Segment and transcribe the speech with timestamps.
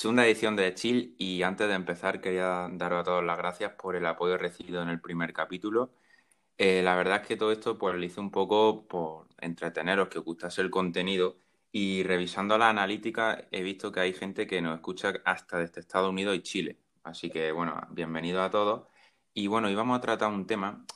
[0.00, 3.96] Segunda edición de Chill y antes de empezar quería daros a todos las gracias por
[3.96, 5.92] el apoyo recibido en el primer capítulo.
[6.56, 10.18] Eh, la verdad es que todo esto pues lo hice un poco por entreteneros, que
[10.18, 11.36] os gustase el contenido
[11.70, 16.08] y revisando la analítica he visto que hay gente que nos escucha hasta desde Estados
[16.08, 16.78] Unidos y Chile.
[17.02, 18.88] Así que bueno, bienvenido a todos.
[19.34, 20.86] Y bueno, íbamos a tratar un tema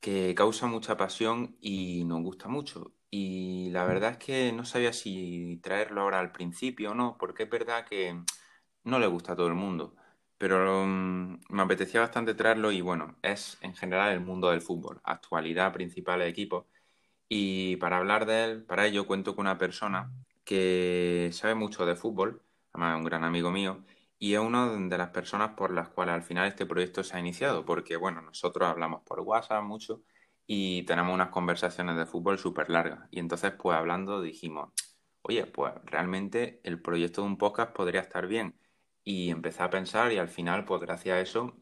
[0.00, 2.94] que causa mucha pasión y nos gusta mucho.
[3.10, 7.44] Y la verdad es que no sabía si traerlo ahora al principio o no, porque
[7.44, 8.22] es verdad que
[8.84, 9.96] no le gusta a todo el mundo.
[10.38, 15.00] Pero mm, me apetecía bastante traerlo y bueno, es en general el mundo del fútbol,
[15.04, 16.66] actualidad principal de equipos.
[17.28, 20.12] Y para hablar de él, para ello cuento con una persona
[20.44, 22.42] que sabe mucho de fútbol,
[22.72, 23.84] además es un gran amigo mío,
[24.18, 27.20] y es una de las personas por las cuales al final este proyecto se ha
[27.20, 30.02] iniciado, porque bueno, nosotros hablamos por WhatsApp mucho
[30.52, 33.06] y tenemos unas conversaciones de fútbol súper largas.
[33.12, 34.72] Y entonces, pues hablando, dijimos,
[35.22, 38.56] oye, pues realmente el proyecto de un podcast podría estar bien.
[39.04, 41.56] Y empecé a pensar y al final, pues gracias a eso,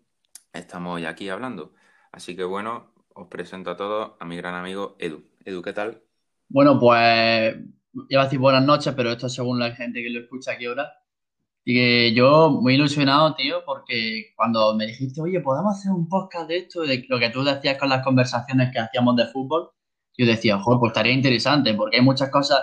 [0.54, 1.74] estamos hoy aquí hablando.
[2.12, 5.22] Así que bueno, os presento a todos a mi gran amigo Edu.
[5.44, 6.02] Edu, ¿qué tal?
[6.48, 7.56] Bueno, pues
[8.08, 10.97] iba a decir buenas noches, pero esto según la gente que lo escucha aquí ahora.
[11.68, 16.48] Y que yo muy ilusionado, tío, porque cuando me dijiste, oye, podemos hacer un podcast
[16.48, 19.68] de esto, de lo que tú decías con las conversaciones que hacíamos de fútbol,
[20.16, 22.62] yo decía, joder, pues estaría interesante, porque hay muchas cosas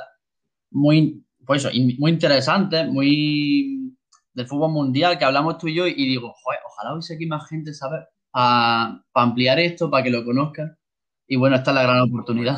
[0.72, 3.96] muy, pues eso, muy interesantes, muy
[4.34, 7.48] del fútbol mundial que hablamos tú y yo, y digo, joder, ojalá hubiese aquí más
[7.48, 8.08] gente, ¿sabes?
[8.32, 10.80] Para ampliar esto, para que lo conozcan.
[11.28, 12.58] Y bueno, esta es la gran oportunidad.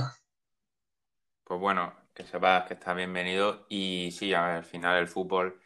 [1.43, 3.65] Pues bueno, que sepas que está bienvenido.
[3.67, 5.59] Y sí, al final el fútbol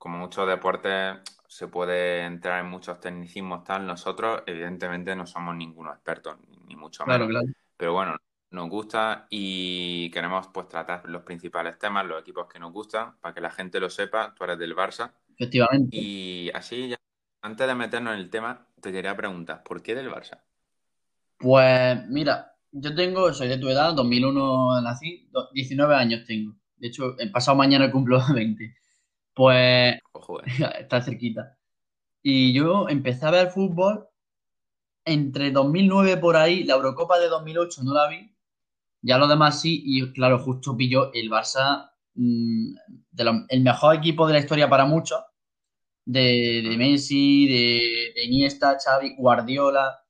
[0.00, 3.86] como muchos deportes, se puede entrar en muchos tecnicismos tal.
[3.86, 7.28] Nosotros, evidentemente, no somos ninguno expertos, ni mucho menos.
[7.76, 8.16] Pero bueno,
[8.50, 13.34] nos gusta y queremos pues tratar los principales temas, los equipos que nos gustan, para
[13.34, 14.34] que la gente lo sepa.
[14.34, 15.12] Tú eres del Barça.
[15.34, 15.94] Efectivamente.
[15.94, 16.96] Y así, ya,
[17.42, 20.40] antes de meternos en el tema, te quería preguntar, ¿por qué del Barça?
[21.36, 26.56] Pues mira, yo tengo, soy de tu edad, 2001 nací, 19 años tengo.
[26.78, 28.79] De hecho, el pasado mañana cumplo 20.
[29.40, 29.98] Pues
[30.78, 31.56] está cerquita.
[32.22, 34.06] Y yo empecé a ver fútbol
[35.06, 38.30] entre 2009 por ahí, la Eurocopa de 2008 no la vi,
[39.00, 42.74] ya lo demás sí, y claro, justo pilló el Barça, mm,
[43.48, 45.22] el mejor equipo de la historia para muchos,
[46.04, 50.04] de, de Messi, de, de, Iniesta, Xavi, Guardiola.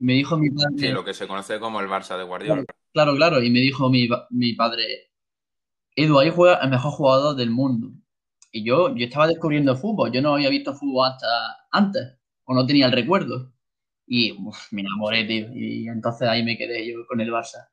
[0.00, 0.76] Me dijo mi padre...
[0.76, 2.64] Sí, lo que se conoce como el Barça de Guardiola.
[2.92, 5.12] Claro, claro, y me dijo mi, mi padre,
[5.94, 7.92] Edu, ahí juega el mejor jugador del mundo.
[8.52, 11.26] Y yo, yo estaba descubriendo fútbol, yo no había visto fútbol hasta
[11.70, 13.52] antes, o no tenía el recuerdo.
[14.06, 14.36] Y
[14.72, 15.48] me enamoré, tío.
[15.54, 17.68] Y entonces ahí me quedé yo con el Barça.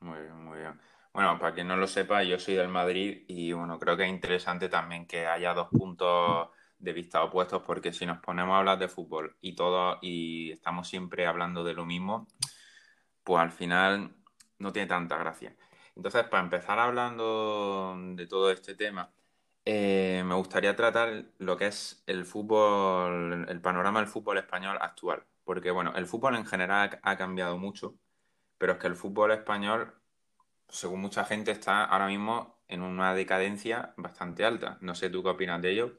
[0.00, 0.80] Muy bien, muy bien.
[1.12, 4.10] Bueno, para quien no lo sepa, yo soy del Madrid y bueno, creo que es
[4.10, 6.48] interesante también que haya dos puntos
[6.78, 10.88] de vista opuestos, porque si nos ponemos a hablar de fútbol y todo, y estamos
[10.88, 12.28] siempre hablando de lo mismo,
[13.24, 14.14] pues al final
[14.58, 15.56] no tiene tanta gracia.
[15.96, 19.12] Entonces, para empezar hablando de todo este tema,
[19.70, 25.24] eh, me gustaría tratar lo que es el fútbol, el panorama del fútbol español actual.
[25.44, 27.98] Porque, bueno, el fútbol en general ha cambiado mucho,
[28.56, 29.92] pero es que el fútbol español,
[30.70, 34.78] según mucha gente, está ahora mismo en una decadencia bastante alta.
[34.80, 35.98] No sé tú qué opinas de ello.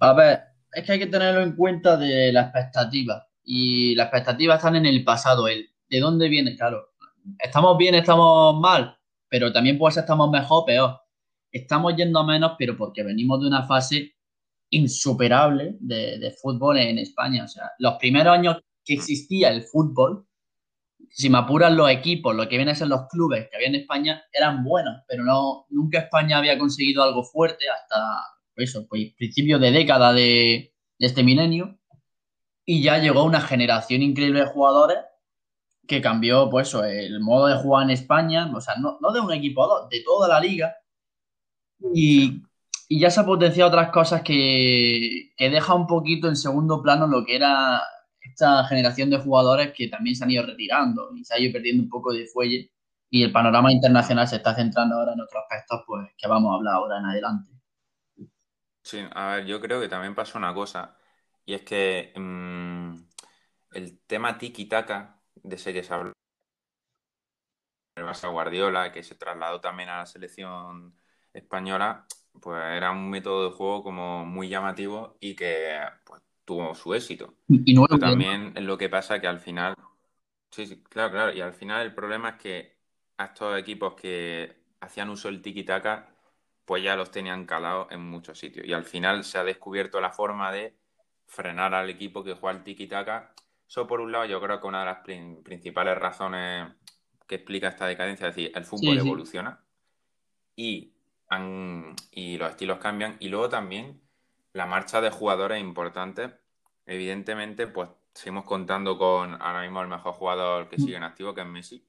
[0.00, 0.40] A ver,
[0.70, 3.26] es que hay que tenerlo en cuenta de la expectativa.
[3.42, 5.48] Y las expectativas están en el pasado.
[5.48, 6.56] El, ¿De dónde viene?
[6.56, 6.90] Claro,
[7.38, 8.98] estamos bien, estamos mal,
[9.30, 11.07] pero también puede ser estamos mejor, peor
[11.52, 14.14] estamos yendo a menos, pero porque venimos de una fase
[14.70, 17.44] insuperable de, fútbol en España.
[17.44, 20.26] O sea, los primeros años que existía el fútbol,
[21.10, 23.76] si me apuran los equipos, lo que vienen a ser los clubes que había en
[23.76, 27.96] España, eran buenos, pero no, nunca España había conseguido algo fuerte hasta
[28.56, 31.78] eso, pues principios de década de, este milenio.
[32.64, 34.98] Y ya llegó una generación increíble de jugadores
[35.86, 39.32] que cambió pues el modo de jugar en España, o sea, no, no de un
[39.32, 40.76] equipo, de toda la liga,
[41.94, 42.42] y,
[42.90, 47.36] ya se ha potenciado otras cosas que, deja un poquito en segundo plano lo que
[47.36, 47.82] era
[48.20, 51.82] esta generación de jugadores que también se han ido retirando y se ha ido perdiendo
[51.82, 52.70] un poco de fuelle
[53.10, 56.56] y el panorama internacional se está centrando ahora en otros aspectos pues que vamos a
[56.56, 57.50] hablar ahora en adelante.
[58.82, 60.96] Sí, a ver, yo creo que también pasa una cosa
[61.44, 62.94] y es que mm,
[63.72, 66.12] el tema tiki-taka de ese que se habló
[68.30, 70.94] Guardiola, que se trasladó también a la selección
[71.32, 72.06] española,
[72.40, 77.34] pues era un método de juego como muy llamativo y que pues, tuvo su éxito.
[77.48, 79.74] Y también es lo que pasa que al final,
[80.50, 82.76] sí, sí, claro, claro, y al final el problema es que
[83.18, 86.08] a estos equipos que hacían uso del tiki-taka
[86.68, 88.66] pues ya los tenían calados en muchos sitios.
[88.66, 90.74] Y al final se ha descubierto la forma de
[91.24, 93.32] frenar al equipo que juega el tiki-taka.
[93.66, 94.98] Eso por un lado yo creo que una de las
[95.42, 96.70] principales razones
[97.26, 99.64] que explica esta decadencia, es decir, el fútbol evoluciona
[100.56, 100.92] y,
[102.10, 103.16] y los estilos cambian.
[103.20, 104.00] Y luego también
[104.52, 106.30] la marcha de jugadores importantes.
[106.86, 111.42] Evidentemente, pues seguimos contando con ahora mismo el mejor jugador que sigue en activo, que
[111.42, 111.88] es Messi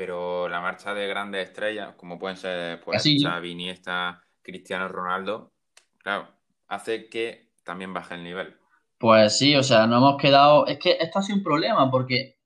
[0.00, 5.52] pero la marcha de grandes estrellas, como pueden ser pues, Xavi, Iniesta, Cristiano Ronaldo,
[5.98, 6.26] claro,
[6.68, 8.56] hace que también baje el nivel.
[8.96, 10.66] Pues sí, o sea, no hemos quedado.
[10.66, 12.38] Es que esto ha sido un problema porque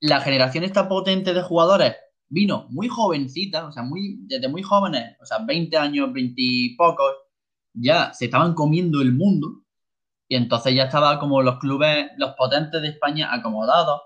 [0.00, 1.96] la generación esta potente de jugadores
[2.28, 6.76] vino muy jovencita, o sea, muy, desde muy jóvenes, o sea, 20 años, 20 y
[6.76, 7.14] pocos,
[7.74, 9.62] ya se estaban comiendo el mundo.
[10.28, 14.00] Y entonces ya estaba como los clubes, los potentes de España acomodados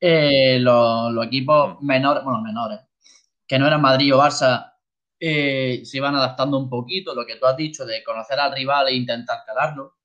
[0.00, 2.80] eh, los, equipos menores, bueno, menores,
[3.46, 4.74] que no eran Madrid o Barça,
[5.18, 8.88] eh, se iban adaptando un poquito, lo que tú has dicho, de conocer al rival
[8.88, 9.96] e intentar calarlo.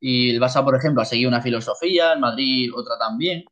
[0.00, 3.44] Y el Barça, por ejemplo, ha seguido una filosofía, el Madrid otra también,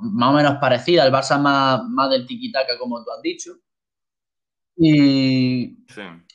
[0.00, 3.52] más o menos parecida, el Barça más, más del tiki-taka, como tú has dicho.
[4.76, 5.84] Y,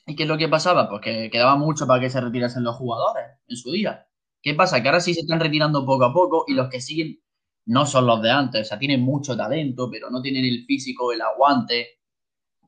[0.06, 0.90] ¿Y qué es lo que pasaba?
[0.90, 4.06] Pues que quedaba mucho para que se retirasen los jugadores en su día.
[4.42, 4.82] ¿Qué pasa?
[4.82, 7.20] Que ahora sí se están retirando poco a poco y los que siguen
[7.66, 11.14] no son los de antes, o sea, tienen mucho talento, pero no tienen el físico,
[11.14, 12.00] el aguante.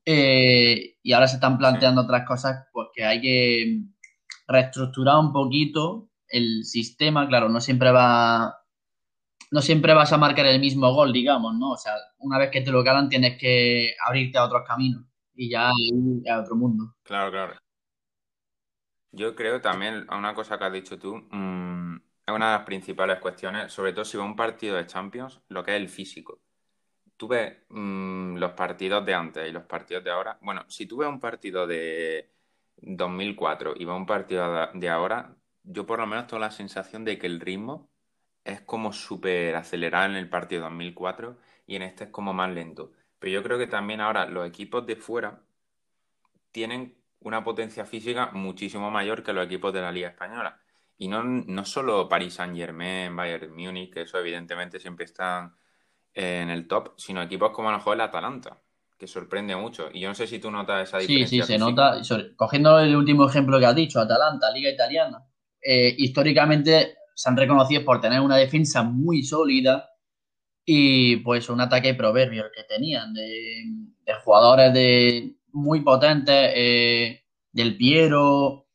[0.05, 3.81] Eh, y ahora se están planteando otras cosas, pues que hay que
[4.47, 8.64] reestructurar un poquito el sistema, claro, no siempre va
[9.55, 11.71] no siempre vas a marcar el mismo gol, digamos, ¿no?
[11.71, 15.49] O sea, una vez que te lo ganan tienes que abrirte a otros caminos y
[15.49, 16.93] ya a otro mundo.
[17.03, 17.55] Claro, claro.
[19.11, 22.65] Yo creo también, a una cosa que has dicho tú, mmm, es una de las
[22.65, 26.41] principales cuestiones, sobre todo si va un partido de Champions, lo que es el físico.
[27.15, 30.37] Tú ves mm, los partidos de antes y los partidos de ahora.
[30.41, 32.29] Bueno, si tú ves un partido de
[32.75, 37.17] 2004 y ves un partido de ahora, yo por lo menos tengo la sensación de
[37.17, 37.89] que el ritmo
[38.45, 41.37] es como súper acelerado en el partido de 2004
[41.67, 42.91] y en este es como más lento.
[43.19, 45.41] Pero yo creo que también ahora los equipos de fuera
[46.51, 50.59] tienen una potencia física muchísimo mayor que los equipos de la Liga Española.
[50.97, 55.55] Y no, no solo Paris Saint-Germain, Bayern Múnich, que eso evidentemente siempre están
[56.13, 58.61] en el top, sino equipos como a lo mejor el Atalanta,
[58.97, 59.89] que sorprende mucho.
[59.91, 61.27] Y yo no sé si tú notas esa diferencia.
[61.27, 61.99] Sí, sí, se nota.
[62.35, 65.25] Cogiendo el último ejemplo que has dicho, Atalanta, Liga Italiana,
[65.61, 69.89] eh, históricamente se han reconocido por tener una defensa muy sólida
[70.65, 73.63] y pues un ataque proverbio que tenían de,
[74.23, 78.67] jugadores de muy potentes, eh, del Piero,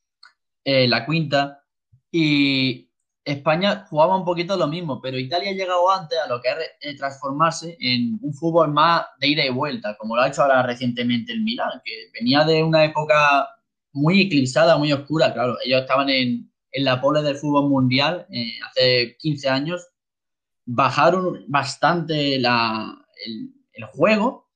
[0.65, 1.63] eh, la Quinta
[2.11, 2.91] y
[3.25, 6.57] España jugaba un poquito lo mismo, pero Italia ha llegado antes a lo que es
[6.81, 10.63] eh, transformarse en un fútbol más de ida y vuelta, como lo ha hecho ahora
[10.63, 13.49] recientemente el Milan, que venía de una época
[13.93, 15.57] muy eclipsada, muy oscura, claro.
[15.65, 19.89] Ellos estaban en, la pole del fútbol mundial eh, hace 15 años,
[20.67, 22.47] bajaron bastante el,
[23.93, 24.49] juego.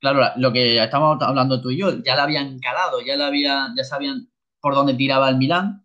[0.00, 3.68] Claro, lo que estamos hablando tú y yo, ya la habían calado, ya, la había,
[3.76, 4.30] ya sabían
[4.60, 5.84] por dónde tiraba el Milan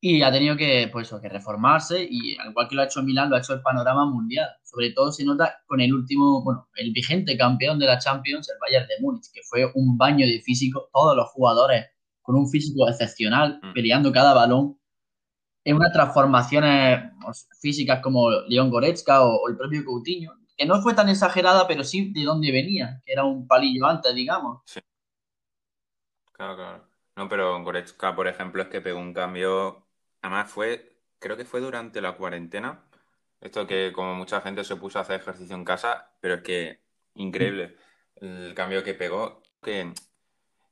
[0.00, 3.30] y ha tenido que, pues, que reformarse y al igual que lo ha hecho Milán,
[3.30, 4.48] lo ha hecho el panorama mundial.
[4.62, 8.58] Sobre todo se nota con el último, bueno, el vigente campeón de la Champions, el
[8.60, 11.86] Bayern de Múnich, que fue un baño de físico, todos los jugadores
[12.28, 13.72] con un físico excepcional, mm.
[13.72, 14.78] peleando cada balón,
[15.64, 20.92] en unas transformaciones pues, físicas como León Goretzka o, el propio Coutinho, que no fue
[20.92, 24.60] tan exagerada, pero sí de dónde venía, que era un palillo antes, digamos.
[24.66, 24.78] Sí.
[26.32, 26.84] Claro, claro.
[27.16, 29.86] No, pero Goretzka, por ejemplo, es que pegó un cambio
[30.20, 32.84] Además fue, creo que fue durante la cuarentena,
[33.40, 36.82] esto que como mucha gente se puso a hacer ejercicio en casa, pero es que
[37.14, 37.76] increíble
[38.16, 39.94] el cambio que pegó, que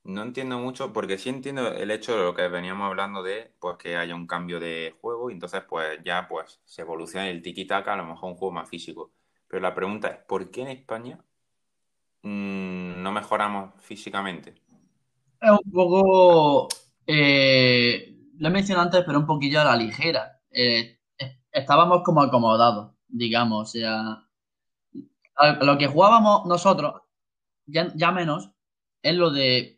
[0.07, 3.77] no entiendo mucho, porque sí entiendo el hecho de lo que veníamos hablando de pues
[3.77, 7.93] que haya un cambio de juego y entonces pues ya pues se evoluciona el tiki-taka,
[7.93, 9.13] a lo mejor un juego más físico.
[9.49, 11.19] Pero la pregunta es, ¿por qué en España
[12.23, 14.55] mm, no mejoramos físicamente?
[15.41, 16.69] Es un poco...
[17.07, 20.41] Eh, lo he mencionado antes, pero un poquillo a la ligera.
[20.51, 21.01] Eh,
[21.53, 23.69] estábamos como acomodados, digamos.
[23.69, 24.25] O sea,
[25.63, 27.03] lo que jugábamos nosotros,
[27.67, 28.51] ya, ya menos,
[29.03, 29.76] es lo de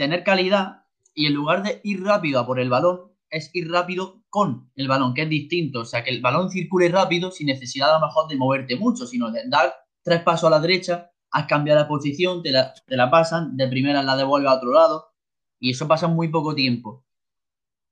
[0.00, 4.24] tener calidad y en lugar de ir rápido a por el balón, es ir rápido
[4.30, 5.80] con el balón, que es distinto.
[5.80, 9.06] O sea, que el balón circule rápido sin necesidad a lo mejor de moverte mucho,
[9.06, 13.58] sino de dar tres pasos a la derecha, has cambiado la posición, te la, pasan,
[13.58, 15.12] de primera la devuelve a otro lado,
[15.58, 17.04] y eso pasa en muy poco tiempo.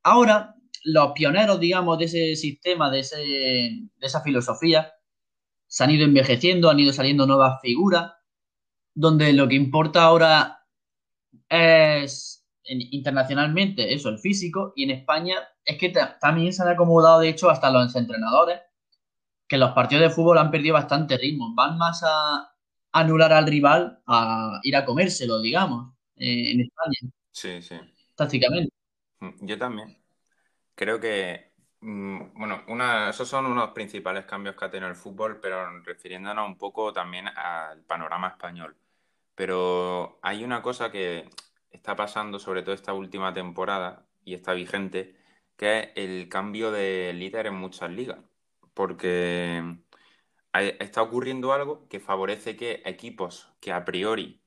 [0.02, 3.00] Ahora, los pioneros, digamos, de ese sistema, de,
[4.00, 4.92] esa filosofía,
[5.66, 8.12] se han ido envejeciendo, han ido saliendo nuevas figuras,
[8.94, 10.57] donde lo que importa ahora
[11.48, 17.30] es internacionalmente eso, el físico, y en España es que también se han acomodado, de
[17.30, 18.60] hecho, hasta los entrenadores,
[19.46, 22.52] que los partidos de fútbol han perdido bastante ritmo, van más a
[22.92, 27.12] anular al rival a ir a comérselo, digamos, eh, en España.
[27.32, 27.76] Sí, sí.
[28.14, 28.72] Tácticamente.
[29.20, 29.96] Mm, yo también.
[30.74, 35.40] Creo que, mm, bueno, una, esos son unos principales cambios que ha tenido el fútbol,
[35.40, 38.76] pero refiriéndonos un poco también al panorama español.
[39.38, 41.30] Pero hay una cosa que
[41.70, 45.14] está pasando, sobre todo esta última temporada, y está vigente,
[45.56, 48.18] que es el cambio de líder en muchas ligas.
[48.74, 49.62] Porque
[50.52, 54.42] está ocurriendo algo que favorece que equipos que a priori,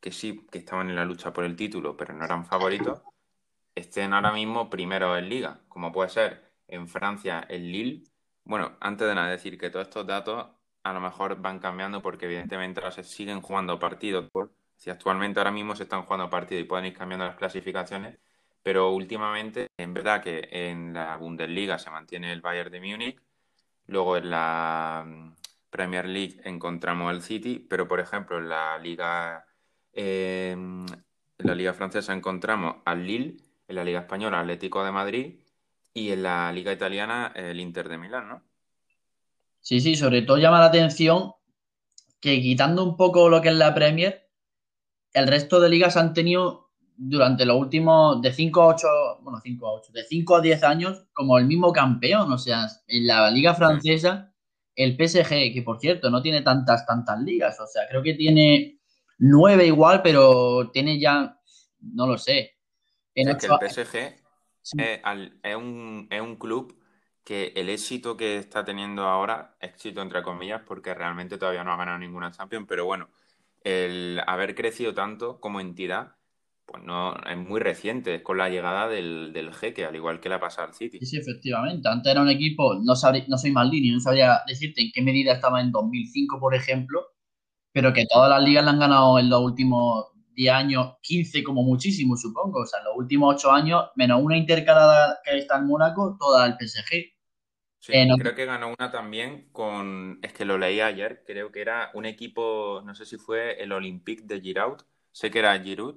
[0.00, 3.02] que sí, que estaban en la lucha por el título, pero no eran favoritos,
[3.76, 8.02] estén ahora mismo primero en liga, como puede ser en Francia el Lille.
[8.42, 10.48] Bueno, antes de nada decir que todos estos datos
[10.86, 14.30] a lo mejor van cambiando porque evidentemente ahora se siguen jugando partidos.
[14.76, 18.18] Si actualmente ahora mismo se están jugando partidos y pueden ir cambiando las clasificaciones,
[18.62, 23.20] pero últimamente, en verdad que en la Bundesliga se mantiene el Bayern de Múnich,
[23.86, 25.34] luego en la mm,
[25.70, 29.44] Premier League encontramos el City, pero por ejemplo en la Liga,
[29.92, 30.86] eh, en
[31.38, 35.40] la Liga Francesa encontramos al Lille, en la Liga Española Atlético de Madrid
[35.92, 38.42] y en la Liga Italiana el Inter de Milán, ¿no?
[39.66, 41.32] Sí, sí, sobre todo llama la atención
[42.20, 44.30] que quitando un poco lo que es la Premier,
[45.12, 48.86] el resto de ligas han tenido durante los últimos de 5 a 8,
[49.22, 52.68] bueno, 5 a 8, de 5 a 10 años como el mismo campeón, o sea,
[52.86, 54.32] en la liga francesa,
[54.76, 58.78] el PSG, que por cierto no tiene tantas, tantas ligas, o sea, creo que tiene
[59.18, 61.40] 9 igual, pero tiene ya,
[61.80, 62.56] no lo sé.
[63.16, 63.96] En es que el PSG
[64.62, 66.85] es, un, es un club
[67.26, 71.76] que el éxito que está teniendo ahora, éxito entre comillas, porque realmente todavía no ha
[71.76, 73.08] ganado ninguna Champions, pero bueno,
[73.64, 76.12] el haber crecido tanto como entidad,
[76.66, 80.28] pues no es muy reciente, es con la llegada del, del jeque, al igual que
[80.28, 81.00] la pasada al City.
[81.00, 81.88] Sí, sí, efectivamente.
[81.88, 83.24] Antes era un equipo, no, no soy
[83.72, 87.06] línea, no sabría decirte en qué medida estaba en 2005, por ejemplo,
[87.72, 91.64] pero que todas las ligas la han ganado en los últimos 10 años, 15 como
[91.64, 92.60] muchísimo, supongo.
[92.60, 96.46] O sea, en los últimos 8 años, menos una intercalada que está en Mónaco, toda
[96.46, 97.15] el PSG.
[97.86, 101.60] Sí, eh, creo que ganó una también con, es que lo leí ayer, creo que
[101.60, 104.78] era un equipo, no sé si fue el Olympique de Giroud,
[105.12, 105.94] sé que era Giroud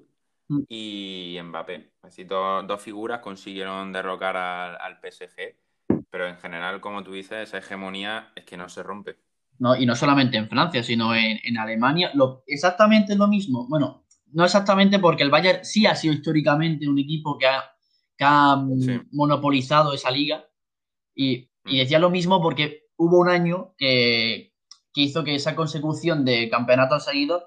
[0.49, 0.59] mm.
[0.67, 1.93] y Mbappé.
[2.03, 5.55] Así dos figuras consiguieron derrocar al, PSG,
[6.11, 9.17] pero en general, como tú dices, esa hegemonía es que no se rompe.
[9.57, 13.67] No, y no solamente en Francia, sino en, Alemania, lo, exactamente lo mismo.
[13.67, 17.47] Bueno, no exactamente porque el Bayern sí ha sido históricamente un equipo que
[18.23, 20.45] ha, mm, monopolizado esa liga
[21.15, 24.53] y y decía lo mismo porque hubo un año que,
[24.95, 27.43] hizo que esa consecución de campeonatos seguidos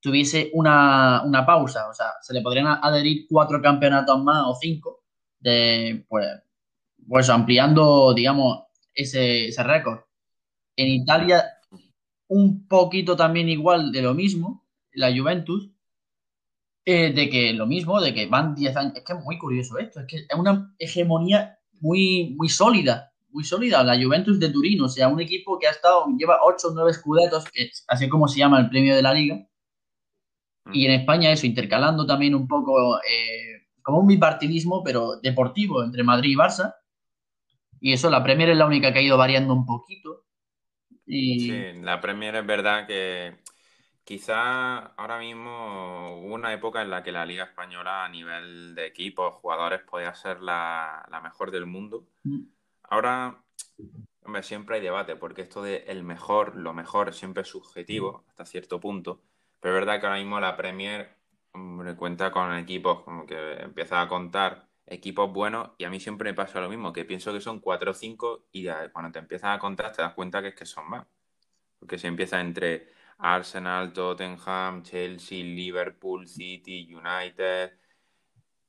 [0.00, 1.88] tuviese una, pausa.
[1.88, 5.02] O sea, se le podrían adherir cuatro campeonatos más o cinco,
[5.40, 6.26] de, pues,
[7.08, 8.60] pues ampliando, digamos,
[8.94, 10.02] ese, ese récord.
[10.76, 11.44] En Italia,
[12.28, 15.70] un poquito también igual de lo mismo, la Juventus,
[16.84, 18.92] eh, de que lo mismo, de que van 10 años.
[18.94, 23.44] Es que es muy curioso esto, es que es una hegemonía muy, muy sólida muy
[23.44, 26.70] sólida, la Juventus de Turín, o sea, un equipo que ha estado, lleva 8 o
[26.72, 29.44] 9 escudetos, que es así como se llama el premio de la liga.
[30.72, 36.04] Y en España eso, intercalando también un poco eh, como un bipartidismo, pero deportivo entre
[36.04, 36.76] Madrid y Barça.
[37.80, 40.24] Y eso, la Premier es la única que ha ido variando un poquito.
[41.06, 41.50] Sí,
[41.82, 43.36] la Premier es verdad que
[44.04, 48.86] quizá ahora mismo hubo una época en la que la Liga Española a nivel de
[48.86, 52.06] equipos, jugadores, podía ser la, mejor del mundo.
[52.22, 52.42] Mm.
[52.94, 53.44] Ahora,
[54.22, 58.44] hombre, siempre hay debate, porque esto de el mejor, lo mejor, siempre es subjetivo hasta
[58.46, 59.20] cierto punto.
[59.58, 61.16] Pero es verdad que ahora mismo la Premier
[61.52, 66.30] hombre, cuenta con equipos como que empieza a contar equipos buenos y a mí siempre
[66.30, 69.56] me pasa lo mismo, que pienso que son 4 o 5 y cuando te empiezas
[69.56, 71.04] a contar te das cuenta que es que son más.
[71.80, 77.72] Porque si empieza entre Arsenal, Tottenham, Chelsea, Liverpool, City, United,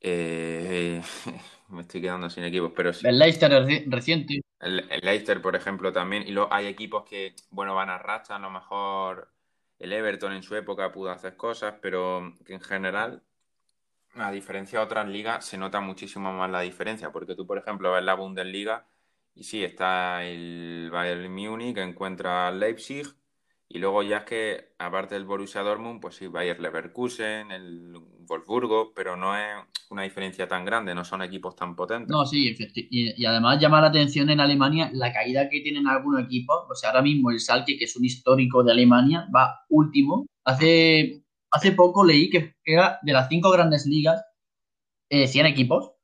[0.02, 1.02] eh,
[1.70, 3.08] me estoy quedando sin equipos, pero sí.
[3.08, 4.42] El Leicester es reciente.
[4.60, 6.28] El, Leicester, por ejemplo, también.
[6.28, 8.36] Y luego hay equipos que, bueno, van a racha.
[8.36, 9.32] A lo mejor
[9.80, 13.24] el Everton en su época pudo hacer cosas, pero que en general,
[14.16, 17.12] a diferencia de otras ligas, se nota muchísimo más la diferencia.
[17.12, 18.88] Porque tú, por ejemplo, ves la Bundesliga
[19.36, 23.06] y sí, está el Bayern Múnich que encuentra Leipzig
[23.68, 28.94] y luego ya es que, aparte del Borussia Dortmund, pues sí, Bayer Leverkusen, el Wolfsburgo,
[28.94, 29.56] pero no es
[29.90, 32.10] una diferencia tan grande, no son equipos tan potentes.
[32.10, 36.24] No, sí, y, y, además llama la atención en Alemania la caída que tienen algunos
[36.24, 36.66] equipos.
[36.70, 40.28] O sea, ahora mismo el Salke, que es un histórico de Alemania, va último.
[40.44, 44.24] Hace, hace poco leí que era de las cinco grandes ligas,
[45.10, 45.95] 100 equipos,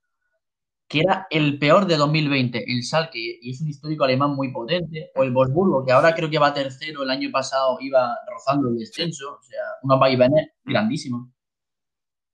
[0.91, 5.09] que era el peor de 2020, el Salke, y es un histórico alemán muy potente,
[5.15, 8.77] o el Wolfsburgo, que ahora creo que va tercero, el año pasado iba rozando el
[8.77, 11.29] descenso, o sea, unos vaivenes grandísimos.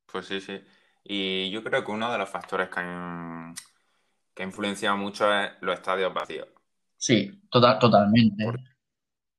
[0.06, 0.60] Pues sí, sí.
[1.04, 3.54] Y yo creo que uno de los factores que han,
[4.34, 6.50] que ha influenciado mucho es los estadios vacíos.
[6.98, 8.46] Sí, total, totalmente.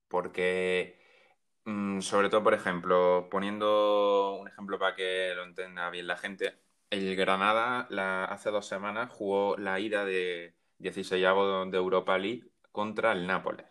[0.09, 0.99] porque,
[1.65, 6.55] mm, sobre todo, por ejemplo, poniendo un ejemplo para que lo entienda bien la gente,
[6.91, 7.89] el Granada
[8.25, 13.67] hace dos semanas jugó la ida de 16 de Europa League contra el Nápoles.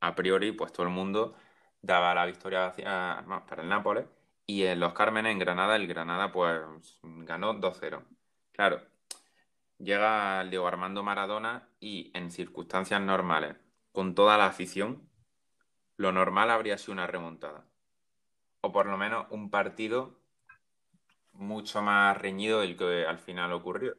[0.00, 1.34] A priori, pues todo el mundo
[1.82, 4.06] daba la victoria para el Nápoles
[4.46, 6.60] y en los Cármenes, en Granada, el Granada pues
[7.02, 8.02] ganó 2-0.
[8.52, 8.80] Claro,
[9.78, 13.56] llega Diego Armando Maradona y en circunstancias normales,
[13.92, 15.08] con toda la afición,
[15.96, 17.64] lo normal habría sido una remontada.
[18.60, 20.17] O por lo menos un partido
[21.38, 23.96] mucho más reñido del que al final ocurrió.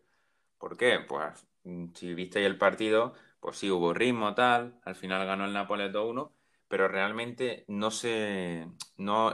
[0.57, 0.99] ¿Por qué?
[0.99, 1.47] Pues
[1.95, 6.33] si visteis el partido, pues sí hubo ritmo tal, al final ganó el Nápoles 2-1,
[6.67, 8.67] pero realmente no se,
[8.97, 9.33] no,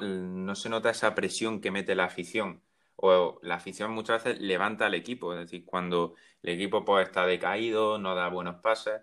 [0.55, 2.61] se nota esa presión que mete la afición.
[2.97, 7.25] O la afición muchas veces levanta al equipo, es decir, cuando el equipo pues, está
[7.25, 9.01] decaído, no da buenos pases,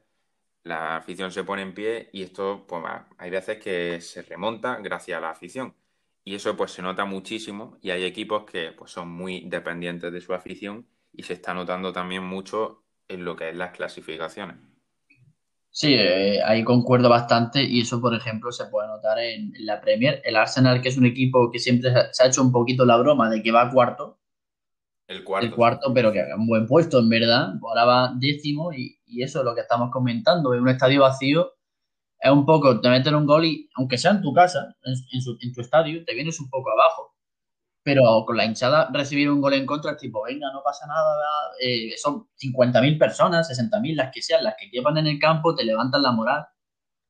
[0.64, 2.84] la afición se pone en pie y esto, pues
[3.18, 5.74] hay veces que se remonta gracias a la afición.
[6.24, 10.20] Y eso pues se nota muchísimo y hay equipos que pues, son muy dependientes de
[10.20, 14.56] su afición y se está notando también mucho en lo que es las clasificaciones.
[15.74, 20.20] Sí, eh, ahí concuerdo bastante y eso, por ejemplo, se puede notar en, la Premier.
[20.22, 23.30] El Arsenal, que es un equipo que siempre se ha hecho un poquito la broma
[23.30, 24.18] de que va cuarto.
[25.08, 25.46] El cuarto.
[25.46, 27.54] El cuarto, pero que haga un buen puesto, en verdad.
[27.62, 30.52] Ahora va décimo y, y eso es lo que estamos comentando.
[30.52, 31.54] En un estadio vacío
[32.22, 35.60] es un poco, te meten un gol y, aunque sea en tu casa, en, tu
[35.60, 37.16] estadio, te vienes un poco abajo.
[37.82, 41.02] Pero con la hinchada, recibir un gol en contra es tipo, venga, no pasa nada,
[41.60, 45.64] eh, son 50.000 personas, 60.000, las que sean, las que llevan en el campo, te
[45.64, 46.46] levantan la moral.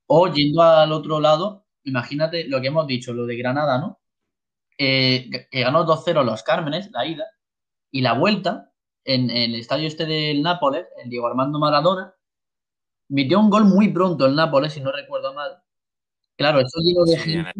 [0.06, 4.00] O yendo al otro lado, imagínate lo que hemos dicho, lo de Granada, ¿no?
[4.78, 7.26] Eh, que ganó 2-0 los Cármenes, la ida,
[7.90, 8.72] y la vuelta,
[9.04, 12.14] en, en, el estadio este del Nápoles, el Diego Armando Maradona,
[13.12, 15.62] metió un gol muy pronto el Nápoles, si no recuerdo mal.
[16.36, 17.52] Claro, eso lleno de gente.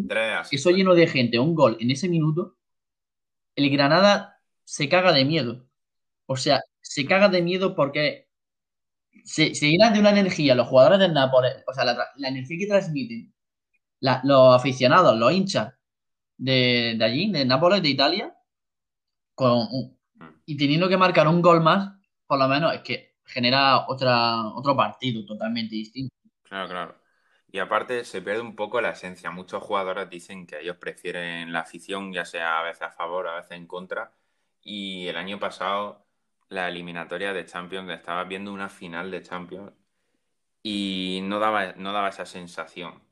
[0.50, 2.56] eso lleno de gente, un gol en ese minuto.
[3.54, 5.66] El Granada se caga de miedo.
[6.26, 8.28] O sea, se caga de miedo porque
[9.24, 11.62] se, se llenan de una energía los jugadores del Nápoles.
[11.66, 13.34] O sea, la, energía que transmiten
[14.00, 15.74] los aficionados, los hinchas
[16.38, 18.34] de, allí, de Nápoles, de Italia,
[19.34, 19.68] con,
[20.14, 20.26] mm.
[20.46, 21.92] y teniendo que marcar un gol más,
[22.26, 26.14] por lo menos es que genera otra, otro partido totalmente distinto.
[26.42, 27.02] Claro, claro.
[27.50, 29.30] Y aparte se pierde un poco la esencia.
[29.30, 33.36] Muchos jugadores dicen que ellos prefieren la afición, ya sea a veces a favor, a
[33.36, 34.12] veces en contra.
[34.62, 36.06] Y el año pasado,
[36.48, 39.72] la eliminatoria de Champions, estaba viendo una final de Champions
[40.62, 43.02] y no daba, no daba esa sensación.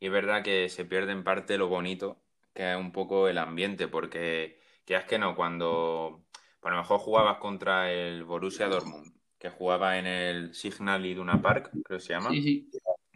[0.00, 2.22] Y es verdad que se pierde en parte lo bonito,
[2.54, 6.24] que es un poco el ambiente, porque que es que no, cuando
[6.60, 9.14] por lo mejor jugabas contra el Borussia Dortmund
[9.44, 12.30] que jugaba en el Signal Iduna Park, creo que se llama,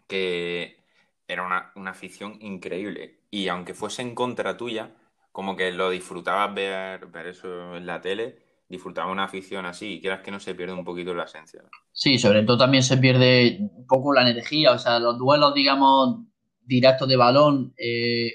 [0.07, 0.77] que
[1.27, 3.21] era una, afición increíble.
[3.31, 4.91] Y aunque fuese en contra tuya,
[5.31, 8.37] como que lo disfrutabas ver, ver eso en la tele,
[8.69, 11.63] disfrutaba una afición así, y quieras que no se pierde un poquito la esencia.
[11.91, 16.19] Sí, sobre todo también se pierde un poco la energía, o sea, los duelos, digamos,
[16.63, 18.33] directos de balón, eh,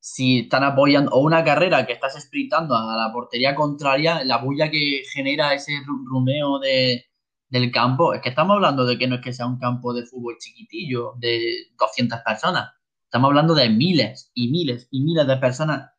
[0.00, 4.70] si están apoyando, o una carrera que estás sprintando a la portería contraria, la bulla
[4.70, 7.04] que genera ese rumeo de,
[7.48, 10.04] del campo, es que estamos hablando de que no es que sea un campo de
[10.04, 12.72] fútbol chiquitillo de 200 personas,
[13.04, 15.90] estamos hablando de miles y miles y miles de personas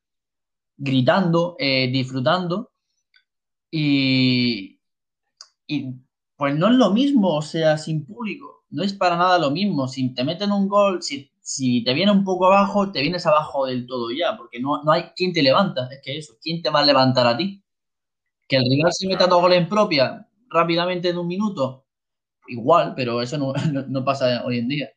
[0.78, 2.72] gritando, eh, disfrutando.
[3.72, 4.80] Y,
[5.68, 5.94] y
[6.38, 9.88] pues no es lo mismo, o sea, sin público, no es para nada lo mismo,
[9.88, 13.66] si te meten un gol, si, si te viene un poco abajo, te vienes abajo
[13.66, 16.70] del todo ya, porque no, no hay quien te levanta, es que eso, ¿quién te
[16.70, 17.64] va a levantar a ti?
[18.48, 21.86] Que el rival se meta dos goles en propia, rápidamente en un minuto,
[22.48, 23.38] igual, pero eso
[23.88, 24.90] no, pasa hoy en día.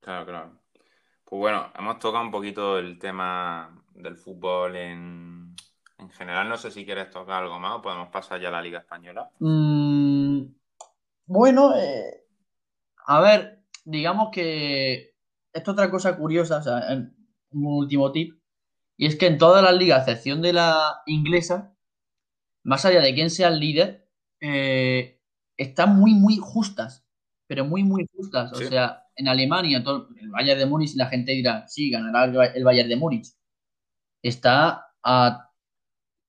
[0.00, 0.60] Claro, claro.
[1.24, 5.56] Pues bueno, hemos tocado un poquito el tema del fútbol en,
[6.10, 6.48] general.
[6.48, 9.28] No sé si quieres tocar algo más o podemos pasar ya a la Liga Española.
[9.40, 10.42] Mm,
[11.26, 12.24] bueno, eh,
[13.06, 15.16] a ver, digamos que
[15.52, 16.80] esto es otra cosa curiosa, o sea,
[17.50, 18.38] un último tip,
[18.96, 21.74] y es que en todas las ligas, a excepción de la inglesa,
[22.62, 24.05] más allá de quién sea el líder,
[24.40, 25.20] eh,
[25.56, 27.06] están muy, muy justas,
[27.46, 28.52] pero muy, muy justas.
[28.52, 32.64] O sea, en Alemania, todo, el Bayern de Múnich, la gente dirá, sí, ganará el
[32.64, 33.28] Bayern de Múnich.
[34.22, 35.46] Está a,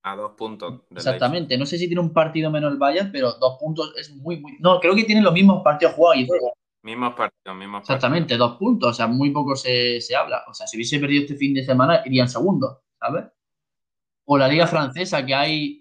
[0.02, 0.82] a dos puntos.
[0.90, 4.38] Exactamente, no sé si tiene un partido menos el Bayern, pero dos puntos es muy,
[4.38, 4.56] muy...
[4.60, 6.28] No, creo que tienen los mismos partidos jugados y.
[6.82, 10.44] Mismos partidos, mismos Exactamente, dos puntos, o sea, muy poco se, habla.
[10.48, 13.24] O sea, si hubiese perdido este fin de semana, irían segundo, ¿sabes?
[14.24, 15.77] O la Liga Francesa, que hay,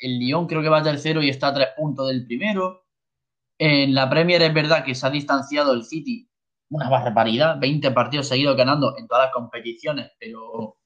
[0.00, 2.86] el Lyon creo que va tercero y está a tres puntos del primero.
[3.58, 6.30] En la Premier es verdad que se ha distanciado el City
[6.70, 10.78] una barbaridad, 20 partidos seguidos ganando en todas las competiciones, pero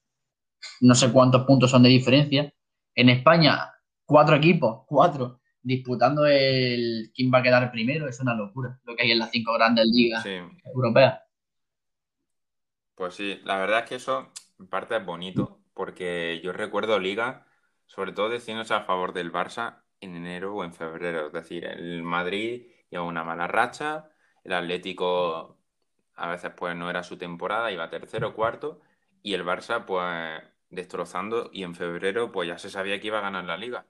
[0.81, 2.51] no sé cuántos puntos son de diferencia.
[2.95, 3.71] En España,
[4.03, 9.03] cuatro equipos, cuatro, disputando el quién va a quedar primero, es una locura lo que
[9.03, 10.25] hay en las cinco grandes ligas
[10.73, 11.19] europeas.
[12.95, 17.45] Pues sí, la verdad es que eso en parte es bonito, porque yo recuerdo liga,
[17.85, 22.03] sobre todo diciéndose a favor del Barça en enero o en febrero, es decir, el
[22.03, 24.09] Madrid lleva una mala racha,
[24.43, 25.59] el Atlético
[26.15, 28.81] a veces pues no era su temporada, iba tercero, cuarto,
[29.21, 33.21] y el Barça pues destrozando y en febrero pues ya se sabía que iba a
[33.21, 33.85] ganar la liga.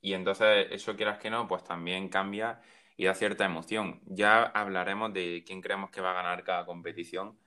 [0.00, 2.60] Y entonces eso quieras que no, pues también cambia
[2.96, 4.00] y da cierta emoción.
[4.06, 7.38] Ya hablaremos de quién creemos que va a ganar cada competición,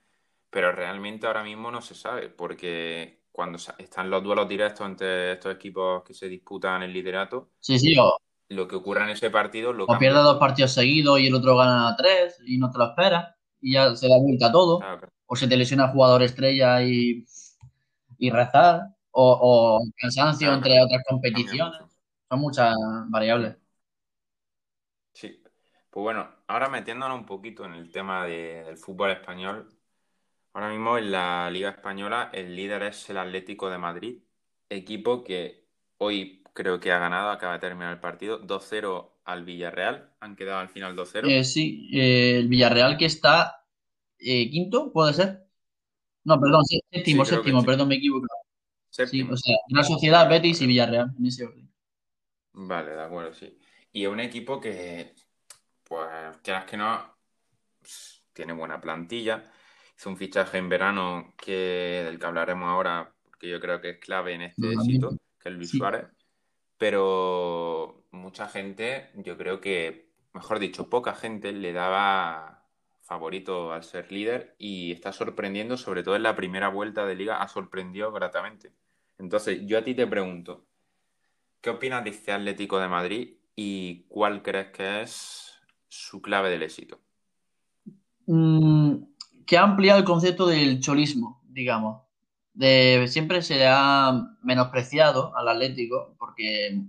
[0.50, 5.52] pero realmente ahora mismo no se sabe, porque cuando están los duelos directos entre estos
[5.52, 7.96] equipos que se disputan el liderato, sí, sí,
[8.48, 11.56] lo que ocurra en ese partido lo O pierde dos partidos seguidos y el otro
[11.56, 14.78] gana tres y no te lo esperas y ya se da vuelta todo.
[15.26, 17.24] O se te lesiona el jugador estrella y,
[18.18, 18.82] y rezar.
[19.10, 21.80] O, cansancio entre otras competiciones.
[22.28, 22.72] Son muchas
[23.08, 23.56] variables.
[25.12, 25.42] Sí.
[25.90, 29.73] Pues bueno, ahora metiéndonos un poquito en el tema del fútbol español.
[30.54, 34.22] Ahora mismo en la Liga Española el líder es el Atlético de Madrid,
[34.68, 35.66] equipo que
[35.98, 40.14] hoy creo que ha ganado, acaba de terminar el partido, 2-0 al Villarreal.
[40.20, 41.28] Han quedado al final 2-0.
[41.28, 43.66] Eh, sí, eh, el Villarreal que está
[44.16, 45.44] eh, quinto, ¿puede ser?
[46.22, 48.28] No, perdón, séptimo, séptimo, perdón, me equivoco.
[48.90, 51.68] Sí, o sea, una sociedad, Betis y Villarreal, en ese orden.
[52.52, 53.58] Vale, de acuerdo, sí.
[53.92, 55.16] Y un equipo que,
[55.82, 56.08] pues,
[56.44, 57.16] quieras que no,
[58.32, 59.50] tiene buena plantilla.
[59.96, 63.98] Hizo un fichaje en verano que, del que hablaremos ahora, porque yo creo que es
[63.98, 66.06] clave en este éxito, que es Luis Suárez.
[66.78, 72.64] Pero mucha gente, yo creo que, mejor dicho, poca gente le daba
[73.02, 77.42] favorito al ser líder y está sorprendiendo, sobre todo en la primera vuelta de liga,
[77.42, 78.72] ha sorprendido gratamente.
[79.18, 80.66] Entonces, yo a ti te pregunto,
[81.60, 86.62] ¿qué opinas de este Atlético de Madrid y cuál crees que es su clave del
[86.62, 87.00] éxito?
[88.26, 88.73] Mm,
[89.46, 92.02] que ha ampliado el concepto del cholismo, digamos.
[92.52, 96.82] De, siempre se ha menospreciado al Atlético porque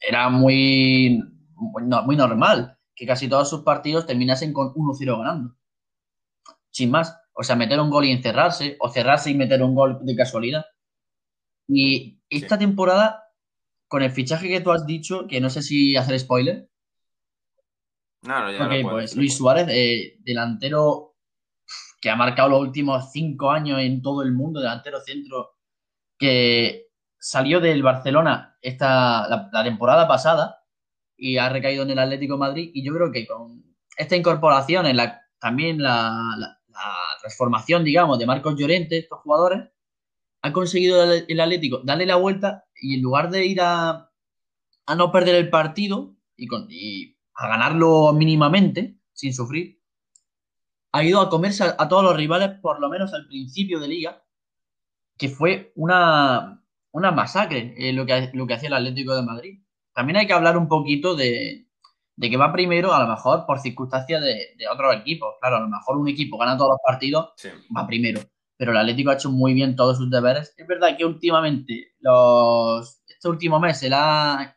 [0.00, 1.22] era muy,
[1.54, 5.56] muy, normal que casi todos sus partidos terminasen con 1-0 ganando.
[6.70, 7.18] Sin más.
[7.34, 10.64] O sea, meter un gol y encerrarse, o cerrarse y meter un gol de casualidad.
[11.66, 13.24] Y esta temporada,
[13.88, 16.68] con el fichaje que tú has dicho, que no sé si hacer spoiler.
[18.22, 21.11] No, no, ya pues Luis Suárez, eh, delantero
[22.02, 25.52] que ha marcado los últimos cinco años en todo el mundo, delantero centro,
[26.18, 30.64] que salió del Barcelona esta, la, temporada pasada
[31.16, 32.72] y ha recaído en el Atlético Madrid.
[32.74, 33.62] Y yo creo que con
[33.96, 36.58] esta incorporación, en la, también la,
[37.20, 39.68] transformación, digamos, de Marcos Llorente, estos jugadores,
[40.42, 44.10] ha conseguido el, Atlético darle la vuelta y en lugar de ir a,
[44.86, 49.81] a no perder el partido y, con, y a ganarlo mínimamente, sin sufrir,
[50.92, 54.24] ha ido a comerse a, todos los rivales, por lo menos al principio de liga,
[55.16, 59.62] que fue una, una masacre eh, lo, que, lo que hacía el Atlético de Madrid.
[59.94, 61.66] También hay que hablar un poquito de,
[62.16, 65.34] de que va primero, a lo mejor por circunstancias de, de otros equipos.
[65.40, 67.32] Claro, a lo mejor un equipo gana todos los partidos,
[67.76, 68.20] va primero.
[68.56, 70.54] Pero el Atlético ha hecho muy bien todos sus deberes.
[70.56, 74.56] Es verdad que últimamente, los, este último mes se le ha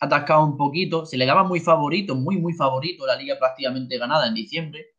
[0.00, 1.06] atascado un poquito.
[1.06, 3.06] Se le daba muy favorito, muy, muy favorito.
[3.06, 4.97] La liga prácticamente ganada en diciembre.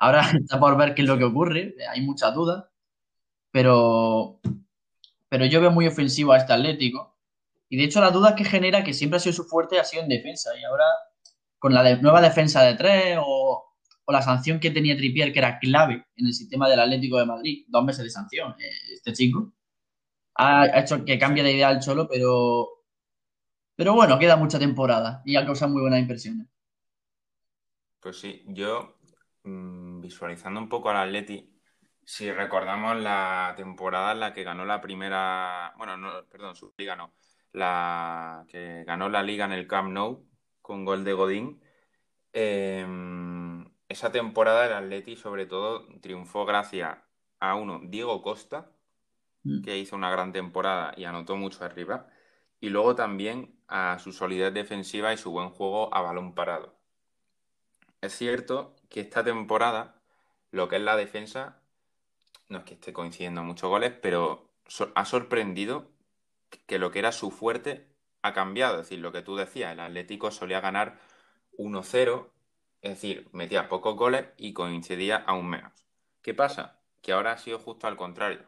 [0.00, 2.64] Ahora está por ver qué es lo que ocurre, hay muchas dudas,
[3.52, 4.40] pero,
[5.28, 7.16] pero yo veo muy ofensivo a este Atlético.
[7.68, 10.02] Y de hecho, las dudas que genera, que siempre ha sido su fuerte, ha sido
[10.02, 10.50] en defensa.
[10.58, 10.84] Y ahora,
[11.58, 13.66] con la nueva defensa de tres o,
[14.08, 17.64] la sanción que tenía Tripier, que era clave en el sistema del Atlético de Madrid,
[17.68, 19.52] dos meses de sanción, eh, este chico,
[20.34, 22.68] ha, hecho que cambie de idea el Cholo, pero,
[23.76, 26.48] pero bueno, queda mucha temporada y ha causado muy buenas impresiones.
[28.00, 28.99] Pues sí, yo
[30.00, 31.50] visualizando un poco al Atleti,
[32.04, 36.96] si recordamos la temporada en la que ganó la primera, bueno, no, perdón, su liga
[36.96, 37.14] no,
[37.52, 40.26] la que ganó la liga en el Camp Nou
[40.60, 41.60] con gol de Godín.
[42.32, 46.98] Em, esa temporada el Atleti sobre todo triunfó gracias
[47.40, 48.72] a uno, Diego Costa,
[49.44, 49.62] mm.
[49.62, 52.08] que hizo una gran temporada y anotó mucho arriba.
[52.62, 56.78] y luego también a su solidez defensiva y su buen juego a balón parado.
[58.02, 59.94] Es cierto que esta temporada
[60.50, 61.62] lo que es la defensa,
[62.48, 64.50] no es que esté coincidiendo muchos goles, pero
[64.94, 65.88] ha sorprendido
[66.66, 67.86] que lo que era su fuerte
[68.22, 68.74] ha cambiado.
[68.74, 70.98] Es decir, lo que tú decías, el Atlético solía ganar
[71.56, 72.28] 1-0,
[72.82, 75.72] es decir, metía pocos goles y coincidía aún menos.
[76.22, 76.80] ¿Qué pasa?
[77.00, 78.44] Que ahora ha sido justo al contrario.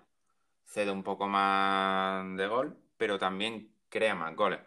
[0.65, 4.61] Cede un poco más de gol, pero también crea más goles.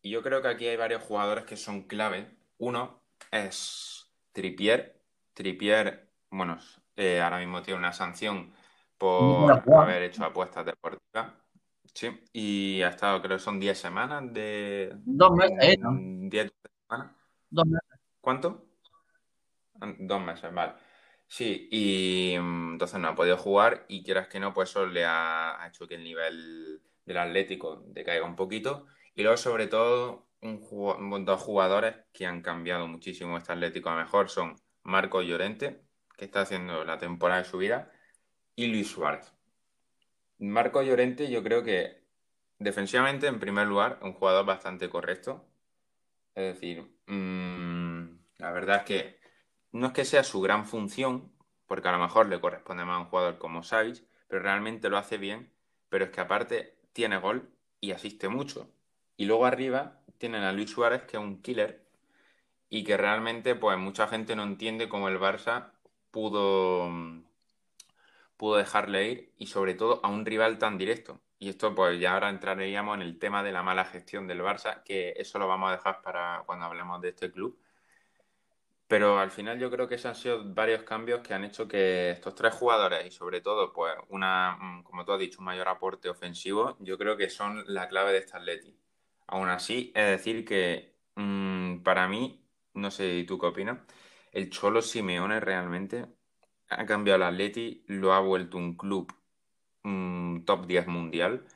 [0.00, 2.30] Y yo creo que aquí hay varios jugadores que son clave.
[2.58, 4.97] Uno es Tripier.
[5.38, 6.58] Tripier, bueno,
[6.96, 8.52] eh, ahora mismo tiene una sanción
[8.98, 11.32] por haber hecho apuestas deportivas.
[11.94, 14.92] Sí, y ha estado, creo que son 10 semanas de...
[15.04, 15.96] Dos meses, ¿no?
[16.28, 16.52] 10
[16.88, 17.12] semanas.
[17.48, 18.00] Dos meses.
[18.20, 18.66] ¿Cuánto?
[20.00, 20.72] Dos meses, vale.
[21.28, 25.04] Sí, y mm, entonces no ha podido jugar y quieras que no, pues eso le
[25.06, 28.86] ha, hecho que el nivel del Atlético decaiga un poquito.
[29.14, 34.28] Y luego, sobre todo, un, dos jugadores que han cambiado muchísimo este Atlético a mejor
[34.30, 34.56] son
[34.88, 35.82] Marco Llorente,
[36.16, 37.92] que está haciendo la temporada de su vida,
[38.56, 39.34] y Luis Suárez.
[40.38, 42.04] Marco Llorente, yo creo que
[42.58, 45.46] defensivamente, en primer lugar, un jugador bastante correcto.
[46.34, 49.20] Es decir, mm, la verdad es que
[49.72, 51.32] no es que sea su gran función,
[51.66, 54.96] porque a lo mejor le corresponde más a un jugador como Savic, pero realmente lo
[54.96, 55.52] hace bien.
[55.90, 58.70] Pero es que aparte tiene gol y asiste mucho.
[59.18, 61.87] Y luego arriba tienen a Luis Suárez, que es un killer,
[62.70, 65.72] y que realmente, pues mucha gente no entiende cómo el Barça
[66.10, 66.90] pudo,
[68.36, 71.20] pudo dejarle ir y sobre todo a un rival tan directo.
[71.38, 74.82] Y esto pues ya ahora entraríamos en el tema de la mala gestión del Barça,
[74.82, 77.58] que eso lo vamos a dejar para cuando hablemos de este club.
[78.88, 82.10] Pero al final yo creo que esos han sido varios cambios que han hecho que
[82.10, 85.68] estos tres jugadores y sobre todo, pues, una, mm, como tú has dicho, un mayor
[85.68, 88.74] aporte ofensivo, yo creo que son la clave de esta Atleti.
[89.26, 92.42] Aún así, es decir que mm, para mí,
[92.78, 93.80] no sé tú qué opinas,
[94.32, 96.06] el Cholo Simeone realmente
[96.70, 99.12] ha cambiado el Atleti, lo ha vuelto un club
[99.84, 101.46] mm, top 10 mundial,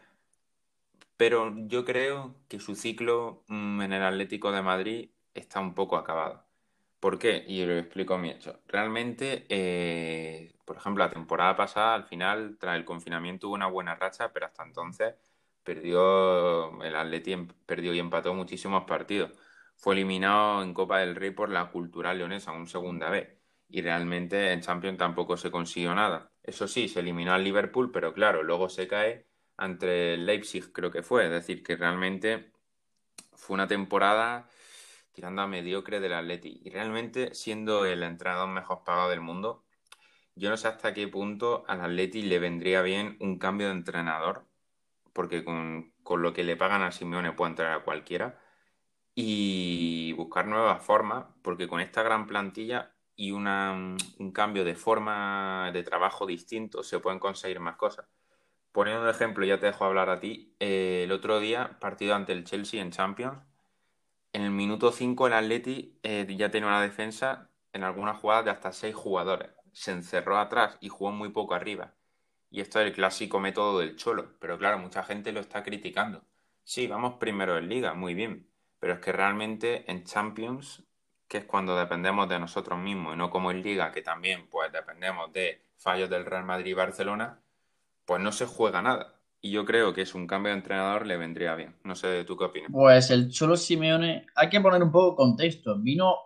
[1.17, 6.45] pero yo creo que su ciclo en el Atlético de Madrid está un poco acabado.
[7.01, 7.45] ¿Por qué?
[7.49, 8.61] Y lo explico mi hecho.
[8.69, 13.95] Realmente, eh, por ejemplo, la temporada pasada, al final, tras el confinamiento, hubo una buena
[13.97, 15.15] racha, pero hasta entonces
[15.65, 19.33] perdió, el Atleti perdió y empató muchísimos partidos.
[19.77, 23.39] Fue eliminado en Copa del Rey por la Cultural Leonesa, un segunda vez.
[23.69, 26.31] Y realmente en Champions tampoco se consiguió nada.
[26.43, 31.03] Eso sí, se eliminó al Liverpool, pero claro, luego se cae ante Leipzig, creo que
[31.03, 31.25] fue.
[31.25, 32.53] Es decir, que realmente
[33.33, 34.49] fue una temporada
[35.13, 36.61] tirando a mediocre del Atleti.
[36.65, 39.65] Y realmente, siendo el entrenador mejor pagado del mundo,
[40.35, 44.47] yo no sé hasta qué punto al Atleti le vendría bien un cambio de entrenador,
[45.13, 48.41] porque con, lo que le pagan a Simeone puede entrar a cualquiera,
[49.14, 53.72] y buscar nuevas formas, porque con esta gran plantilla y una,
[54.18, 58.07] un cambio de forma de trabajo distinto se pueden conseguir más cosas.
[58.72, 60.57] Poniendo un ejemplo, ya te dejo hablar a ti.
[60.59, 63.38] Eh, el otro día, partido ante el Chelsea en Champions,
[64.33, 68.51] en el minuto 5 el Atleti eh, ya tenía una defensa en algunas jugadas de
[68.51, 69.51] hasta 6 jugadores.
[69.72, 71.94] Se encerró atrás y jugó muy poco arriba.
[72.51, 74.38] Y esto es el clásico método del Cholo.
[74.40, 76.25] Pero claro, mucha gente lo está criticando.
[76.64, 78.52] Sí, vamos primero en Liga, muy bien.
[78.83, 80.83] Pero es que realmente en Champions,
[81.29, 84.73] que es cuando dependemos de nosotros mismos y no como en Liga, que también pues
[84.73, 87.38] dependemos de fallos del Real Madrid y Barcelona,
[88.05, 89.21] pues no se juega nada.
[89.40, 91.77] Y yo creo que es un cambio de entrenador le vendría bien.
[91.85, 92.71] No sé, ¿tú qué opinas?
[92.73, 95.79] Pues el Cholo Simeone, hay que poner un poco contexto.
[95.79, 96.16] Vino,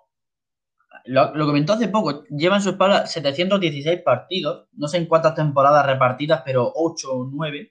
[1.04, 5.84] lo, comentó hace poco, lleva en su espalda 716 partidos, no sé en cuántas temporadas
[5.84, 7.70] repartidas, pero 8 o 9.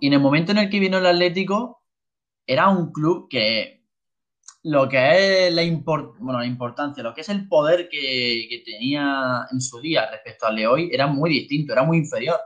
[0.00, 1.82] Y en el momento en el que vino el Atlético,
[2.46, 3.81] era un club que
[4.64, 5.62] lo que es la,
[6.18, 10.46] bueno, la importancia, lo que es el poder que, que tenía en su día respecto
[10.46, 12.38] al de hoy, era muy distinto, era muy inferior.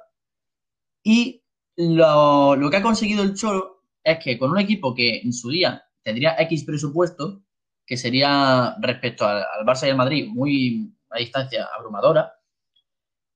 [1.02, 1.42] Y
[1.76, 5.84] lo, que ha conseguido el Cholo es que con un equipo que en su día
[6.02, 7.42] tendría X presupuesto,
[7.84, 12.32] que sería respecto al, Barça y al Madrid muy a distancia abrumadora,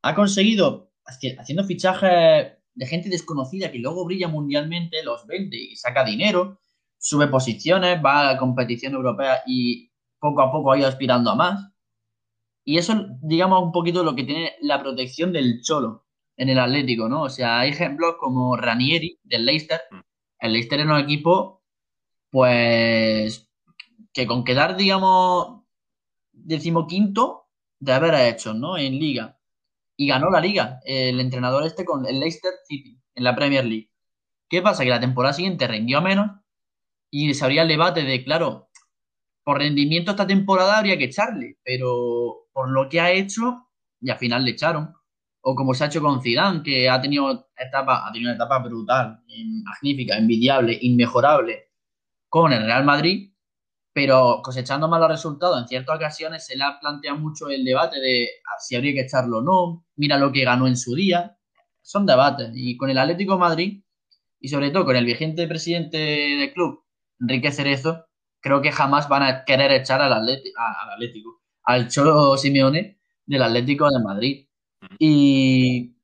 [0.02, 6.04] ha conseguido, haciendo fichajes de gente desconocida que luego brilla mundialmente, los vende y saca
[6.04, 6.58] dinero,
[7.00, 11.72] sube posiciones, va a competición europea y poco a poco ha ido aspirando a más.
[12.64, 17.08] Y eso, digamos, un poquito lo que tiene la protección del Cholo en el Atlético,
[17.08, 17.22] ¿no?
[17.22, 19.80] O sea, hay ejemplos como Ranieri del Leicester.
[19.90, 20.00] Mm.
[20.40, 21.62] El Leicester era un equipo,
[22.30, 23.50] pues,
[24.12, 25.62] que con quedar, digamos,
[26.32, 28.76] decimoquinto de haber hecho, ¿no?
[28.76, 29.38] En liga.
[29.96, 33.90] Y ganó la liga, el entrenador este con el Leicester City, en la Premier League.
[34.48, 34.84] ¿Qué pasa?
[34.84, 36.39] Que la temporada siguiente rindió menos
[37.10, 38.70] Y se habría el debate de, claro,
[39.44, 43.68] por rendimiento esta temporada habría que echarle, pero por lo que ha hecho,
[44.00, 44.94] y al final le echaron.
[45.42, 48.58] O como se ha hecho con Zidane, que ha tenido etapa, ha tenido una etapa
[48.58, 49.22] brutal,
[49.64, 51.70] magnífica, envidiable, inmejorable
[52.28, 53.32] con el Real Madrid,
[53.92, 58.28] pero cosechando malos resultados en ciertas ocasiones se le ha planteado mucho el debate de
[58.46, 61.36] ah, si habría que echarlo o no, mira lo que ganó en su día,
[61.82, 62.50] son debates.
[62.54, 63.82] Y con el Atlético Madrid,
[64.40, 66.84] y sobre todo con el vigente presidente del club,
[67.20, 68.06] Enrique Cerezo,
[68.40, 74.02] creo que jamás van a querer echar al, Atlético, al Cholo Simeone del Atlético de
[74.02, 74.46] Madrid.
[74.98, 75.94] Y,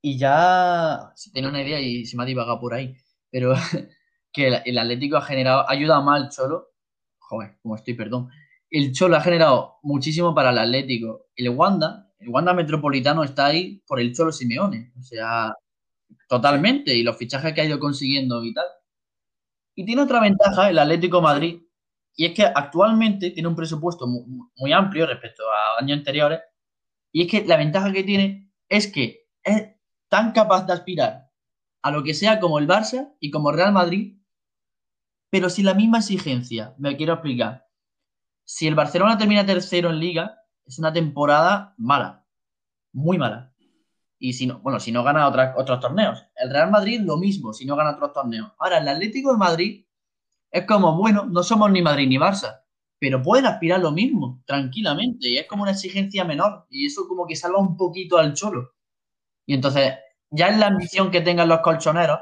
[0.00, 2.96] y ya, si tengo una idea y se me ha divagado por ahí,
[3.30, 3.54] pero
[4.32, 6.72] que el, Atlético ha generado, ayuda más al Cholo,
[7.18, 8.30] joder, como estoy, perdón,
[8.70, 11.26] el Cholo ha generado muchísimo para el Atlético.
[11.36, 15.52] El Wanda, el Wanda Metropolitano está ahí por el Cholo Simeone, o sea,
[16.28, 18.66] totalmente, y los fichajes que ha ido consiguiendo y tal.
[19.74, 21.60] Y tiene otra ventaja el Atlético Madrid,
[22.16, 26.40] y es que actualmente tiene un presupuesto muy, amplio respecto a años anteriores,
[27.12, 29.68] y es que la ventaja que tiene es que es
[30.08, 31.30] tan capaz de aspirar
[31.82, 34.16] a lo que sea como el Barça y como Real Madrid,
[35.30, 36.74] pero sin la misma exigencia.
[36.78, 37.66] Me quiero explicar.
[38.44, 42.26] Si el Barcelona termina tercero en liga, es una temporada mala,
[42.92, 43.53] muy mala.
[44.18, 46.24] Y si no, bueno, si no gana otros torneos.
[46.36, 48.52] El Real Madrid lo mismo, si no gana otros torneos.
[48.58, 49.84] Ahora, el Atlético de Madrid
[50.50, 52.62] es como, bueno, no somos ni Madrid ni Barça,
[52.98, 55.28] pero pueden aspirar lo mismo, tranquilamente.
[55.28, 56.66] Y es como una exigencia menor.
[56.70, 58.74] Y eso como que salva un poquito al cholo.
[59.46, 59.94] Y entonces,
[60.30, 62.20] ya es la ambición que tengan los colchoneros,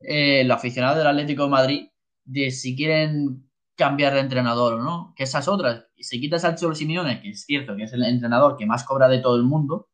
[0.00, 1.88] eh, los aficionados del Atlético de Madrid,
[2.24, 5.86] de si quieren cambiar de entrenador o no, que esas otras.
[5.96, 8.84] Y si quitas al Cholo Simeone, que es cierto que es el entrenador que más
[8.84, 9.88] cobra de todo el mundo,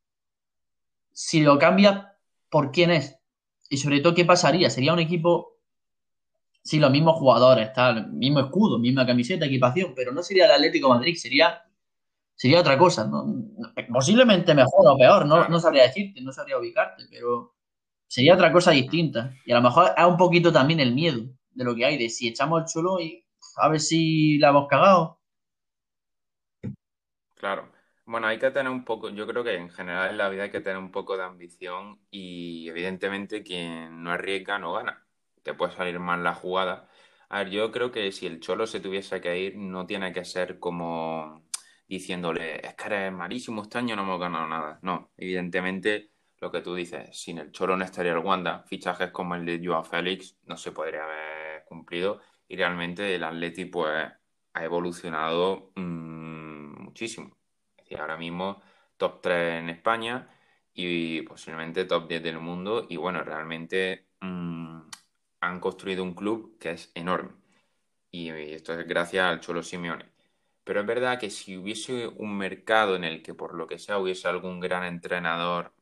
[1.20, 2.14] si lo cambia,
[2.48, 3.18] ¿por quién es?
[3.68, 4.70] Y sobre todo, ¿qué pasaría?
[4.70, 5.56] Sería un equipo,
[6.62, 10.88] sí, los mismos jugadores, tal, mismo escudo, misma camiseta, equipación, pero no sería el Atlético
[10.88, 11.60] Madrid, sería,
[12.36, 13.10] sería otra cosa.
[13.92, 17.56] Posiblemente mejor o peor, no, no sabría decirte, no sabría ubicarte, pero
[18.06, 19.34] sería otra cosa distinta.
[19.44, 22.10] Y a lo mejor es un poquito también el miedo de lo que hay, de
[22.10, 23.24] si echamos el chulo y
[23.56, 25.18] a ver si la hemos cagado.
[27.34, 27.77] Claro.
[28.08, 30.50] Bueno, hay que tener un poco, yo creo que en general en la vida hay
[30.50, 35.06] que tener un poco de ambición y evidentemente quien no arriesga no gana.
[35.42, 36.88] Te puede salir mal la jugada.
[37.28, 40.24] A ver, yo creo que si el Cholo se tuviese que ir, no tiene que
[40.24, 41.44] ser como
[41.86, 44.78] diciéndole, es que eres malísimo este año, no hemos ganado nada.
[44.82, 48.64] No, evidentemente lo que tú dices, sin el Cholo no estaría el Wanda.
[48.66, 53.66] Fichajes como el de Joao Félix no se podría haber cumplido y realmente el Atleti
[53.66, 54.10] pues
[54.54, 57.37] ha evolucionado mmm, muchísimo
[57.88, 58.62] y ahora mismo
[58.96, 60.28] top 3 en España
[60.74, 62.86] y posiblemente top 10 del mundo.
[62.88, 64.80] Y bueno, realmente mm,
[65.40, 67.32] han construido un club que es enorme.
[68.10, 70.06] Y, esto es gracias al Cholo Simeone.
[70.64, 73.98] Pero es verdad que si hubiese un mercado en el que por lo que sea
[73.98, 75.72] hubiese algún gran entrenador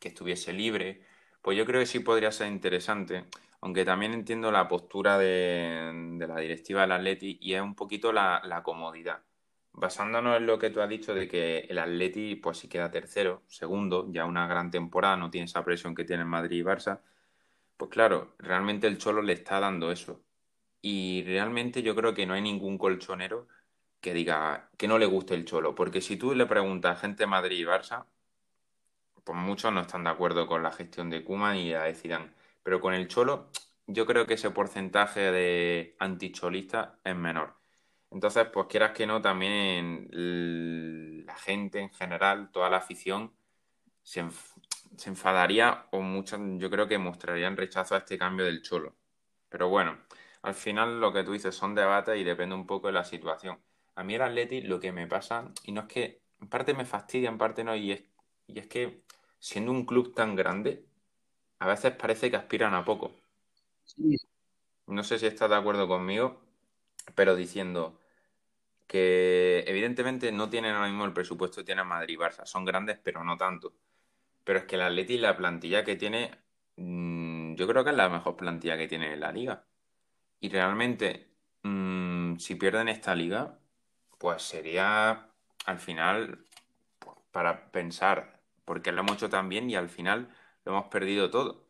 [0.00, 1.02] que estuviese libre,
[1.42, 3.26] pues yo creo que sí podría ser interesante.
[3.60, 8.62] Aunque también entiendo la postura de, la directiva del Atleti y es un poquito la
[8.64, 9.22] comodidad
[9.72, 13.42] basándonos en lo que tú has dicho de que el Atleti, pues si queda tercero,
[13.46, 17.00] segundo, ya una gran temporada, no tiene esa presión que tienen Madrid y Barça,
[17.76, 20.22] pues claro, realmente el Cholo le está dando eso.
[20.82, 23.48] Y realmente yo creo que no hay ningún colchonero
[24.00, 27.24] que diga que no le guste el Cholo, porque si tú le preguntas a gente
[27.24, 28.06] de Madrid y Barça,
[29.24, 32.34] pues muchos no están de acuerdo con la gestión de Kuman y la decidan.
[32.62, 33.48] Pero con el Cholo,
[33.86, 37.59] yo creo que ese porcentaje de anticholistas es menor.
[38.10, 40.08] Entonces, pues quieras que no, también
[41.26, 43.32] la gente en general, toda la afición,
[44.02, 44.24] se,
[45.06, 48.96] enfadaría o muchos, yo creo que mostrarían rechazo a este cambio del cholo.
[49.48, 49.98] Pero bueno,
[50.42, 53.58] al final lo que tú dices son debates y depende un poco de la situación.
[53.94, 56.86] A mí el Atleti lo que me pasa, y no es que, en parte me
[56.86, 58.04] fastidia, en parte no, y es,
[58.46, 59.02] y es que
[59.38, 60.84] siendo un club tan grande,
[61.58, 63.14] a veces parece que aspiran a poco.
[64.86, 66.40] No sé si estás de acuerdo conmigo,
[67.14, 67.99] pero diciendo,
[68.90, 72.44] que evidentemente no tienen ahora mismo el presupuesto que tiene Madrid y Barça.
[72.44, 73.72] Son grandes, pero no tanto.
[74.44, 76.32] Pero es que el Atleti, la plantilla que tiene,
[76.76, 79.64] mm, yo creo que es la mejor plantilla que tiene en la liga.
[80.40, 81.30] Y realmente,
[81.62, 83.58] mm, si pierden esta liga,
[84.18, 85.30] pues sería
[85.66, 86.46] al final
[86.98, 90.28] pues, para pensar, porque lo hemos hecho tan bien y al final
[90.64, 91.66] lo hemos perdido todo.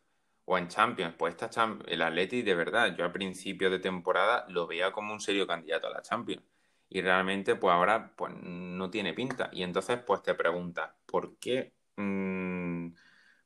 [0.47, 1.51] O en Champions, pues esta
[1.87, 5.87] el Atleti de verdad, yo a principio de temporada lo veía como un serio candidato
[5.89, 6.50] a la Champions
[6.91, 9.49] y realmente pues ahora pues no tiene pinta.
[9.53, 12.89] Y entonces pues te preguntas, ¿por qué, mm,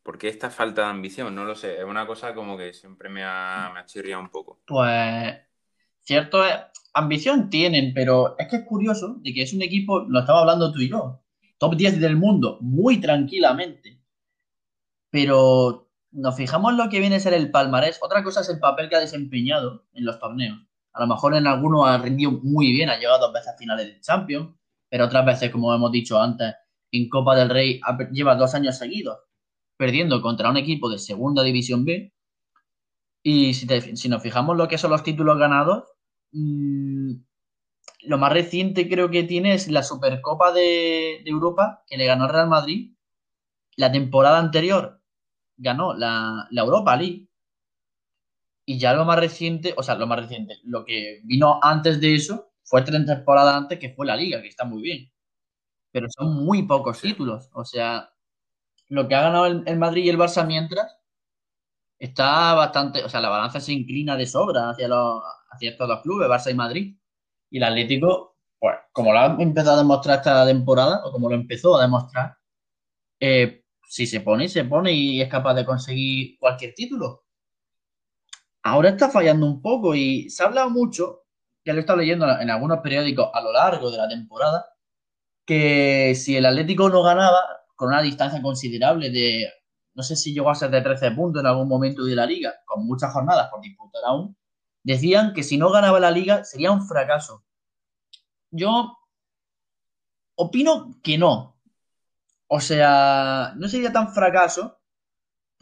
[0.04, 1.34] ¿Por qué esta falta de ambición?
[1.34, 1.78] No lo sé.
[1.78, 4.60] Es una cosa como que siempre me ha, me chirriado un poco.
[4.66, 5.34] Pues
[6.02, 6.42] cierto
[6.92, 10.72] ambición tienen, pero es que es curioso de que es un equipo, lo estaba hablando
[10.72, 11.22] tú y yo,
[11.58, 13.98] top 10 del mundo, muy tranquilamente.
[15.10, 17.98] Pero nos fijamos en lo que viene a ser el palmarés.
[18.02, 20.58] Otra cosa es el papel que ha desempeñado en los torneos.
[20.94, 23.86] A lo mejor en algunos ha rendido muy bien, ha llegado dos veces a finales
[23.86, 24.50] de Champions,
[24.88, 26.54] pero otras veces, como hemos dicho antes,
[26.92, 27.80] en Copa del Rey
[28.12, 29.18] lleva dos años seguidos
[29.76, 32.12] perdiendo contra un equipo de Segunda División B.
[33.22, 35.84] Y si, nos fijamos lo que son los títulos ganados,
[36.32, 37.12] mmm,
[38.02, 42.30] lo más reciente creo que tiene es la Supercopa de, Europa que le ganó al
[42.30, 42.94] Real Madrid.
[43.76, 45.00] La temporada anterior
[45.56, 47.28] ganó la, la Europa League.
[48.66, 52.14] Y ya lo más reciente, o sea, lo más reciente, lo que vino antes de
[52.14, 55.12] eso fue tres temporadas antes que fue la Liga, que está muy bien.
[55.92, 57.50] Pero son muy pocos títulos.
[57.54, 58.10] O sea,
[58.88, 60.96] lo que ha ganado el, el Madrid y el Barça mientras
[61.98, 66.02] está bastante, o sea, la balanza se inclina de sobra hacia, los, hacia estos dos
[66.02, 66.96] clubes, Barça y Madrid.
[67.50, 71.36] Y el Atlético, pues, como lo ha empezado a demostrar esta temporada, o como lo
[71.36, 72.36] empezó a demostrar,
[73.20, 77.23] eh, si se pone, se pone y es capaz de conseguir cualquier título.
[78.64, 81.24] Ahora está fallando un poco y se ha hablado mucho,
[81.66, 84.66] ya lo he estado leyendo en algunos periódicos a lo largo de la temporada,
[85.44, 87.40] que si el Atlético no ganaba,
[87.76, 89.52] con una distancia considerable de,
[89.92, 92.54] no sé si llegó a ser de 13 puntos en algún momento de la liga,
[92.64, 94.34] con muchas jornadas por disputar aún,
[94.82, 97.44] decían que si no ganaba la liga sería un fracaso.
[98.50, 98.96] Yo
[100.36, 101.60] opino que no.
[102.46, 104.80] O sea, no sería tan fracaso,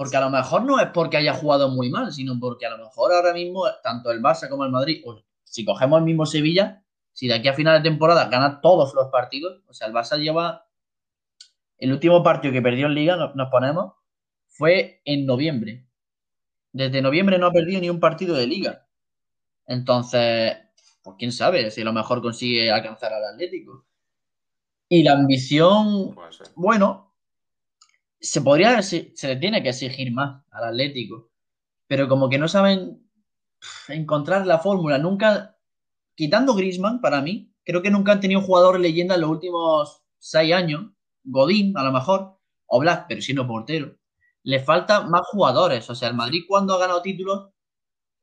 [0.02, 2.78] porque a lo mejor no es porque haya jugado muy mal, sino porque a lo
[2.78, 6.82] mejor ahora mismo, tanto el Barça como el Madrid, o si cogemos el mismo Sevilla,
[7.12, 10.18] si de aquí a final de temporada gana todos los partidos, o sea, el Barça
[10.18, 10.66] lleva
[11.78, 13.92] el último partido que perdió en Liga, nos, ponemos,
[14.48, 15.86] fue en noviembre.
[16.72, 18.88] Desde noviembre no ha perdido ni un partido de Liga.
[19.68, 20.56] Entonces,
[21.04, 23.84] pues quién sabe si a lo mejor consigue alcanzar al Atlético.
[24.88, 26.16] Y la ambición,
[26.56, 27.11] bueno,
[28.22, 31.30] se podría, se, le tiene que exigir más al Atlético.
[31.88, 33.06] Pero como que no saben
[33.88, 34.98] encontrar la fórmula.
[34.98, 35.58] Nunca,
[36.14, 40.54] quitando Grisman, para mí, creo que nunca han tenido jugador leyenda en los últimos seis
[40.54, 40.92] años
[41.24, 43.96] Godín, a lo mejor, o Black, pero siendo portero.
[44.44, 45.88] Le faltan más jugadores.
[45.90, 47.50] O sea, el Madrid cuando ha ganado títulos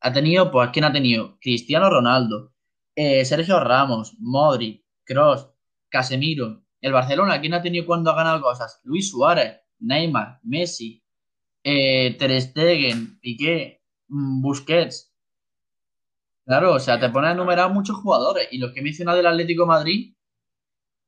[0.01, 1.37] ha tenido, pues, ¿quién ha tenido?
[1.39, 2.53] Cristiano Ronaldo,
[2.95, 5.49] eh, Sergio Ramos, Modric, Cross,
[5.89, 6.63] Casemiro.
[6.81, 8.79] El Barcelona, ¿quién ha tenido cuando ha ganado cosas?
[8.83, 11.03] Luis Suárez, Neymar, Messi,
[11.63, 15.11] eh, Ter Stegen, Piqué, mm, Busquets.
[16.45, 18.49] Claro, o sea, te pones a enumerar muchos jugadores.
[18.51, 20.13] Y los que he mencionado del Atlético Madrid,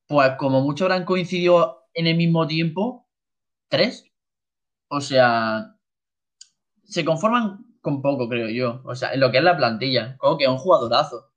[0.08, 3.08] pues como mucho habrán coincidido en el mismo tiempo
[3.70, 4.06] tres.
[4.90, 5.76] O sea,
[6.84, 8.82] se conforman con poco, creo yo.
[8.86, 10.18] O sea, en lo que es la plantilla.
[10.18, 11.32] Como que es un jugadorazo.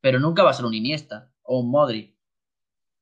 [0.00, 2.16] Pero nunca va a ser un Iniesta o un Modri.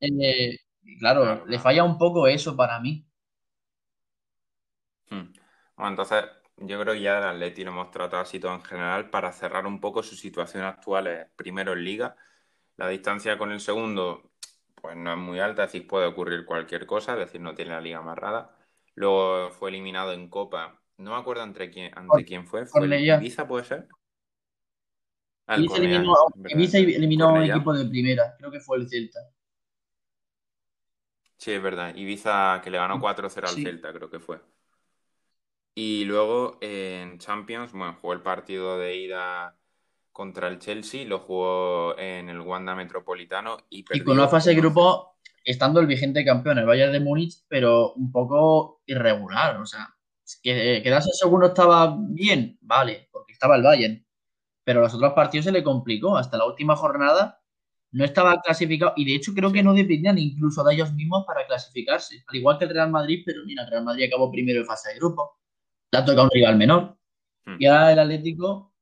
[0.00, 0.56] Eh,
[1.00, 3.05] claro, le falla un poco eso para mí.
[5.10, 5.32] Hmm.
[5.76, 6.24] Bueno, entonces
[6.56, 9.66] yo creo que ya el Atleti lo hemos tratado así todo en general para cerrar
[9.66, 12.16] un poco su situación actual, primero en Liga.
[12.76, 14.32] La distancia con el segundo
[14.80, 17.72] pues no es muy alta, es decir, puede ocurrir cualquier cosa, es decir, no tiene
[17.72, 18.56] la liga amarrada.
[18.94, 23.48] Luego fue eliminado en Copa, no me acuerdo entre quién, ante quién fue, ¿fue Ibiza,
[23.48, 23.88] puede ser?
[25.46, 25.76] Ah, Ibiza,
[26.78, 29.20] eliminó, a un equipo de primera, creo que fue el Celta.
[31.36, 31.94] Sí, es verdad.
[31.94, 34.40] Ibiza que le ganó 4-0 al Celta, creo que fue.
[35.78, 39.58] Y luego en Champions, bueno, jugó el partido de ida
[40.10, 44.02] contra el Chelsea, lo jugó en el Wanda Metropolitano y perdió.
[44.02, 47.92] Y con una fase de grupo, estando el vigente campeón, el Bayern de Múnich, pero
[47.92, 49.94] un poco irregular, o sea,
[50.42, 54.02] que quedarse segundo estaba bien, vale, porque estaba el Bayern,
[54.64, 57.42] pero los otros partidos se le complicó, hasta la última jornada
[57.92, 61.46] no estaba clasificado, y de hecho creo que no dependían incluso de ellos mismos para
[61.46, 64.66] clasificarse, al igual que el Real Madrid, pero mira, el Real Madrid acabó primero en
[64.66, 65.36] fase de grupo,
[65.90, 66.98] le ha tocado un rival menor,
[67.46, 67.56] hmm.
[67.58, 68.74] y ahora el Atlético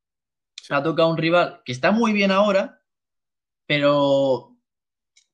[0.70, 2.80] ha tocado un rival que está muy bien ahora,
[3.66, 4.56] pero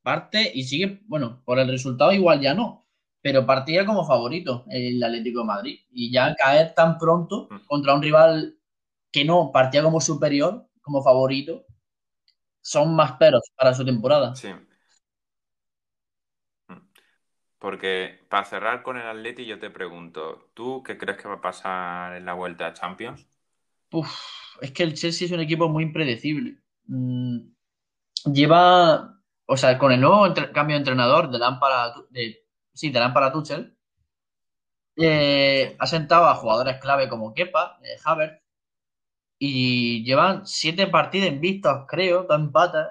[0.02, 2.80] parte y sigue, bueno, por el resultado igual ya no,
[3.22, 5.78] pero partía como favorito el Atlético de Madrid.
[5.90, 7.66] Y ya caer tan pronto mm.
[7.66, 8.56] contra un rival
[9.12, 11.66] que no partía como superior, como favorito,
[12.60, 14.34] son más peros para su temporada.
[14.34, 14.48] Sí.
[17.60, 21.40] Porque para cerrar con el Atleti, yo te pregunto, ¿tú qué crees que va a
[21.40, 23.28] pasar en la vuelta a Champions?
[23.92, 24.10] Uf,
[24.60, 26.58] es que el Chelsea es un equipo muy impredecible.
[26.86, 27.38] Mm,
[28.32, 33.24] lleva, o sea, con el nuevo cambio de entrenador de Lampard, de, sí, de Lampard
[33.26, 33.76] a Tuchel,
[34.96, 38.42] eh, ha sentado a jugadores clave como Kepa, eh, Havertz,
[39.38, 42.86] y llevan siete partidos invictos, creo, dos empates.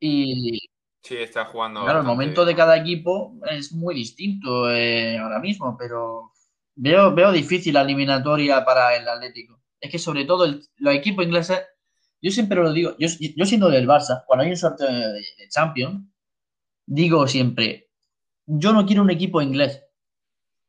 [0.00, 0.65] Y
[1.06, 1.82] Sí, está jugando.
[1.82, 6.32] claro, el momento de cada equipo es muy distinto eh, ahora mismo, pero
[6.74, 9.60] veo, veo difícil la eliminatoria para el Atlético.
[9.80, 11.60] Es que sobre todo el- los equipos ingleses,
[12.20, 15.48] yo siempre lo digo, yo, yo siendo del Barça, cuando hay un sorteo de, de
[15.48, 16.02] Champions,
[16.86, 17.90] digo siempre,
[18.46, 19.82] yo no quiero un equipo inglés,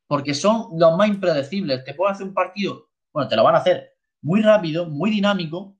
[0.07, 1.83] porque son los más impredecibles.
[1.83, 5.77] Te pueden hacer un partido, bueno, te lo van a hacer muy rápido, muy dinámico,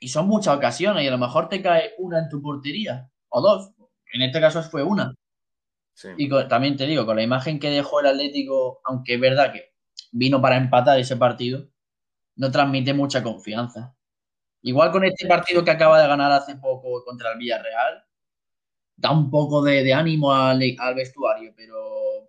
[0.00, 3.40] y son muchas ocasiones, y a lo mejor te cae una en tu portería, o
[3.40, 3.70] dos.
[4.14, 5.14] En este caso fue una.
[5.94, 6.10] Sí.
[6.18, 9.52] Y con- también te digo, con la imagen que dejó el Atlético, aunque es verdad
[9.52, 9.74] que
[10.12, 11.68] vino para empatar ese partido,
[12.36, 13.96] no transmite mucha confianza.
[14.62, 18.04] Igual con este partido que acaba de ganar hace poco contra el Villarreal,
[18.96, 22.28] da un poco de, de ánimo al, al vestuario, pero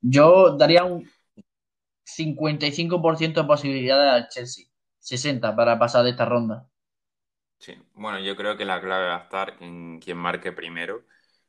[0.00, 1.08] yo daría un
[2.04, 4.66] 55% de posibilidades al Chelsea,
[5.00, 6.68] 60% para pasar de esta ronda.
[7.58, 11.04] Sí, bueno, yo creo que la clave va a estar en quién marque primero.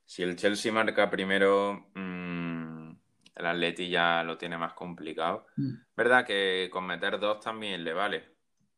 [0.06, 2.92] Si el Chelsea marca primero, mm,
[3.36, 5.46] el Atleti ya lo tiene más complicado.
[5.56, 5.74] Mm.
[5.96, 8.18] ¿Verdad que con meter dos también le vale?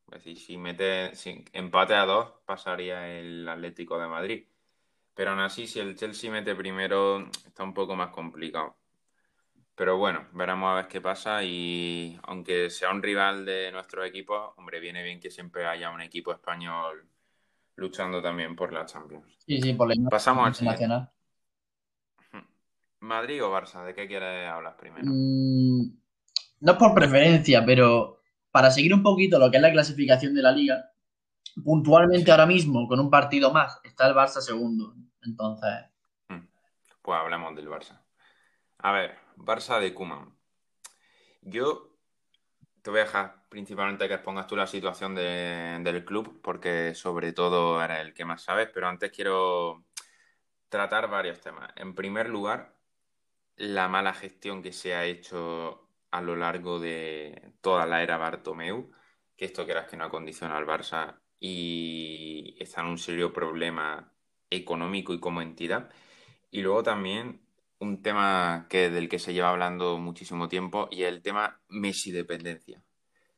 [0.07, 4.45] Es decir, si mete si empate a dos, pasaría el Atlético de Madrid.
[5.13, 8.75] Pero aún así, si el Chelsea mete primero, está un poco más complicado.
[9.75, 14.53] Pero bueno, veremos a ver qué pasa y aunque sea un rival de nuestro equipo,
[14.57, 17.10] hombre, viene bien que siempre haya un equipo español
[17.81, 19.25] luchando también por la Champions.
[19.45, 21.11] Sí, sí, por la Pasamos al internacional.
[22.99, 23.83] ¿Madrid o Barça?
[23.83, 25.07] ¿De qué quieres hablar primero?
[25.07, 25.97] Mm,
[26.61, 28.19] no es por preferencia, pero
[28.51, 30.91] para seguir un poquito lo que es la clasificación de la liga,
[31.65, 32.31] puntualmente Sí.
[32.31, 34.93] ahora mismo, con un partido más, está el Barça segundo.
[35.23, 35.69] Entonces,
[37.01, 37.99] Pues hablemos del Barça.
[38.77, 40.35] A ver, Barça de Koeman.
[41.41, 41.90] Yo
[42.81, 47.33] te voy a dejar principalmente que expongas tú la situación de- del club, porque sobre
[47.33, 49.85] todo eres el que más sabes, pero antes quiero
[50.69, 51.71] tratar varios temas.
[51.75, 52.77] En primer lugar,
[53.57, 58.91] la mala gestión que se ha hecho a lo largo de toda la era Bartomeu,
[59.37, 64.13] que esto quieras que no condiciona al Barça y está en un serio problema
[64.49, 65.91] económico y como entidad.
[66.51, 67.41] Y luego también
[67.81, 72.83] un tema que, del que se lleva hablando muchísimo tiempo y el tema Messi dependencia.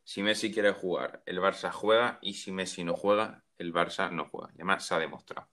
[0.03, 4.25] Si Messi quiere jugar, el Barça juega y si Messi no juega, el Barça no
[4.29, 4.49] juega.
[4.53, 5.49] Y además se ha demostrado.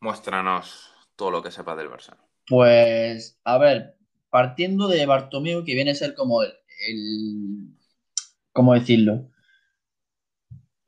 [0.00, 2.16] Muéstranos todo lo que sepas del Barça.
[2.46, 3.96] pues, a ver,
[4.30, 6.52] partiendo de Bartomeu, que viene a ser como el,
[6.88, 7.68] el-
[8.52, 9.30] ¿cómo decirlo?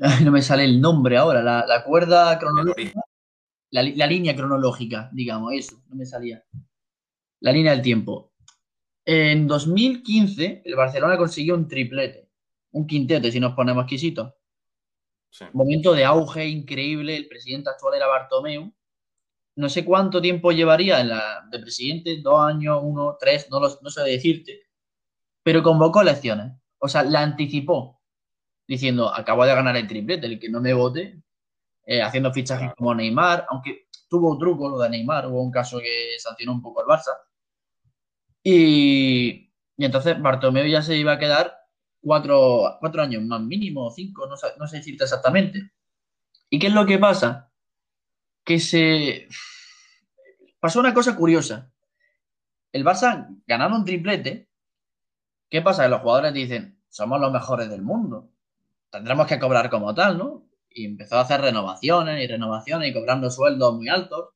[0.01, 3.01] Ay, no me sale el nombre ahora, la, la cuerda cronológica,
[3.71, 6.45] la, la línea cronológica, digamos, eso, no me salía.
[7.45, 8.33] La línea del tiempo.
[9.05, 12.31] En 2015, el Barcelona consiguió un triplete,
[12.73, 14.33] un quintete, si nos ponemos exquisitos.
[15.29, 15.45] Sí.
[15.53, 18.73] Momento de auge increíble, el presidente actual era Bartomeu.
[19.57, 23.79] No sé cuánto tiempo llevaría en la, de presidente, dos años, uno, tres, no, lo-
[23.83, 24.63] no sé decirte,
[25.43, 26.53] pero convocó elecciones.
[26.79, 28.01] O sea, la anticipó,
[28.67, 31.21] diciendo, acabo de ganar el triplete, el que no me vote,
[31.85, 32.75] eh, haciendo fichajes Claro.
[32.77, 36.81] como Neymar, aunque tuvo truco lo de Neymar, hubo un caso que sancionó un poco
[36.81, 37.11] al Barça.
[38.47, 41.57] Y, entonces Bartomeu ya se iba a quedar
[42.01, 45.73] cuatro, cuatro años más mínimo, cinco, no no sé decirte exactamente.
[46.51, 47.51] ¿Y qué es lo que pasa?
[48.45, 49.29] Que se
[50.61, 51.73] pasó una cosa curiosa.
[52.71, 54.51] El Barça ganaron un triplete.
[55.49, 55.85] ¿Qué pasa?
[55.85, 58.31] Que los jugadores dicen, somos los mejores del mundo.
[58.91, 60.47] Tendremos que cobrar como tal, ¿no?
[60.69, 64.31] Y empezó a hacer renovaciones y renovaciones y cobrando sueldos muy altos,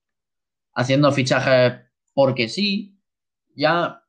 [0.73, 1.83] haciendo fichajes
[2.15, 2.98] porque sí,
[3.59, 4.03] ya.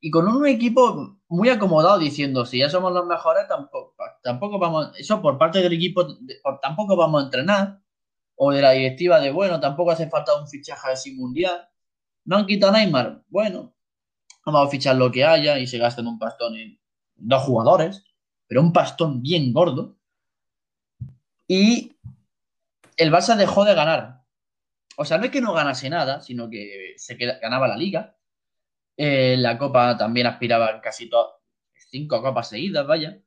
[0.00, 4.92] Y con un equipo muy acomodado diciendo, si ya somos los mejores, tampoco, tampoco vamos,
[4.96, 6.06] eso por parte del equipo,
[6.62, 7.80] tampoco vamos a entrenar,
[8.36, 11.68] o de la directiva de, bueno, tampoco hace falta un fichaje así mundial.
[12.24, 13.74] No han quitado a Neymar, bueno,
[14.44, 16.78] vamos a fichar lo que haya y se gastan un pastón en
[17.16, 18.04] dos jugadores,
[18.46, 19.96] pero un pastón bien gordo.
[21.48, 21.96] Y
[22.96, 24.22] el Barça dejó de ganar.
[24.96, 28.16] O sea, no es que no ganase nada, sino que se ganaba la liga.
[28.96, 31.32] Eh, la Copa también aspiraba en casi todas,
[31.90, 33.18] cinco copas seguidas, vaya.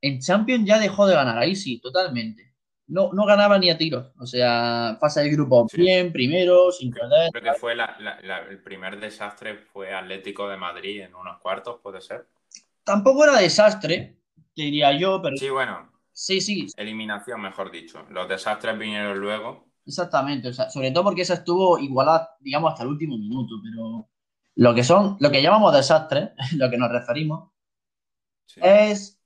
[0.00, 2.54] En Champions ya dejó de ganar, ahí sí, totalmente.
[2.86, 4.12] No, no ganaba ni a tiros.
[4.18, 5.76] O sea, fase de grupo Sí.
[5.82, 7.30] bien, primero, sin perder.
[7.32, 11.38] Creo que fue la- la- la- el primer desastre fue Atlético de Madrid en unos
[11.38, 12.26] cuartos, puede ser.
[12.82, 14.16] Tampoco era desastre,
[14.56, 18.04] diría yo, pero Sí, bueno, sí, sí, eliminación, mejor dicho.
[18.10, 19.68] Los desastres vinieron luego.
[19.86, 20.48] exactamente.
[20.48, 24.08] O sea, sobre todo porque esa estuvo igualada, digamos, hasta el último minuto, pero
[24.56, 27.50] Lo que son, lo que llamamos desastres, lo que nos referimos,
[28.46, 28.60] Sí.
[28.64, 29.22] es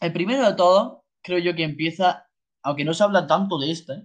[0.00, 2.26] el primero de todos, creo yo que empieza,
[2.62, 4.04] aunque no se habla tanto de este,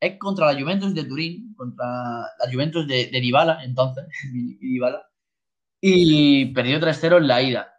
[0.00, 4.06] es contra la Juventus de Turín, contra la Juventus de, de Dybala, entonces,
[4.60, 5.08] Dybala,
[5.80, 7.72] y perdió 3-0 en la ida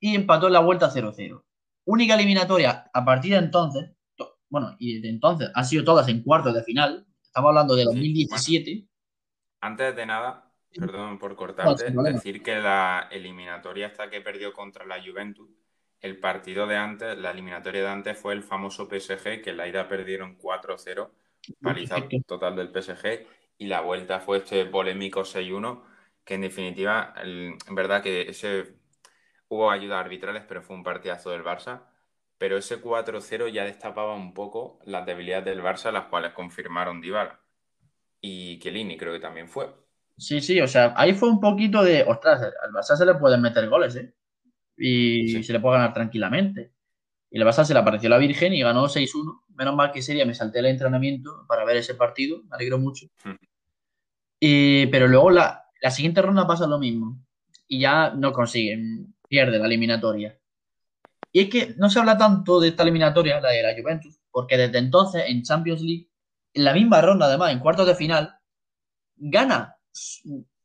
[0.00, 1.42] y empató en la vuelta 0-0.
[1.86, 6.22] Única eliminatoria a partir de entonces, to- bueno, y desde entonces han sido todas en
[6.22, 8.88] cuartos de final, estamos hablando de Sí, 2017,
[9.62, 10.49] Antes de nada, Sí.
[10.78, 15.48] Perdón por cortarte, decir que la eliminatoria hasta que perdió contra la Juventus,
[16.00, 19.68] el partido de antes, la eliminatoria de antes fue el famoso PSG, que en la
[19.68, 21.12] ida perdieron 4-0,
[21.62, 22.18] paliza Perfecto.
[22.26, 23.26] total del PSG,
[23.58, 25.84] y la vuelta fue este polémico 6-1,
[26.24, 28.76] que en definitiva, el- en verdad que ese
[29.48, 31.82] hubo ayudas arbitrales, pero fue un partidazo del Barça.
[32.38, 37.40] Pero ese 4-0 ya destapaba un poco las debilidades del Barça, las cuales confirmaron Dybala.
[38.20, 39.74] Y Chiellini creo que también fue.
[40.20, 43.40] Sí, sí, o sea, ahí fue un poquito de, ostras, al Barça se le pueden
[43.40, 44.14] meter goles, ¿eh?
[44.76, 45.42] Y Sí.
[45.42, 46.74] se le puede ganar tranquilamente.
[47.30, 49.44] Y el Barça se le apareció la Virgen y ganó 6-1.
[49.54, 52.78] Menos mal que ese día me salté el entrenamiento para ver ese partido, me alegro
[52.78, 53.06] mucho.
[53.24, 53.36] Hmm.
[54.38, 57.18] Y, pero luego la, la siguiente ronda pasa lo mismo.
[57.66, 60.38] Y ya no consiguen, pierde la eliminatoria.
[61.32, 64.56] Y es que no se habla tanto de esta eliminatoria, la de la Juventus, porque
[64.58, 66.08] desde entonces en Champions League,
[66.52, 68.34] en la misma ronda además, en cuartos de final,
[69.16, 69.76] gana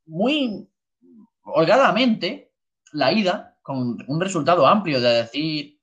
[0.05, 0.67] muy
[1.43, 2.53] holgadamente
[2.93, 5.80] la ida con un resultado amplio de decir,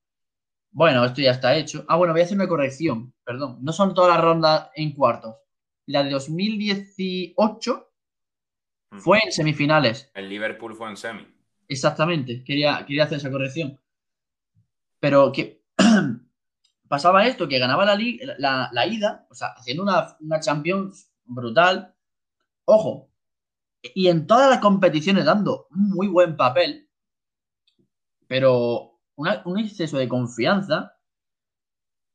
[0.70, 1.84] bueno, esto ya está hecho.
[1.88, 3.59] Ah, bueno, voy a hacer una corrección, perdón.
[3.62, 5.36] No son todas las rondas en cuartos.
[5.86, 7.88] La de 2018
[8.90, 8.99] Hmm.
[8.99, 10.11] fue en semifinales.
[10.14, 11.26] El Liverpool fue en semi.
[11.68, 13.80] Exactamente, quería, quería hacer esa corrección.
[15.01, 15.62] Pero que
[16.88, 17.99] pasaba esto, que ganaba la,
[18.38, 21.95] la, la ida, o sea, haciendo una, una Champions brutal.
[22.66, 23.11] Ojo,
[23.83, 26.89] y en todas las competiciones dando un muy buen papel,
[28.26, 30.97] pero un exceso de confianza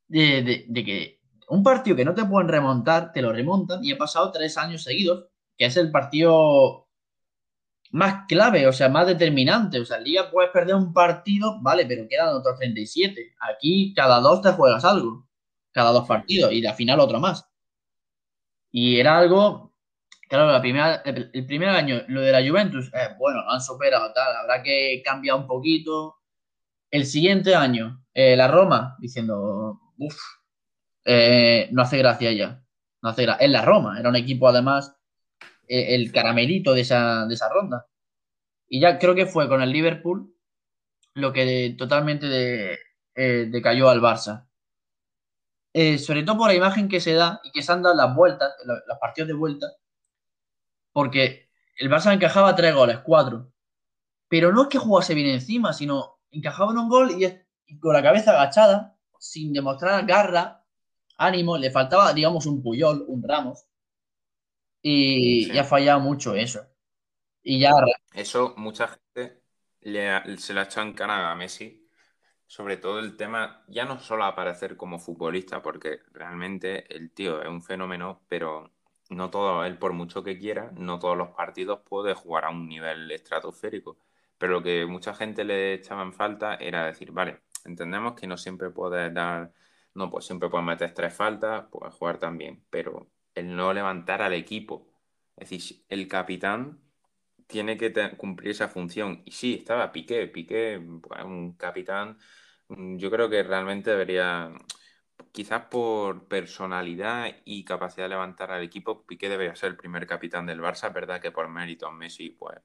[0.07, 3.97] de, de- que un partido que no te pueden remontar, te lo remontan y ha
[3.97, 5.25] pasado tres años seguidos,
[5.57, 6.87] que es el partido
[7.91, 9.79] más clave, o sea, más determinante.
[9.79, 13.33] O sea, en Liga puedes perder un partido, vale, pero quedan otros 37.
[13.39, 15.27] Aquí cada dos te juegas algo,
[15.71, 17.45] cada dos partidos, y de final otro más.
[18.71, 19.66] Y era algo,
[20.27, 24.11] claro, la primera, el, primer año, lo de la Juventus, eh, bueno, lo han superado,
[24.13, 26.17] tal, habrá que cambiar un poquito.
[26.91, 30.17] El siguiente año, eh, la Roma, diciendo, uff,
[31.71, 32.63] no hace gracia ya.
[33.01, 33.45] No hace gracia.
[33.45, 34.97] Es la Roma, era un equipo además
[35.67, 37.87] eh, el caramelito de esa, de esa ronda.
[38.69, 40.33] Y ya creo que fue con el Liverpool
[41.13, 42.77] lo que totalmente de,
[43.15, 44.47] eh, decayó al Barça.
[45.73, 48.15] Eh, sobre todo por la imagen que se da y que se han dado las
[48.15, 49.67] vueltas, los, los partidos de vuelta,
[50.97, 53.53] porque el Barça encajaba tres goles, cuatro.
[54.27, 58.31] Pero no es que jugase bien encima, sino encajaban un gol y, con la cabeza
[58.31, 60.65] agachada, sin demostrar garra,
[61.15, 63.67] ánimo, le faltaba, digamos, un Puyol, un Ramos.
[64.81, 65.51] Y, Sí.
[65.53, 66.65] y ha fallado mucho eso.
[67.43, 67.73] Y ya
[68.15, 69.43] Eso mucha gente
[69.81, 71.87] le se la ha echado en cara a Messi,
[72.47, 77.49] sobre todo el tema, ya no solo aparecer como futbolista, porque realmente el tío es
[77.49, 78.76] un fenómeno, pero
[79.09, 82.67] no todo, él por mucho que quiera, no todos los partidos puede jugar a un
[82.67, 83.97] nivel estratosférico.
[84.37, 88.37] Pero lo que mucha gente le echaba en falta era decir, vale, entendemos que no
[88.37, 89.51] siempre puedes dar,
[89.93, 94.33] no, pues siempre puedes meter tres faltas, puedes jugar también, pero el no levantar al
[94.33, 94.87] equipo.
[95.35, 96.79] Es decir, el capitán
[97.47, 99.21] tiene que cumplir esa función.
[99.25, 100.27] Y sí, estaba Piqué.
[100.27, 102.17] Piqué, pues, un capitán,
[102.69, 104.51] yo creo que realmente debería,
[105.31, 110.45] quizás por personalidad y capacidad de levantar al equipo, Piqué debería ser el primer capitán
[110.45, 110.93] del Barça.
[110.93, 112.57] Verdad que por méritos Messi, pues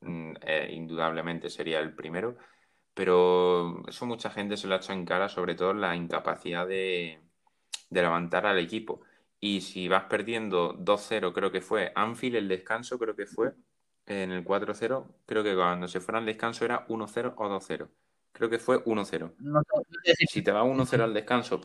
[0.00, 2.36] mm, eh, indudablemente sería el primero.
[2.94, 7.20] Pero eso mucha gente se lo ha hecho en cara, sobre todo la incapacidad de,
[7.90, 9.02] de levantar al equipo.
[9.40, 13.54] Y si vas perdiendo 2-0, creo que fue Anfield, el descanso creo que fue,
[14.06, 17.88] en el 4-0, creo que cuando se fuera al descanso era 1-0 o 2-0.
[18.32, 19.32] Creo que fue 1-0.
[19.38, 19.62] no, no
[20.04, 21.60] decir- Si te va 1-0 al descanso,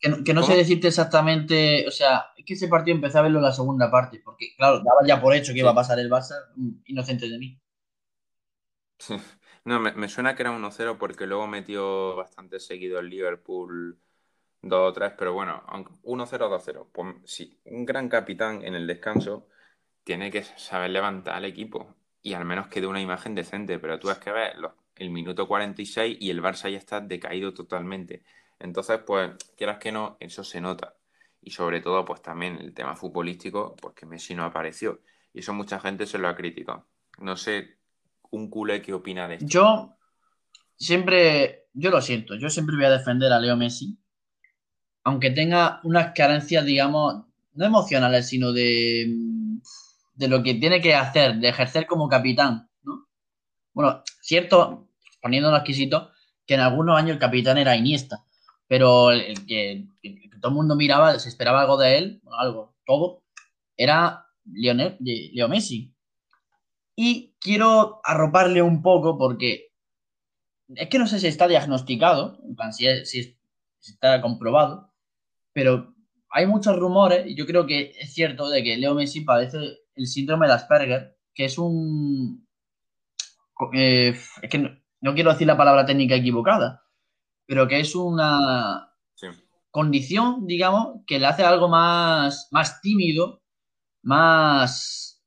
[0.00, 3.22] que no, que no sé decirte exactamente, o sea, es que ese partido empecé a
[3.22, 5.98] verlo en la segunda parte, porque claro, daba ya por hecho que iba a pasar
[5.98, 7.60] el Barça, mm, inocente de mí.
[9.64, 13.98] no, me, me suena que era 1-0 porque luego metió bastante seguido el Liverpool
[14.62, 16.88] 2 o 3, pero bueno, aunque 1-0 o 2-0.
[16.92, 19.48] Pues sí, un gran capitán en el descanso
[20.04, 23.98] tiene que saber levantar al equipo y al menos que dé una imagen decente, pero
[24.00, 28.24] tú es que ves los- el minuto 46 y el Barça ya está decaído totalmente.
[28.58, 30.94] Entonces, pues, quieras que no, eso se nota.
[31.40, 35.00] Y sobre todo, pues también el tema futbolístico, pues que Messi no apareció.
[35.32, 36.86] Y eso mucha gente se lo ha criticado.
[37.18, 37.78] No sé,
[38.30, 39.46] un culé qué opina de esto.
[39.46, 39.96] Yo
[40.76, 43.98] siempre, yo lo siento, yo siempre voy a defender a Leo Messi,
[45.04, 49.06] aunque tenga unas carencias, digamos, no emocionales, sino de,
[50.14, 53.08] de lo que tiene que hacer, de ejercer como capitán, ¿no?
[53.72, 54.88] Bueno, cierto,
[55.22, 56.10] poniéndolo exquisito,
[56.44, 58.25] que en algunos años el capitán era Iniesta,
[58.68, 62.74] pero el que, el que todo el mundo miraba, se esperaba algo de él, algo,
[62.84, 63.22] todo,
[63.76, 65.94] era Lionel, Leo Messi.
[66.94, 69.66] Y quiero arroparle un poco porque
[70.74, 73.38] es que no sé si está diagnosticado, en plan, si, es, si,
[73.80, 74.92] está comprobado,
[75.52, 75.94] pero
[76.30, 79.58] hay muchos rumores, y yo creo que es cierto, de que Leo Messi padece
[79.94, 82.46] el síndrome de Asperger, que es un...
[83.74, 86.82] Eh, es que no, no, quiero decir la palabra técnica equivocada,
[87.46, 89.28] pero que es una Sí.
[89.70, 93.42] condición, digamos, que le hace algo más, más tímido,
[94.02, 95.22] más...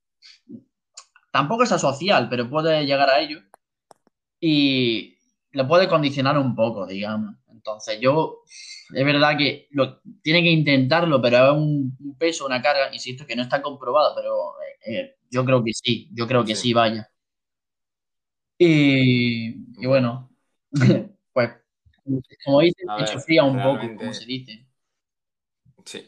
[1.32, 3.40] Tampoco es asocial, pero puede llegar a ello.
[4.40, 5.18] Y
[5.52, 7.36] le puede condicionar un poco, digamos.
[7.52, 8.44] Entonces, yo,
[8.94, 13.36] es verdad que lo, tiene que intentarlo, pero es un, peso, una carga, insisto, que
[13.36, 14.54] no está comprobado, pero
[14.86, 16.74] eh, yo creo que sí, yo creo que sí, Sí.
[16.74, 17.10] vaya.
[18.58, 19.50] Y,
[19.82, 20.30] y bueno,
[21.34, 21.50] pues,
[22.46, 24.66] como dice, pecho fría un poco, como se dice.
[25.86, 26.08] Sí.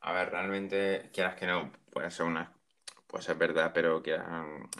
[0.00, 2.52] A ver, realmente, quieras que no, puede ser una.
[3.06, 4.16] Puede ser verdad, pero que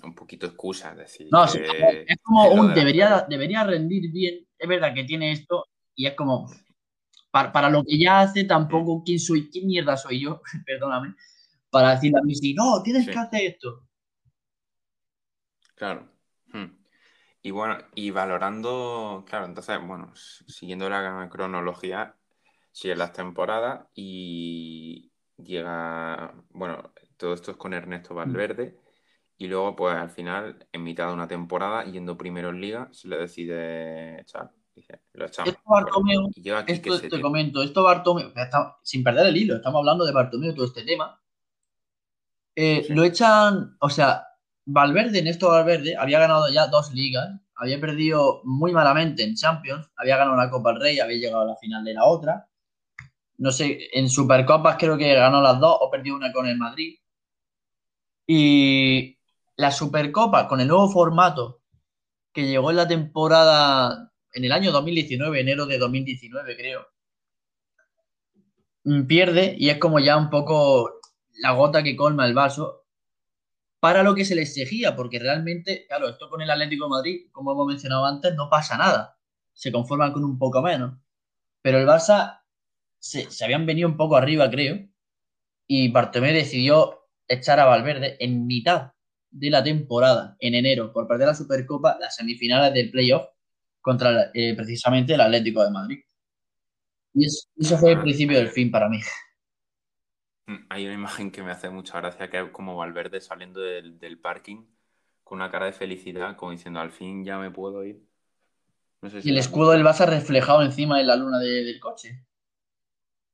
[0.02, 0.96] un poquito excusas.
[0.96, 1.58] Decir No, que- sí,
[2.06, 4.46] es como un de debería, debería rendir bien.
[4.58, 6.50] Es verdad que tiene esto y es como
[7.30, 11.14] para, para lo que ya hace, tampoco quién soy, quién mierda soy yo, perdóname,
[11.70, 13.10] para decirle a mí si no, tienes Sí.
[13.12, 13.88] que hacer esto.
[15.74, 16.11] Claro.
[17.42, 22.14] Y bueno, y valorando, claro, entonces, bueno, siguiendo la cronología,
[22.70, 28.78] siguen las temporadas y llega, bueno, todo esto es con Ernesto Valverde
[29.38, 33.08] y luego, pues al final, en mitad de una temporada, yendo primero en Liga, se
[33.08, 34.52] le decide echar.
[34.74, 35.52] Dice, lo echamos.
[35.52, 36.30] Esto Bartomeu,
[36.66, 40.66] Esto te comento, esto Bartomeu, está- sin perder el hilo, estamos hablando de Bartomeu, todo
[40.66, 41.20] este tema.
[42.54, 42.94] Eh, Sí.
[42.94, 44.26] Lo echan, o sea,
[44.64, 50.16] Valverde, Néstor Valverde, había ganado ya dos ligas, había perdido muy malamente en Champions, había
[50.16, 52.48] ganado la Copa del Rey, había llegado a la final de la otra.
[53.38, 56.98] No sé, en Supercopas creo que ganó las dos o perdió una con el Madrid.
[58.26, 59.18] Y
[59.56, 61.60] la Supercopa, con el nuevo formato
[62.32, 66.86] que llegó en la temporada, en el año 2019, enero de 2019 creo,
[68.84, 71.00] mm, pierde y es como ya un poco
[71.34, 72.81] la gota que colma el vaso
[73.82, 77.26] para lo que se le exigía, porque realmente, claro, esto con el Atlético de Madrid,
[77.32, 79.18] como hemos mencionado antes, no pasa nada.
[79.54, 81.00] Se conforman con un poco menos.
[81.62, 82.42] Pero el Barça
[83.00, 84.88] se, se habían venido un poco arriba, creo,
[85.66, 88.92] y Bartomeu decidió echar a Valverde en mitad
[89.32, 93.26] de la temporada, en enero, por perder la Supercopa, las semifinales del playoff
[93.80, 95.98] contra eh, precisamente el Atlético de Madrid.
[97.14, 99.00] Y eso, fue el principio del fin para mí.
[100.52, 103.98] Mm, Hay una imagen que me hace mucha gracia, que es como Valverde saliendo del,
[103.98, 104.66] del parking
[105.24, 108.02] con una cara de felicidad, como diciendo, al fin ya me puedo ir.
[109.02, 111.80] No sé si Y el escudo del Barça reflejado encima de la luna de- del
[111.80, 112.24] coche.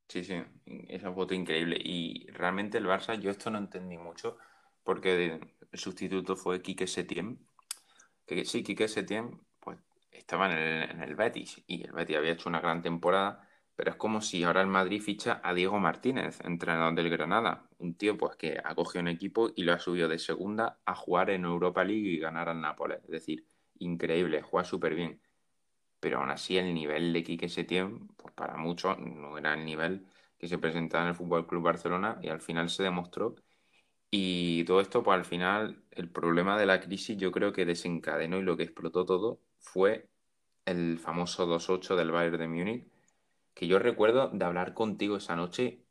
[0.08, 0.42] Sí, sí,
[0.88, 1.76] esa foto increíble.
[1.82, 4.38] Y realmente el Barça, yo esto no entendí mucho,
[4.82, 5.40] porque
[5.70, 7.46] el sustituto fue Quique Setién.
[8.26, 9.78] Que sí, Quique Setién, pues
[10.12, 13.47] estaba en el, en el Betis, y el Betis había hecho una gran temporada,
[13.78, 17.68] pero es como si ahora el Madrid ficha a Diego Martínez, entrenador del Granada.
[17.78, 20.96] Un tío pues que ha cogido un equipo y lo ha subido de segunda a
[20.96, 23.04] jugar en Europa League y ganar al Nápoles.
[23.04, 23.46] Es decir,
[23.78, 25.20] increíble, juega súper bien
[26.00, 30.06] pero aún así el nivel de Quique Setién, pues para muchos no era el nivel
[30.38, 33.34] que se presentaba en el Fútbol Club Barcelona y al final se demostró.
[34.10, 38.38] Y todo esto, pues al final, el problema de la crisis yo creo que desencadenó
[38.38, 40.08] y lo que explotó todo fue
[40.64, 42.86] el famoso 2-8 del Bayern de Múnich,
[43.58, 45.82] que yo recuerdo de hablar contigo esa noche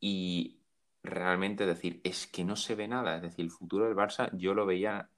[0.00, 0.58] y
[1.04, 4.52] realmente decir, es que no se ve nada, es decir, el futuro del Barça yo
[4.52, 5.08] lo veía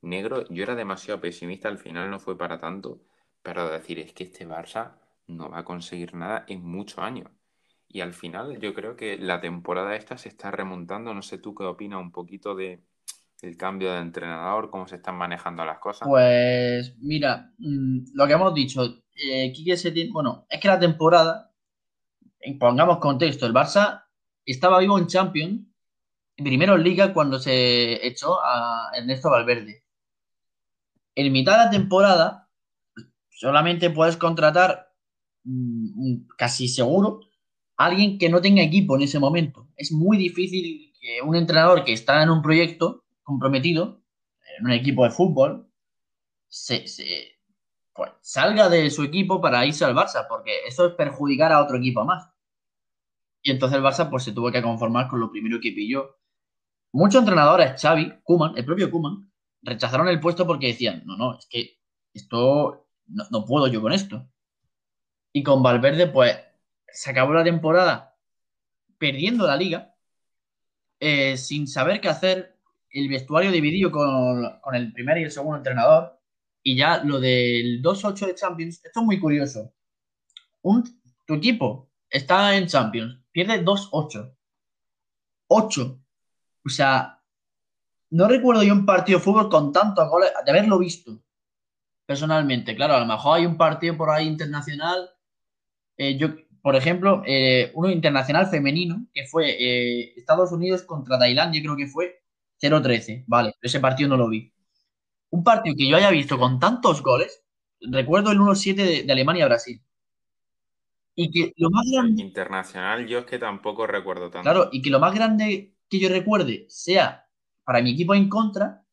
[0.00, 3.00] negro, yo era demasiado pesimista, al final no fue para tanto,
[3.42, 4.92] pero decir, es que este Barça
[5.26, 7.32] no va a conseguir nada en muchos años.
[7.88, 11.52] Y al final yo creo que la temporada esta se está remontando, no sé tú
[11.52, 12.84] qué opinas un poquito de
[13.42, 16.08] el cambio de entrenador, cómo se están manejando las cosas.
[16.08, 18.82] Pues mira, mm, lo que hemos dicho,
[19.18, 19.52] eh,
[20.12, 21.52] bueno, es que la temporada,
[22.40, 24.04] en- pongamos contexto, el Barça
[24.46, 25.62] estaba vivo en Champions,
[26.36, 29.84] primero en Liga cuando se echó a Ernesto Valverde.
[31.14, 32.48] En mitad de la temporada
[33.30, 34.92] solamente puedes contratar
[35.44, 37.20] mm, casi seguro
[37.76, 39.68] a alguien que no tenga equipo en ese momento.
[39.76, 44.02] Es muy difícil que un entrenador que está en un proyecto comprometido,
[44.58, 45.70] en un equipo de fútbol,
[46.48, 46.86] se,
[47.98, 51.76] pues, salga de su equipo para irse al Barça, porque eso es perjudicar a otro
[51.76, 52.30] equipo más.
[53.42, 56.16] Y entonces el Barça pues, se tuvo que conformar con lo primero que pilló.
[56.92, 59.30] Muchos entrenadores, Xavi, Kuman, el propio Kuman,
[59.62, 61.80] rechazaron el puesto porque decían, no, no, es que
[62.14, 64.26] esto no, puedo yo con esto.
[65.32, 66.38] Y con Valverde, pues
[66.86, 68.16] se acabó la temporada
[68.96, 69.94] perdiendo la liga,
[71.00, 72.56] eh, sin saber qué hacer,
[72.90, 76.17] el vestuario dividido con, con, el primer y el segundo entrenador,
[76.62, 79.72] y ya lo del 2-8 de Champions, esto es muy curioso.
[80.62, 80.84] Un,
[81.26, 84.34] tu equipo está en Champions, pierde 2-8.
[85.48, 86.00] 8.
[86.64, 87.22] O sea,
[88.10, 91.22] no recuerdo yo un partido de fútbol con tantos goles, de haberlo visto
[92.06, 92.74] personalmente.
[92.74, 95.10] Claro, a lo mejor hay un partido por ahí internacional.
[95.96, 96.28] Eh, yo,
[96.62, 101.86] por ejemplo, eh, uno internacional femenino, que fue eh, Estados Unidos contra Tailandia, creo que
[101.86, 102.22] fue
[102.62, 103.24] 0-13.
[103.26, 104.50] Vale, ese partido no lo vi.
[105.30, 107.44] Un partido que yo haya visto con tantos goles,
[107.80, 109.82] recuerdo el 1-7 de, Alemania-Brasil.
[111.14, 112.22] Y que lo más grande.
[112.22, 114.42] Internacional, yo es que tampoco recuerdo tanto.
[114.42, 117.28] Claro, y que lo más grande que yo recuerde sea
[117.64, 118.84] para mi equipo en contra,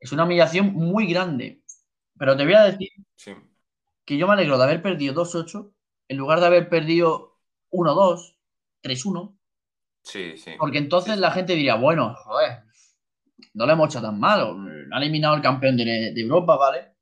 [0.00, 1.62] es una humillación muy grande.
[2.18, 2.88] Pero te voy a decir
[4.04, 5.72] que yo me alegro de haber perdido 2-8
[6.08, 7.38] en lugar de haber perdido
[7.70, 8.36] 1-2,
[8.82, 9.36] 3-1.
[10.02, 10.52] Sí, sí.
[10.58, 12.64] Porque entonces la gente diría, bueno, joder,
[13.54, 14.40] no le hemos hecho tan mal.
[14.92, 16.92] Ha eliminado el campeón de, Europa, ¿vale?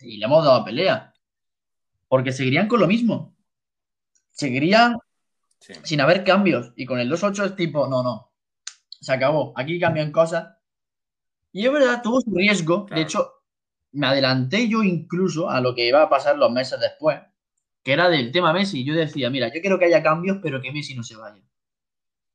[0.00, 1.12] Y le hemos dado pelea.
[2.08, 3.36] Porque seguirían con lo mismo.
[4.30, 4.96] Seguirían
[5.58, 6.72] sin haber cambios.
[6.76, 8.32] Y con el 2-8 es tipo, no, no.
[9.00, 9.52] Se acabó.
[9.56, 10.56] Aquí cambian cosas.
[11.52, 12.86] Y es verdad, tuvo su riesgo.
[12.90, 13.40] De hecho,
[13.92, 17.20] me adelanté yo incluso a lo que iba a pasar los meses después,
[17.82, 18.84] que era del tema Messi.
[18.84, 21.42] Yo decía, mira, yo quiero que haya cambios, pero que Messi no se vaya.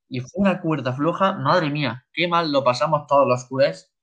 [0.08, 3.94] Y fue una cuerda floja, madre mía, qué mal lo pasamos todos los culés.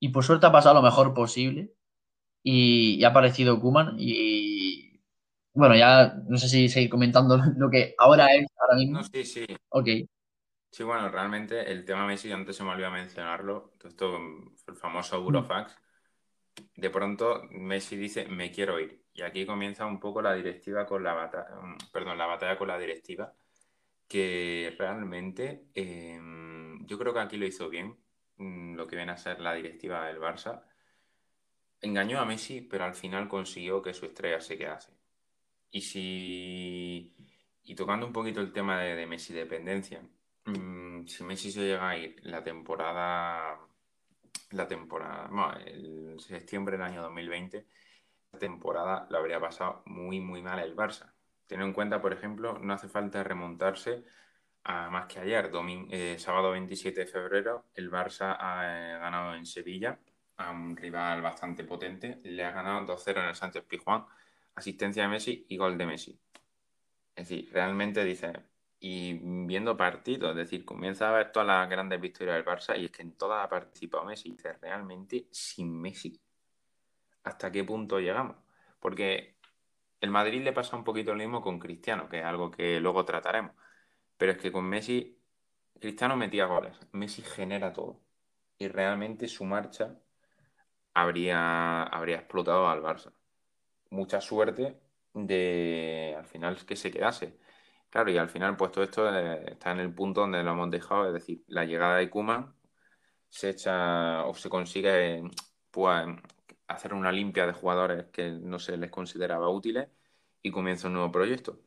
[0.00, 1.72] Y por suerte ha pasado lo mejor posible.
[2.42, 3.96] Y, ha aparecido Kuman.
[3.98, 5.00] Y
[5.52, 8.98] bueno, ya no sé si seguir comentando lo que ahora es, ahora mismo.
[8.98, 9.46] No, sí, sí.
[9.70, 9.88] Ok.
[10.70, 14.18] Sí, bueno, realmente el tema Messi, antes se me olvidó mencionarlo, esto
[14.66, 15.76] el famoso Burofax
[16.76, 19.04] de pronto Messi dice, me quiero ir.
[19.12, 22.68] Y aquí comienza un poco la directiva con la batalla, mm, perdón, la batalla con
[22.68, 23.32] la directiva,
[24.08, 27.96] que realmente em, yo creo que aquí lo hizo bien,
[28.36, 30.64] mm, lo que viene a ser la directiva del Barça.
[31.80, 34.92] Engañó a Messi, pero al final consiguió que su estrella se quedase.
[35.70, 37.14] Y si.
[37.64, 40.02] Y tocando un poquito el tema de, Messi dependencia,
[40.46, 43.58] mm, si Messi se llega a ir la temporada
[44.50, 47.66] la temporada, bueno, el septiembre del año 2020,
[48.32, 51.13] la temporada lo habría pasado muy, muy mal el Barça.
[51.46, 54.04] Teniendo en cuenta, por ejemplo, no hace falta remontarse
[54.64, 55.50] a más que ayer,
[55.90, 59.98] eh, sábado 27 de febrero, el Barça ha eh, ganado en Sevilla
[60.38, 64.06] a un rival bastante potente, le ha ganado 2-0 en el Sánchez Pizjuán,
[64.54, 66.18] asistencia de Messi y gol de Messi.
[67.14, 68.32] Es decir, realmente dice,
[68.80, 72.86] y viendo partidos, es decir, comienza a ver todas las grandes victorias del Barça y
[72.86, 74.30] es que en todas ha participado Messi.
[74.32, 76.20] Dice, realmente sin Messi,
[77.24, 78.36] ¿hasta qué punto llegamos?
[78.80, 79.33] Porque
[80.04, 83.04] el Madrid le pasa un poquito lo mismo con Cristiano, que es algo que luego
[83.04, 83.52] trataremos.
[84.16, 85.18] Pero es que con Messi,
[85.80, 88.00] Cristiano metía goles, Messi genera todo.
[88.58, 89.98] Y realmente su marcha
[90.94, 93.12] habría, habría explotado al Barça.
[93.90, 94.80] Mucha suerte
[95.14, 97.38] de al final que se quedase
[97.94, 100.68] Claro, y al final, pues todo esto eh, está en el punto donde lo hemos
[100.68, 102.56] dejado, es decir, la llegada de Kuma
[103.28, 105.22] se echa o se consigue
[105.70, 106.06] pues,
[106.68, 109.88] hacer una limpia de jugadores que no se les consideraba útiles
[110.42, 111.58] y comienza un nuevo proyecto.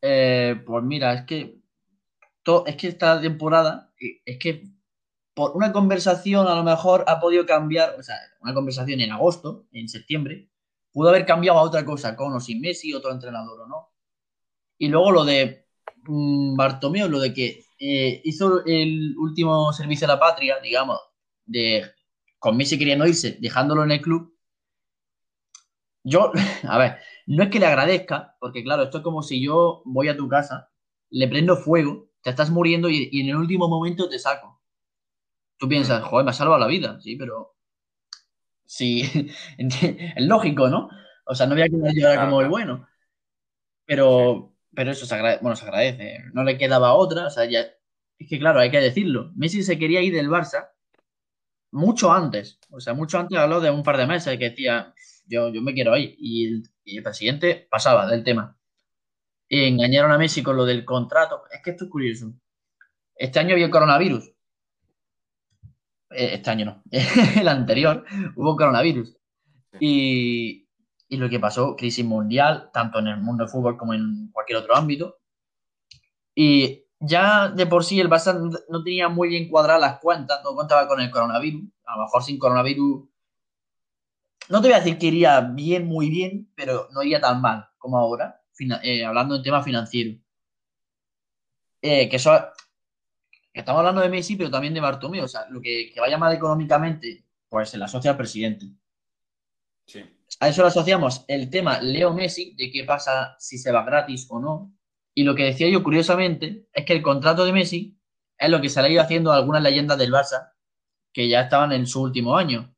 [0.00, 1.58] Eh, pues mira, es que
[2.66, 3.92] es que esta temporada
[4.24, 4.64] es que
[5.34, 9.66] por una conversación a lo mejor ha podido cambiar, o sea, una conversación en agosto,
[9.72, 10.48] en septiembre,
[10.92, 13.90] pudo haber cambiado a otra cosa, con o sin Messi, otro entrenador o no.
[14.78, 15.66] Y luego lo de
[16.04, 20.98] mm, Bartomeo, lo de que eh, hizo el último servicio a la patria, digamos,
[21.44, 21.92] de
[22.38, 24.36] con Messi queriendo irse, dejándolo en el club.
[26.04, 26.32] Yo,
[26.68, 30.08] a ver, no es que le agradezca, porque claro, esto es como si yo voy
[30.08, 30.70] a tu casa,
[31.10, 34.60] le prendo fuego, te estás muriendo y, en el último momento te saco.
[35.58, 37.56] Tú piensas, joder, me ha salvado la vida, sí, pero.
[38.64, 39.02] Sí,
[39.58, 40.90] es lógico, ¿no?
[41.24, 42.86] O sea, no voy a quedar como el bueno.
[43.86, 46.18] Pero, pero eso se agradece, bueno, se agradece.
[46.32, 47.66] No le quedaba otra, o sea, ya.
[48.18, 49.32] Es que claro, hay que decirlo.
[49.36, 50.68] Messi se quería ir del Barça
[51.70, 52.58] mucho antes.
[52.70, 54.94] O sea, mucho antes habló de un par de meses que decía,
[55.26, 56.14] yo, yo me quiero ir.
[56.18, 58.56] Y el, presidente pasaba del tema.
[59.48, 61.42] Y engañaron a Messi con lo del contrato.
[61.50, 62.32] Es que esto es curioso.
[63.14, 64.32] Este año había el coronavirus.
[66.10, 66.82] Eh, Este año no,
[67.40, 68.04] el anterior,
[68.36, 69.16] hubo coronavirus.
[69.80, 70.66] Y,
[71.08, 74.58] y lo que pasó, crisis mundial, tanto en el mundo del fútbol como en cualquier
[74.58, 75.18] otro ámbito.
[76.34, 78.34] Y ya de por sí el Barça
[78.68, 81.62] no tenía muy bien cuadradas las cuentas, no contaba con el coronavirus.
[81.84, 83.08] A lo mejor sin coronavirus,
[84.48, 87.68] no te voy a decir que iría bien, muy bien, pero no iría tan mal
[87.78, 88.42] como ahora,
[88.82, 90.18] eh, hablando en tema financiero.
[91.80, 92.32] Eh, que eso,
[93.52, 95.24] que estamos hablando de Messi, pero también de Bartomeu.
[95.24, 98.66] O sea, lo que, que vaya mal económicamente, pues se le asocia al presidente.
[99.86, 100.04] Sí.
[100.40, 104.26] A eso le asociamos el tema Leo Messi, de qué pasa si se va gratis
[104.30, 104.72] o no.
[105.18, 107.98] Y lo que decía yo, curiosamente, es que el contrato de Messi
[108.38, 110.52] es lo que se le ha ido haciendo a algunas leyendas del Barça
[111.12, 112.72] que ya estaban en su último año.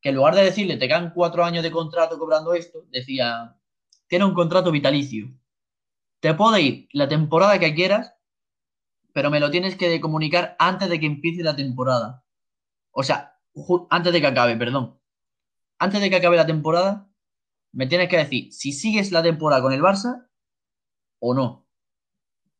[0.00, 3.56] Que en lugar de decirle, te quedan cuatro años de contrato cobrando esto, decía,
[4.08, 5.32] tiene un contrato vitalicio.
[6.18, 8.14] Te puede ir la temporada que quieras,
[9.12, 12.24] pero me lo tienes que comunicar antes de que empiece la temporada.
[12.90, 13.38] O sea,
[13.90, 14.98] antes de que acabe, perdón.
[15.78, 17.08] Antes de que acabe la temporada,
[17.70, 20.26] me tienes que decir si sigues la temporada con el Barça
[21.20, 21.66] o no.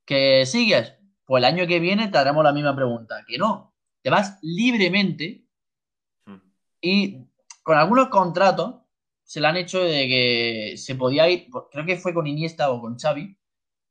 [0.05, 0.95] Que sigues,
[1.25, 3.25] pues el año que viene te haremos la misma pregunta.
[3.27, 5.45] Que no, te vas libremente
[6.27, 6.37] Mm.
[6.81, 7.19] y
[7.63, 8.77] con algunos contratos
[9.25, 12.81] se le han hecho de que se podía ir, creo que fue con Iniesta o
[12.81, 13.37] con Xavi,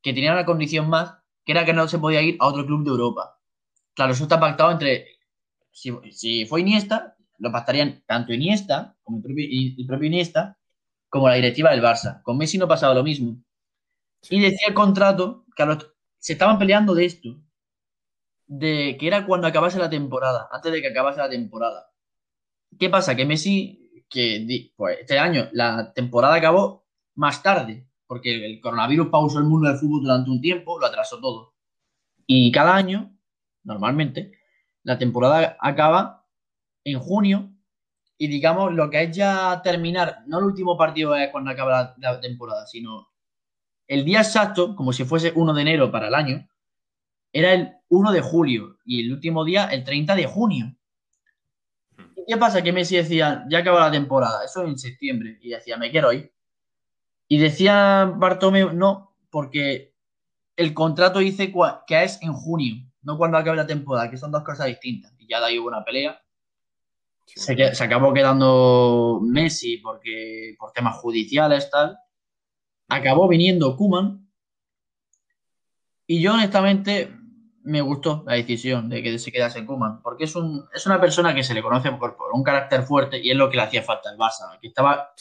[0.01, 1.13] que tenía una condición más,
[1.45, 3.39] que era que no se podía ir a otro club de Europa.
[3.93, 5.07] Claro, eso está pactado entre,
[5.71, 10.57] si, si fue Iniesta, lo pactarían tanto Iniesta, como el propio, el propio Iniesta,
[11.07, 12.21] como la directiva del Barça.
[12.21, 13.41] Con Messi no pasaba lo mismo.
[14.21, 14.35] Sí.
[14.35, 15.77] Y decía el contrato, claro,
[16.17, 17.39] se estaban peleando de esto,
[18.47, 21.91] de que era cuando acabase la temporada, antes de que acabase la temporada.
[22.77, 23.15] ¿Qué pasa?
[23.15, 29.39] Que Messi, que pues este año la temporada acabó más tarde, porque el coronavirus pausó
[29.39, 31.55] el mundo del fútbol durante un tiempo, lo atrasó todo.
[32.25, 33.15] Y cada año,
[33.63, 34.33] normalmente,
[34.83, 36.27] la temporada acaba
[36.83, 37.51] en junio
[38.17, 42.13] y digamos lo que es ya terminar, no el último partido es cuando acaba la,
[42.13, 43.09] la temporada, sino
[43.89, 46.47] el día exacto, como si fuese 1 de enero para el año,
[47.33, 50.75] era el 1 de julio y el último día el 30 de junio.
[52.15, 52.61] ¿Y qué pasa?
[52.61, 56.31] Que Messi decía, ya acaba la temporada, eso en septiembre, y decía, me quiero ir.
[57.27, 59.95] Y decía Bartomeu, no, porque
[60.55, 61.51] el contrato dice
[61.87, 65.15] que es en junio, no cuando acabe la temporada, que son dos cosas distintas.
[65.17, 66.21] Y ya de ahí hubo una pelea.
[67.25, 67.39] Sí.
[67.39, 71.97] Se, se acabó quedando Messi porque, por temas judiciales, tal.
[72.89, 74.27] Acabó viniendo Kuman.
[76.07, 77.15] Y yo, honestamente,
[77.63, 81.35] me gustó la decisión de que se quedase Kuman, porque es, un, es una persona
[81.35, 83.83] que se le conoce por, por un carácter fuerte y es lo que le hacía
[83.83, 85.13] falta al Barça, que estaba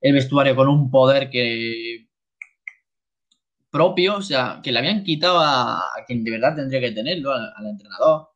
[0.00, 2.06] el vestuario con un poder que
[3.70, 7.32] propio, o sea, que le habían quitado a, a quien de verdad tendría que tenerlo,
[7.32, 8.28] al, al entrenador,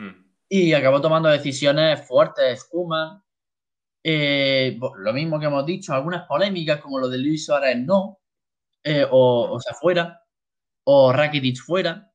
[0.00, 0.24] Mm.
[0.48, 3.22] y acabó tomando decisiones fuertes, Kuman.
[4.02, 8.18] Eh, lo mismo que hemos dicho, algunas polémicas como lo de Luis Suárez no,
[8.82, 10.22] eh, o, o sea, fuera,
[10.84, 12.06] o Rakitic fuera.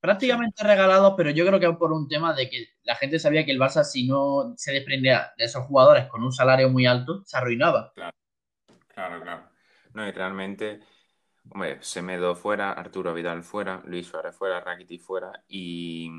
[0.00, 3.52] Prácticamente regalados, pero yo creo que por un tema de que la gente sabía que
[3.52, 7.36] el Barça, si no se desprendía de esos jugadores con un salario muy alto, se
[7.36, 7.92] arruinaba.
[7.94, 9.48] Claro, claro.
[9.94, 10.80] No, y realmente,
[11.50, 16.10] hombre, Semedo fuera, Arturo Vidal fuera, Luis Suárez fuera, Rakitic fuera, y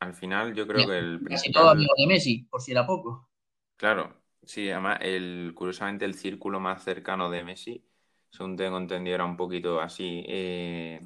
[0.00, 2.86] al final yo creo que el Casi todo principal, amigo de Messi, por si era
[2.86, 3.28] poco.
[3.76, 7.84] Claro, sí, además, el, curiosamente el círculo más cercano de Messi,
[8.30, 11.00] según tengo entendido, era un poquito así, eh.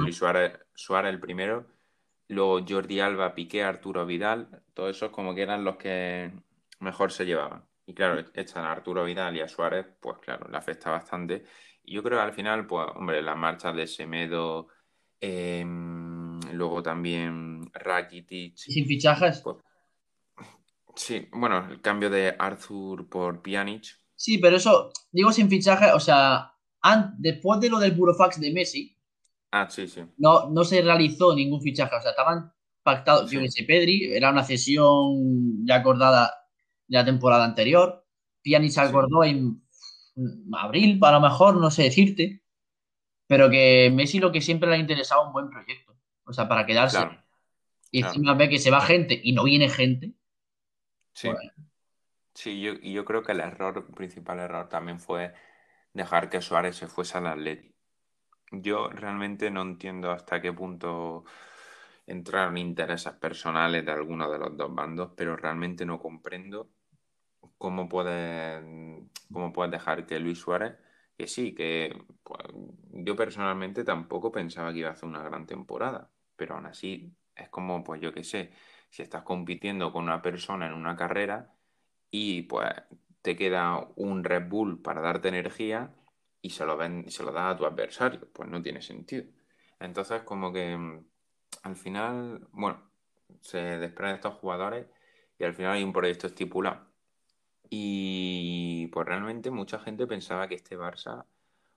[0.00, 1.66] Luis Suárez, Suárez el primero,
[2.28, 6.32] luego Jordi Alba, Piqué, Arturo Vidal, todos esos como que eran los que
[6.80, 7.64] mejor se llevaban.
[7.86, 11.44] Y claro, echan a Arturo Vidal y a Suárez, pues claro, le afecta bastante.
[11.82, 14.68] Y yo creo que al final, pues, hombre, las marchas de Semedo,
[15.20, 15.64] eh,
[16.52, 19.40] luego también Rakitic, Y sin fichajes.
[19.42, 19.56] pues,
[20.98, 23.84] sí, bueno, el cambio de Arthur por Pjanic,
[24.14, 26.52] Sí, pero eso, digo sin fichajes, o sea,
[27.18, 28.96] después de lo del burofax de Messi,
[29.52, 31.94] ah, sí, sí, no, no se realizó ningún fichaje.
[31.96, 33.44] O sea, estaban pactados, yo Sí.
[33.46, 36.32] que sé, Pedri, era una cesión ya acordada
[36.88, 38.04] de la temporada anterior.
[38.42, 38.86] Pjanic se Sí.
[38.88, 39.62] acordó en
[40.52, 42.42] abril, a lo mejor, no sé decirte.
[43.28, 45.96] Pero que Messi lo que siempre le ha interesado un buen proyecto.
[46.24, 46.96] O sea, para quedarse.
[46.98, 47.22] claro,
[47.90, 48.14] y claro.
[48.14, 50.14] encima ve que se va gente y no viene gente.
[51.14, 51.28] Sí.
[51.28, 51.50] Bueno.
[52.34, 55.34] Sí, yo, y yo creo que el error, el principal error también fue
[55.92, 57.74] dejar que Suárez se fuese al Atleti.
[58.52, 61.24] Yo realmente no entiendo hasta qué punto
[62.06, 66.70] entraron intereses personales de alguno de los dos bandos, pero realmente no comprendo
[67.58, 68.62] cómo puedes,
[69.32, 70.76] cómo puedes dejar que Luis Suárez,
[71.16, 72.40] que sí, que pues,
[72.92, 77.48] yo personalmente tampoco pensaba que iba a hacer una gran temporada, pero aún así es
[77.48, 78.52] como, pues yo qué sé,
[78.90, 81.52] si estás compitiendo con una persona en una carrera
[82.10, 82.70] y pues
[83.22, 85.94] te queda un Red Bull para darte energía
[86.40, 89.24] y se lo, ven, se lo das a tu adversario, pues no tiene sentido.
[89.80, 91.04] Entonces, como que mm,
[91.64, 92.90] al final, bueno,
[93.40, 94.86] se desprenden estos jugadores
[95.38, 96.86] y al final hay un proyecto estipulado.
[97.70, 101.24] Y pues realmente mucha gente pensaba que este Barça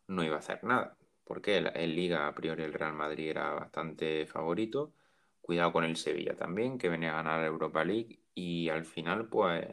[0.07, 4.26] no iba a hacer nada, porque en Liga a priori el Real Madrid era bastante
[4.28, 4.93] favorito,
[5.42, 9.28] cuidado con el Sevilla también, que venía a ganar la Europa League y al final
[9.28, 9.68] pues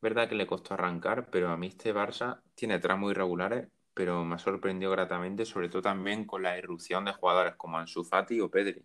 [0.00, 4.36] verdad que le costó arrancar, pero a mí este Barça tiene tramos irregulares, pero me
[4.36, 8.50] ha sorprendido gratamente, sobre todo también con la irrupción de jugadores como Ansu Fati o
[8.50, 8.84] Pedri.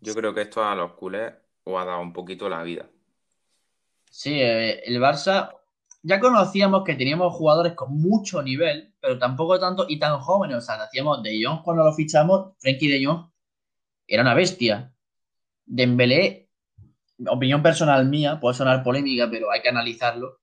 [0.00, 1.32] Yo creo que esto a los culés
[1.64, 2.88] os ha dado un poquito la vida.
[4.10, 5.54] Sí, eh, el Barça
[6.02, 10.56] ya conocíamos que teníamos jugadores con mucho nivel, pero tampoco tanto y tan jóvenes.
[10.56, 13.31] O sea, decíamos de Jong cuando lo fichamos, Frenkie de Jong
[14.12, 14.92] era una bestia.
[15.64, 16.50] Dembélé,
[17.26, 20.40] opinión personal mía, puede sonar polémica, pero hay que analizarlo.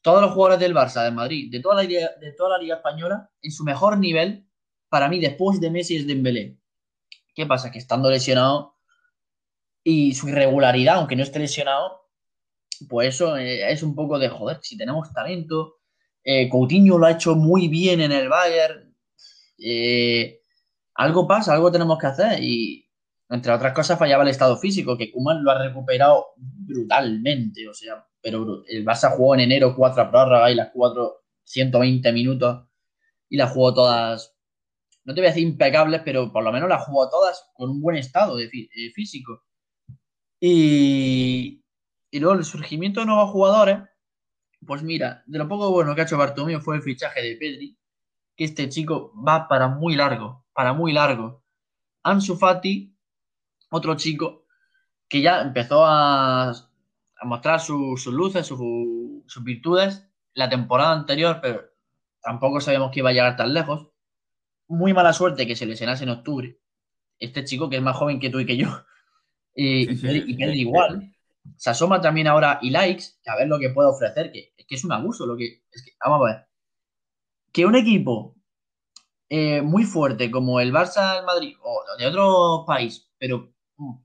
[0.00, 3.30] Todos los jugadores del Barça, de Madrid, de toda la, de toda la Liga Española,
[3.42, 4.46] en su mejor nivel,
[4.88, 6.56] para mí, después de Messi, es Dembélé.
[7.34, 7.72] ¿Qué pasa?
[7.72, 8.76] Que estando lesionado
[9.82, 12.08] y su irregularidad, aunque no esté lesionado,
[12.88, 15.78] pues eso eh, es un poco de joder, si tenemos talento.
[16.22, 18.94] Eh, Coutinho lo ha hecho muy bien en el Bayern.
[19.58, 20.40] Eh,
[20.94, 22.42] algo pasa, algo tenemos que hacer.
[22.42, 22.83] Y
[23.30, 27.68] entre otras cosas fallaba el estado físico, que Kuman lo ha recuperado brutalmente.
[27.68, 32.66] O sea, pero el Barça jugó en enero cuatro prórrogas y las cuatro 120 minutos
[33.28, 34.34] y las jugó todas,
[35.04, 37.80] no te voy a decir impecables, pero por lo menos las jugó todas con un
[37.80, 38.48] buen estado de
[38.94, 39.42] físico.
[40.40, 41.64] Y,
[42.10, 43.78] y luego el surgimiento de nuevos jugadores,
[44.66, 47.76] pues mira, de lo poco bueno que ha hecho Bartomeu fue el fichaje de Pedri,
[48.36, 51.42] que este chico va para muy largo, para muy largo.
[52.04, 52.93] Ansu Fati,
[53.74, 54.44] otro chico
[55.08, 56.52] que ya empezó a,
[57.22, 61.62] mostrar sus luces, sus virtudes la temporada anterior, pero
[62.20, 63.88] tampoco sabíamos que iba a llegar tan lejos.
[64.66, 66.58] Muy mala suerte que se lesionase en octubre.
[67.18, 68.68] Este chico que es más joven que tú y que yo.
[69.54, 71.14] y, Pedri igual
[71.56, 74.74] se asoma también ahora y likes, a ver lo que puede ofrecer, que es que
[74.74, 76.46] es un abuso lo que, es que, vamos a ver,
[77.52, 78.34] que un equipo
[79.28, 83.53] eh, muy fuerte como el Barça del Madrid o de otro país, pero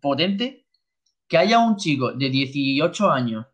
[0.02, 0.68] potente,
[1.28, 3.46] que haya un chico de 18 años,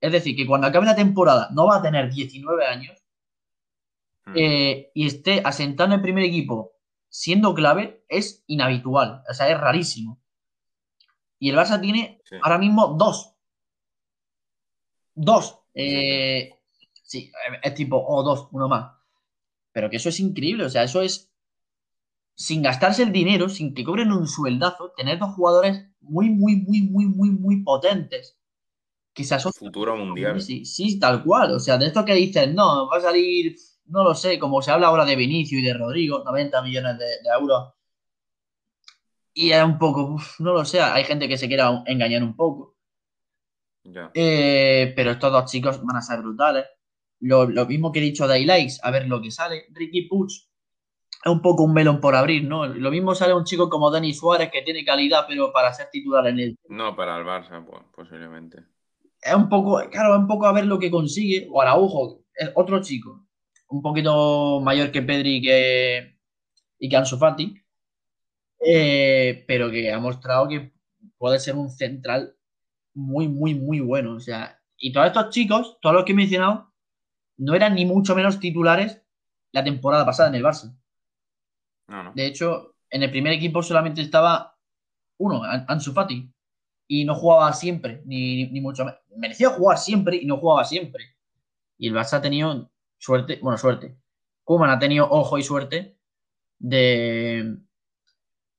[0.00, 2.96] es decir, que cuando acabe la temporada no va a tener 19 años,
[4.26, 4.32] hmm.
[4.34, 6.72] eh, y esté asentando en el primer equipo
[7.08, 10.20] siendo clave, es inhabitual, o sea, es rarísimo.
[11.38, 13.34] Y el Barça tiene ahora mismo dos.
[15.14, 15.60] Dos.
[15.74, 16.50] Eh,
[17.02, 17.30] sí,
[17.62, 18.92] es tipo, o dos, uno más.
[19.72, 21.27] Pero que eso es increíble, o sea, eso es
[22.38, 26.82] sin gastarse el dinero, sin que cobren un sueldazo, tener dos jugadores muy, muy, muy,
[26.82, 28.38] muy, muy, muy potentes.
[29.12, 30.40] Que se Futuro mundial.
[30.40, 31.50] Sí, sí, tal cual.
[31.50, 34.70] O sea, de esto que dicen, no, va a salir, no lo sé, como se
[34.70, 37.72] habla ahora de Vinicio y de Rodrigo, 90 millones de euros
[39.38, 42.76] y es un poco, no lo sé, hay gente que se quiera engañar un poco.
[44.12, 46.66] Eh, pero estos dos chicos van a ser brutales.
[47.20, 49.66] Lo, mismo que he dicho de Likes, a ver lo que sale.
[49.70, 50.47] Ricky Puch
[51.24, 52.66] es un poco un melón por abrir, ¿no?
[52.66, 56.26] Lo mismo sale un chico como Denis Suárez que tiene calidad, pero para ser titular
[56.26, 56.58] en el.
[56.68, 58.62] No, para el Barça, pues, posiblemente.
[59.20, 61.48] Es un poco, claro, es un poco a ver lo que consigue.
[61.50, 63.26] O Araujo, es otro chico,
[63.68, 66.18] un poquito mayor que Pedri y que,
[66.78, 67.62] y que Ansu Fati
[68.60, 70.72] eh, pero que ha mostrado que
[71.16, 72.36] puede ser un central
[72.94, 74.14] muy, muy, muy bueno.
[74.14, 76.72] O sea, y todos estos chicos, todos los que he mencionado,
[77.36, 79.02] no eran ni mucho menos titulares
[79.52, 80.76] la temporada pasada en el Barça.
[82.14, 84.56] De hecho, en el primer equipo solamente estaba
[85.18, 86.30] uno, Ansu Fati,
[86.86, 89.00] y no jugaba siempre, ni, ni mucho menos.
[89.16, 91.16] Merecía jugar siempre y no jugaba siempre.
[91.78, 93.96] Y el Barça ha tenido suerte, bueno, suerte.
[94.44, 95.98] Kuman ha tenido ojo y suerte
[96.58, 97.58] de,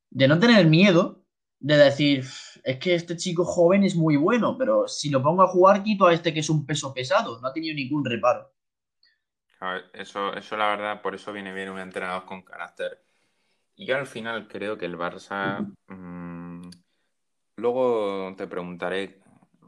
[0.10, 1.24] de no tener miedo
[1.60, 2.26] de decir,
[2.64, 6.06] es que este chico joven es muy bueno, pero si lo pongo a jugar, quito
[6.08, 7.40] a este que es un peso pesado.
[7.42, 8.54] No ha tenido ningún reparo.
[9.94, 13.04] eso, eso la verdad, por eso viene bien un entrenador con carácter.
[13.80, 15.66] Y yo al final creo que el Barça.
[15.88, 16.70] Mm,
[17.56, 19.22] luego te preguntaré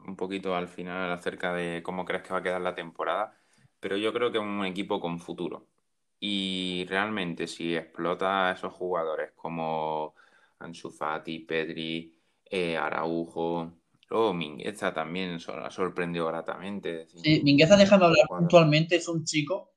[0.06, 3.34] un poquito al final acerca de cómo crees que va a quedar la temporada.
[3.80, 5.66] Pero yo creo que es un equipo con futuro.
[6.20, 10.14] Y realmente, si explota a esos jugadores como
[10.58, 12.14] Ansu Fati, Pedri,
[12.44, 13.72] eh, Araujo.
[14.10, 17.08] Luego Mingueza también ha sorprendido gratamente.
[17.08, 19.72] Sí, Mingueza, déjame hablar puntualmente, es un chico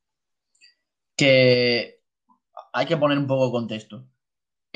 [1.16, 2.02] que
[2.74, 4.06] hay que poner un poco de contexto.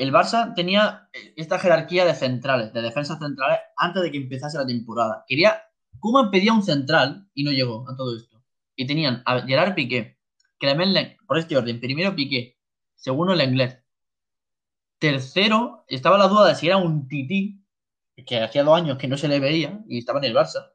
[0.00, 4.66] El Barça tenía esta jerarquía de centrales, de defensas centrales, antes de que empezase la
[4.66, 5.24] temporada.
[5.28, 5.62] Quería,
[5.98, 8.42] Koeman pedía un central y no llegó a todo esto.
[8.74, 10.18] Y tenían a Gerard Piqué,
[10.58, 12.56] Clement por este orden, primero Piqué,
[12.94, 13.76] segundo inglés.
[14.98, 17.62] Tercero, estaba la duda de si era un tití,
[18.26, 20.72] que hacía dos años que no se le veía y estaba en el Barça.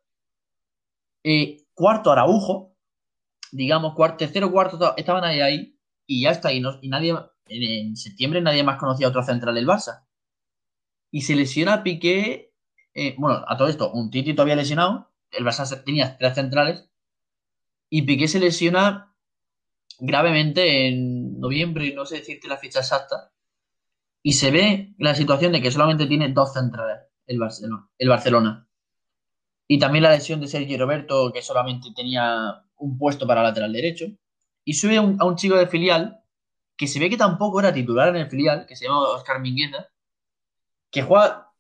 [1.24, 2.76] Eh, cuarto, Araujo,
[3.52, 6.54] digamos, cuarto, tercero, cuarto, estaban ahí, ahí y ya está.
[6.54, 7.16] Y, no, y nadie,
[7.48, 10.06] en, septiembre nadie más conocía a otro central del Barça.
[11.12, 12.54] Y se lesiona Piqué,
[12.94, 16.90] eh, bueno, a todo esto, un Titi todavía lesionado, el Barça tenía tres centrales,
[17.90, 19.14] y Piqué se lesiona
[20.00, 23.32] gravemente en noviembre, no sé decirte la fecha exacta,
[24.22, 27.90] y se ve la situación de que solamente tiene dos centrales el Barcelona.
[27.98, 28.68] El Barcelona.
[29.68, 34.06] Y también la lesión de Sergio Roberto, que solamente tenía un puesto para lateral derecho.
[34.64, 36.24] Y sube a un chico de filial
[36.78, 39.90] que se ve que tampoco era titular en el filial, que se llama Oscar Mingueza,
[40.92, 41.52] que juega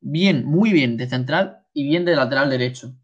[0.00, 2.94] bien, muy bien de central y bien de lateral derecho.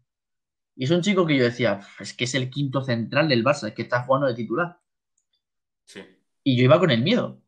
[0.75, 3.67] Y es un chico que yo decía, es que es el quinto central del Barça,
[3.67, 4.79] es que está jugando de titular.
[5.85, 6.01] Sí.
[6.43, 7.41] Y yo iba con el miedo.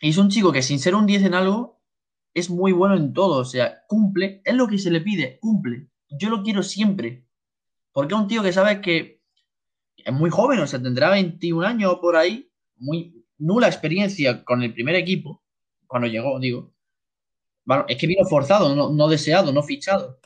[0.00, 1.80] Y es un chico que sin ser un 10 en algo,
[2.34, 3.38] es muy bueno en todo.
[3.38, 5.88] O sea, cumple, es lo que se le pide, cumple.
[6.10, 7.24] Yo lo quiero siempre.
[7.92, 9.22] Porque es un tío que sabe que
[9.96, 14.72] es muy joven, o sea, tendrá 21 años por ahí, muy nula experiencia con el
[14.72, 15.42] primer equipo,
[15.86, 16.72] cuando llegó, digo.
[17.64, 20.20] Bueno, es que vino forzado, no, deseado, no fichado.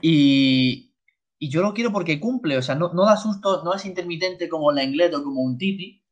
[0.00, 0.92] Y,
[1.38, 4.72] y, yo lo quiero porque cumple, o sea, no, da susto, no es intermitente como
[4.72, 6.02] la inglés o como un Titi.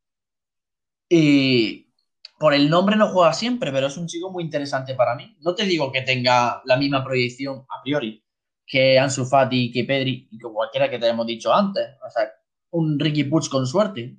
[1.08, 1.92] Y
[2.38, 5.36] por el nombre no juega siempre, pero es un chico muy interesante para mí.
[5.40, 8.24] No te digo que tenga la misma proyección a priori
[8.70, 11.88] que Ansu Fati, que Pedri y que cualquiera que te hemos dicho antes.
[12.06, 12.30] O sea,
[12.70, 14.16] un Ricky Puig con suerte.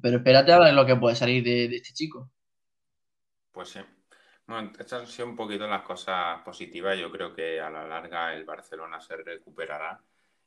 [0.00, 2.30] Pero espérate a ver lo que puede salir de, este chico.
[3.52, 3.80] Pues sí.
[4.46, 6.98] Bueno, estas han sido un poquito las cosas positivas.
[6.98, 10.02] Yo creo que a la larga el Barcelona se recuperará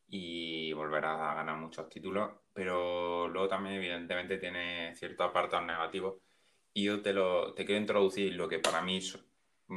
[0.08, 2.32] y volverá a ganar muchos títulos.
[2.54, 6.22] Pero luego también, evidentemente, tiene ciertos apartados negativos.
[6.74, 9.00] Y yo te, lo, te quiero introducir lo que para mí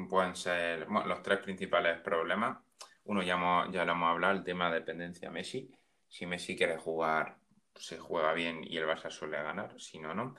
[0.08, 2.58] pueden ser los tres principales problemas.
[3.04, 3.36] Uno ya,
[3.72, 5.70] ya lo hemos hablado, el tema de dependencia Messi.
[6.08, 7.39] Si Messi quiere jugar
[7.74, 10.34] se juega bien y el Barça suele ganar, si no, no.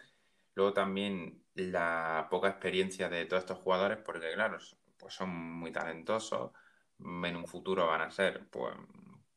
[0.53, 4.57] Luego también la poca experiencia de todos estos jugadores, porque claro,
[4.97, 6.51] pues son muy talentosos,
[6.99, 8.75] en un futuro van a ser, pues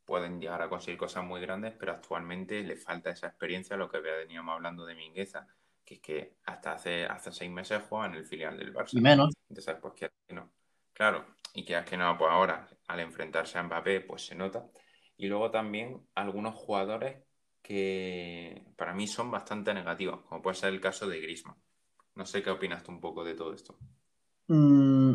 [0.05, 4.01] pueden llegar a conseguir cosas muy grandes, pero actualmente le falta esa experiencia, lo que
[4.01, 5.47] veníamos hablando de Mingueza,
[5.85, 8.99] que es que hasta hace, hace seis meses juega en el filial del Barça.
[8.99, 9.35] Y menos.
[9.49, 10.51] Entonces, pues que no.
[10.93, 14.67] Claro, y que es que no, pues ahora, al enfrentarse a Mbappé, pues se nota.
[15.17, 17.24] Y luego también algunos jugadores
[17.65, 21.57] que para mí son bastante negativos, como puede ser el caso de Grisman.
[22.15, 23.77] No sé qué opinas tú un poco de todo esto.
[24.49, 25.15] Mm,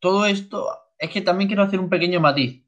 [0.00, 0.68] todo esto,
[0.98, 2.64] es que también quiero hacer un pequeño matiz.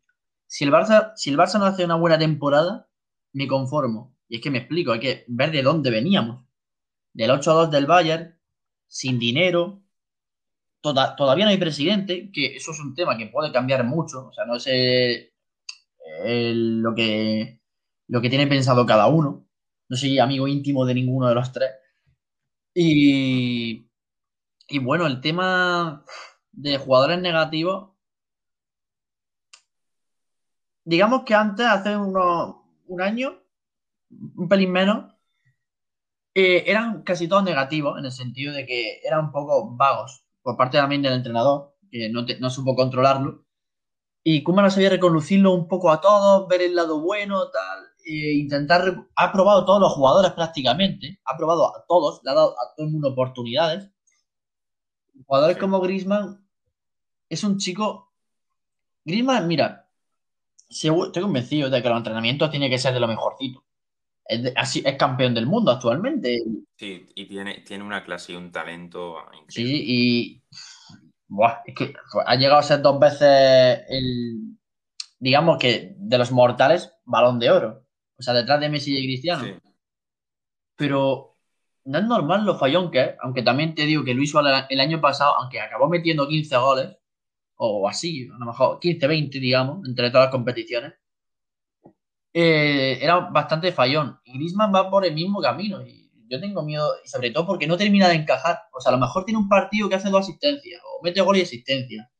[0.46, 2.88] Si el, Barça, si el Barça no hace una buena temporada,
[3.32, 4.16] me conformo.
[4.28, 6.44] Y es que me explico, hay que ver de dónde veníamos.
[7.12, 8.38] Del 8-2 del Bayern,
[8.86, 9.82] sin dinero,
[10.80, 14.28] todavía no hay presidente, que eso es un tema que puede cambiar mucho.
[14.28, 15.34] O sea, no sé
[16.24, 17.57] eh, lo que
[18.08, 19.46] lo que tiene pensado cada uno.
[19.88, 21.70] No soy amigo íntimo de ninguno de los tres.
[22.74, 23.90] Y,
[24.68, 26.04] y bueno, el tema
[26.52, 27.90] de jugadores negativos.
[30.84, 32.56] Digamos que antes, hace unos,
[32.86, 33.42] un año,
[34.36, 35.14] un pelín menos,
[36.34, 40.56] eh, eran casi todos negativos, en el sentido de que eran un poco vagos por
[40.56, 43.44] parte también del entrenador, que no, no supo controlarlo.
[44.24, 47.87] Y Kuma no sabía reconducirlo un poco a todos, ver el lado bueno, tal.
[48.10, 52.52] Eh, intentar, ha probado todos los jugadores prácticamente, ha probado a todos, le ha dado
[52.52, 53.90] a todo el mundo oportunidades.
[55.26, 56.42] Jugadores como Grisman
[57.28, 58.14] es un chico.
[59.04, 59.90] Grisman, mira,
[60.70, 63.62] estoy convencido de que los entrenamientos tiene que ser de lo mejorcito.
[64.24, 66.42] Es, así, es campeón del mundo actualmente.
[66.78, 69.76] Sí, y tiene, tiene una clase y un talento increíble.
[69.76, 70.42] Sí, y.
[71.66, 71.92] es que
[72.24, 74.56] ha llegado a ser dos veces el.
[75.18, 77.87] Digamos que de los mortales, balón de oro.
[78.18, 79.60] O sea, detrás de Messi y Cristiano.
[80.76, 81.36] Pero
[81.84, 84.80] no es normal lo fallón que es, aunque también te digo que Luis Suárez el
[84.80, 86.96] año pasado, aunque acabó metiendo 15 goles,
[87.56, 90.94] o así, a lo mejor 15, 20, digamos, entre todas las competiciones,
[92.32, 94.20] eh, era bastante fallón.
[94.24, 95.84] Y Griezmann va por el mismo camino.
[95.84, 98.60] Y yo tengo miedo, y sobre todo porque no termina de encajar.
[98.72, 101.36] O sea, a lo mejor tiene un partido que hace dos asistencias, o mete gol
[101.36, 102.10] y asistencia,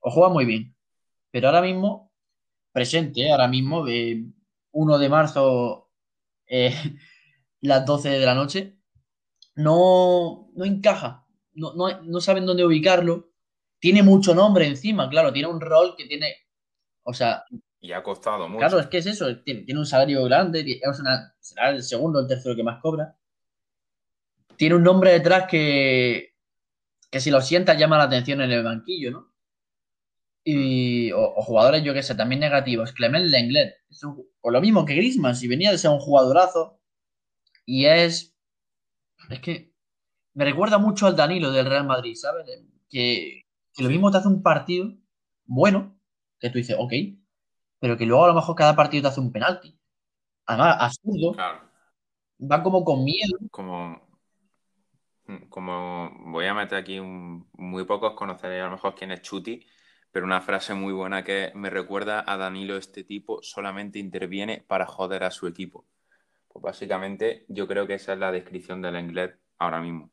[0.00, 0.76] o juega muy bien.
[1.30, 2.12] Pero ahora mismo,
[2.72, 4.24] presente, ahora mismo, eh,
[4.78, 5.90] 1 de marzo,
[6.46, 6.72] eh,
[7.60, 8.78] las 12 de la noche,
[9.56, 11.26] no, no encaja.
[11.54, 13.32] no, no, saben dónde ubicarlo.
[13.80, 16.34] Tiene mucho nombre encima, claro, tiene un rol que tiene,
[17.02, 17.44] o sea...
[17.80, 18.58] Y ha costado mucho.
[18.58, 20.80] Claro, es que es eso, tiene, un salario grande,
[21.40, 23.16] será el segundo o el tercero que más cobra.
[24.56, 26.34] Tiene un nombre detrás que,
[27.10, 29.32] que si lo sientas llama la atención en el banquillo, ¿no?
[30.42, 32.92] Y, o, jugadores, yo que sé, también negativos.
[32.92, 33.76] Clement Lenglet,
[34.50, 36.80] lo mismo que Grisman, si venía de ser un jugadorazo,
[37.64, 38.34] y es.
[39.30, 39.74] Es que
[40.34, 42.46] me recuerda mucho al Danilo del Real Madrid, ¿sabes?
[42.88, 43.42] Que,
[43.78, 44.92] lo mismo te hace un partido
[45.44, 45.98] bueno,
[46.38, 46.92] que tú dices, ok,
[47.78, 49.78] pero que luego a lo mejor cada partido te hace un penalti.
[50.46, 51.36] Además, absurdo.
[52.40, 53.36] Va como con miedo.
[53.50, 54.00] Como,
[55.48, 59.64] como voy a meter aquí muy pocos conoceréis a lo mejor quién es Chuti,
[60.18, 64.84] pero una frase muy buena que me recuerda a Danilo, este tipo solamente interviene para
[64.84, 65.86] joder a su equipo.
[66.48, 70.10] Pues básicamente yo creo que esa es la descripción del inglés ahora mismo.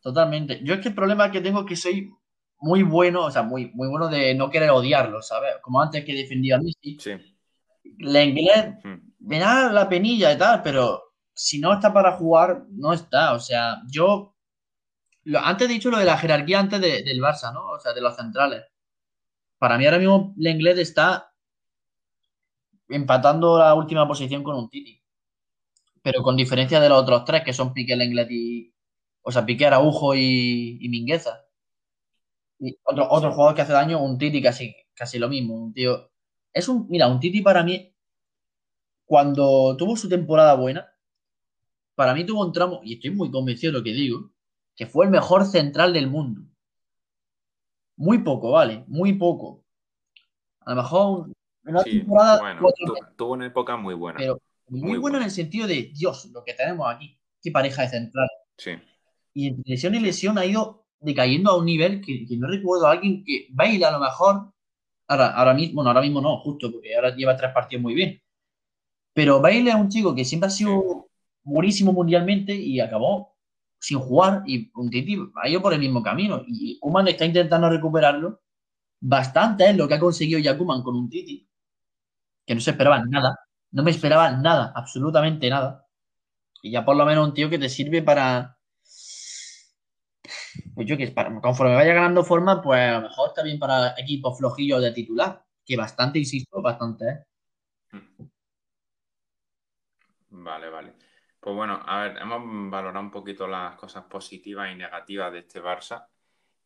[0.00, 0.60] Totalmente.
[0.64, 2.10] Yo es que el problema que tengo es que soy
[2.60, 5.56] muy bueno, o sea, muy, muy bueno de no querer odiarlo, ¿sabes?
[5.60, 6.96] Como antes que defendía a Messi.
[6.98, 7.36] Sí.
[7.98, 8.76] La inglés
[9.18, 13.34] me da la penilla y tal, pero si no está para jugar, no está.
[13.34, 14.34] O sea, yo
[15.42, 17.68] antes he dicho lo de la jerarquía antes del Barça, ¿no?
[17.68, 18.71] O sea, de los centrales.
[19.62, 21.32] Para mí ahora mismo Lenglet está
[22.88, 25.00] empatando la última posición con un Titi.
[26.02, 28.74] Pero con diferencia de los otros tres, que son Piqué, Lenglet y...
[29.22, 31.44] O sea, Piqué, Araujo y, y Mingueza.
[32.58, 35.54] Y otro, otro jugador que hace daño, un Titi casi, casi lo mismo.
[35.54, 36.10] Un tío...
[36.52, 36.88] Es un...
[36.88, 37.94] Mira, un Titi para mí,
[39.04, 40.92] cuando tuvo su temporada buena,
[41.94, 44.32] para mí tuvo un tramo, y estoy muy convencido de lo que digo,
[44.74, 46.51] que fue el mejor central del mundo.
[48.02, 48.82] Muy poco, ¿vale?
[48.88, 49.62] Muy poco.
[50.62, 51.30] A lo mejor
[51.64, 52.40] una temporada.
[52.40, 54.18] Bueno, tuvo una época muy buena.
[54.18, 57.16] Pero muy, buena en el sentido de, Dios, lo que tenemos aquí.
[57.40, 58.28] Qué pareja de central.
[58.58, 58.72] Sí.
[59.34, 62.92] Y entre lesión y lesión ha ido decayendo a un nivel que, no recuerdo a
[62.92, 64.52] alguien que baila a lo mejor.
[65.06, 68.20] Ahora, ahora mismo, bueno, ahora mismo no, justo, porque ahora lleva tres partidos muy bien.
[69.12, 71.08] Pero Baile es un chico que siempre ha sido
[71.44, 73.31] buenísimo mundialmente y acabó
[73.82, 77.68] sin jugar y un Titi ha ido por el mismo camino y Kuman está intentando
[77.68, 78.40] recuperarlo.
[79.00, 81.48] Bastante es lo que ha conseguido ya Kuman con un Titi,
[82.46, 83.40] que no se esperaba nada,
[83.72, 85.88] no me esperaba nada, absolutamente nada.
[86.62, 88.56] Y ya por lo menos un tío que te sirve para,
[90.74, 93.94] pues yo que para, conforme vaya ganando forma, pues a lo mejor está bien para
[93.98, 97.24] equipos flojillos de titular, que bastante, insisto, bastante ¿eh?
[100.30, 101.01] Vale, vale.
[101.42, 105.60] Pues bueno, a ver, hemos valorado un poquito las cosas positivas y negativas de este
[105.60, 106.06] Barça.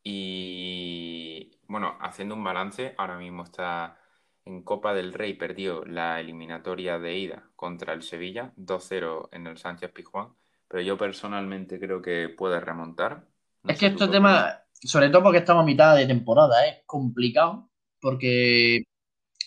[0.03, 3.97] Y bueno, haciendo un balance, ahora mismo está
[4.45, 9.57] en Copa del Rey, perdió la eliminatoria de ida contra el Sevilla, 2-0 en el
[9.57, 10.35] Sánchez Pizjuán,
[10.69, 13.25] pero yo personalmente creo que puede remontar.
[13.67, 18.83] es que este tema, sobre todo porque estamos a mitad de temporada, es complicado, porque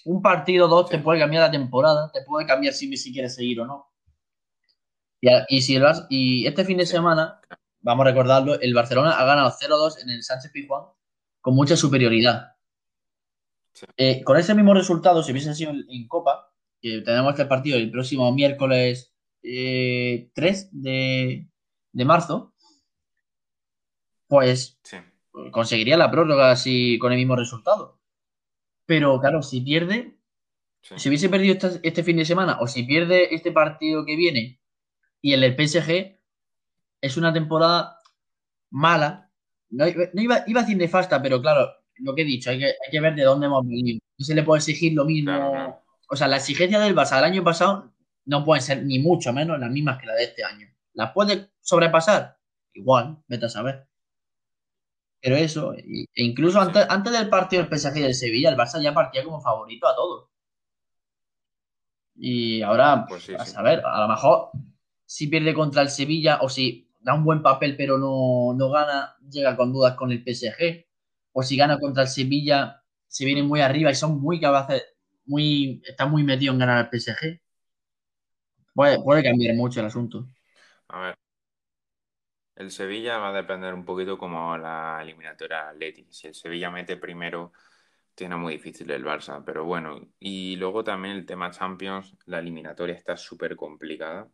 [0.05, 3.35] un partido o dos te puede cambiar la temporada, te puede cambiar si, si quieres
[3.35, 3.88] seguir o no.
[5.21, 5.77] Y, si
[6.09, 7.41] y este fin de semana,
[7.81, 10.85] vamos a recordarlo, el Barcelona ha ganado 0-2 en el Sánchez Pizjuán
[11.41, 12.55] con mucha superioridad.
[13.97, 16.51] Eh, con ese mismo resultado, si hubiese sido en, Copa,
[16.81, 20.29] que tenemos este partido el próximo miércoles 3 eh,
[20.71, 22.53] de, marzo,
[24.27, 24.79] pues
[25.51, 27.99] conseguiría la prórroga así con el mismo resultado.
[28.85, 30.17] Pero claro, si pierde,
[30.81, 34.58] si hubiese perdido este, fin de semana o si pierde este partido que viene
[35.21, 36.19] y el PSG
[37.01, 37.99] es una temporada
[38.69, 39.29] mala.
[39.69, 42.91] No, iba, iba a decir nefasta, pero claro, lo que he dicho, hay que, hay
[42.91, 43.99] que ver de dónde hemos venido.
[44.17, 45.83] No se le puede exigir lo mismo.
[46.09, 47.93] O sea, la exigencia del Barça del año pasado
[48.25, 50.67] no pueden ser ni mucho menos las mismas que la de este año.
[50.93, 52.37] ¿Las puede sobrepasar?
[52.73, 53.87] Igual, vete a saber.
[55.21, 58.81] Pero eso, e incluso antes, antes del partido del PSG y del Sevilla, el Barça
[58.81, 60.29] ya partía como favorito a todos.
[62.15, 64.51] Y ahora, pues a saber, a lo mejor
[65.09, 69.57] si pierde contra el Sevilla o si da un buen papel pero no, gana, llega
[69.57, 70.85] con dudas con el PSG.
[71.31, 74.83] O si gana contra el Sevilla, se viene muy arriba y son muy capaces,
[75.25, 77.41] muy, están muy metidos en ganar el PSG.
[78.75, 80.27] Puede, cambiar mucho el asunto.
[80.89, 81.15] A ver.
[82.55, 86.05] El Sevilla va a depender un poquito como la eliminatoria Atleti.
[86.11, 87.51] Si el Sevilla mete primero,
[88.13, 89.41] tiene muy difícil el Barça.
[89.43, 94.29] Pero bueno, y luego también el tema Champions, la eliminatoria está súper complicada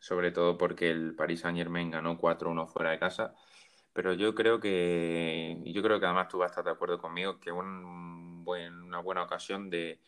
[0.00, 3.34] sobre todo porque el Paris Saint Germain ganó 4-1 fuera de casa.
[3.92, 7.38] Pero yo creo que, yo creo que además tú vas a estar de acuerdo conmigo,
[7.38, 10.00] que un buen, una buena ocasión de,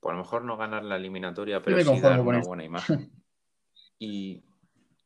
[0.00, 3.10] por lo mejor no ganar la eliminatoria, pero sí dar una buena imagen.
[4.04, 4.42] Y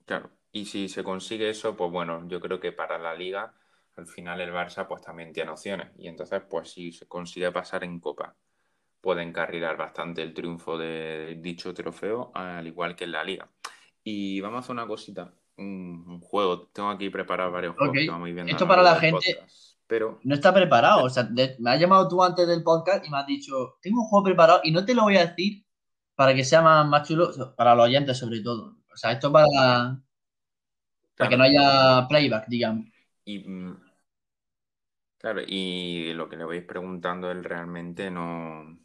[0.06, 3.52] claro, y si se consigue eso, pues bueno, yo creo que para la liga
[3.96, 5.90] al final el Barça pues también tiene opciones.
[5.98, 8.36] Y entonces, pues si se consigue pasar en Copa,
[9.00, 13.48] puede encarrilar bastante el triunfo de dicho trofeo, al igual que en la Liga.
[14.08, 16.68] Y vamos a hacer una cosita, un, juego.
[16.68, 18.52] Tengo aquí preparado varios juegos que vamos viendo.
[18.52, 19.36] Esto para la gente
[19.84, 20.20] pero...
[20.22, 21.02] no está preparado.
[21.02, 24.06] O sea, me has llamado tú antes del podcast y me has dicho, tengo un
[24.06, 25.66] juego preparado y no te lo voy a decir
[26.14, 28.76] para que sea más, chulo, para los oyentes sobre todo.
[28.92, 30.00] O sea, esto para,
[31.16, 32.86] para que no haya playback, digamos.
[33.24, 33.76] Y, mm,
[35.18, 38.78] claro, y lo que le vais preguntando él realmente no,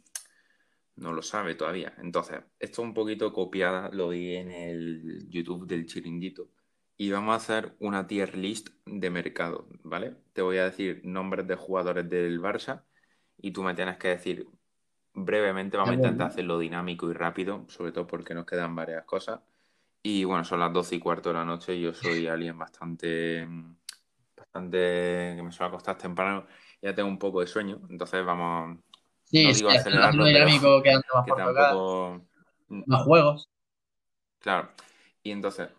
[1.02, 1.94] no lo sabe todavía.
[1.98, 6.48] Entonces, esto un poquito copiada lo vi en el YouTube del chiringuito.
[6.96, 10.16] Y vamos a hacer una tier list de mercado, ¿vale?
[10.32, 12.84] Te voy a decir nombres de jugadores del Barça
[13.38, 14.46] y tú me tienes que decir
[15.14, 19.40] brevemente, vamos a intentar hacerlo dinámico y rápido, sobre todo porque nos quedan varias cosas.
[20.02, 23.48] Y bueno, son las 12 y cuarto de la noche y yo soy alguien bastante,
[24.36, 26.46] bastante que me suele acostar temprano.
[26.80, 28.78] Ya tengo un poco de sueño, entonces vamos,
[29.32, 32.20] Sí, no digo sí, acelerarlo, dinámico que más que tampoco...
[32.68, 33.48] Más juegos.
[34.38, 34.70] Claro.
[35.22, 35.70] Y entonces,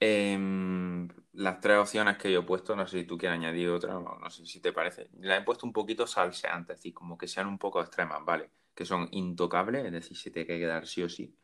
[0.00, 3.94] em, las tres opciones que yo he puesto, no sé si tú quieres añadir otra,
[3.94, 5.08] no, sé si te parece.
[5.20, 8.50] Las he puesto un poquito salseantes, es decir, como que sean un poco extremas, ¿vale?
[8.74, 11.34] Que son intocables, es decir, se te hay que quedar sí o sí.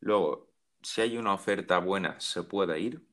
[0.00, 0.50] Luego,
[0.82, 3.04] si hay una oferta buena, se puede ir.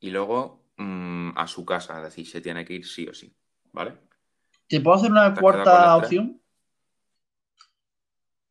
[0.00, 3.32] Y luego, mm, a su casa, es decir, se tiene que ir sí o sí,
[3.72, 3.96] ¿vale?
[4.66, 6.40] ¿Te puedo hacer una cuarta opción?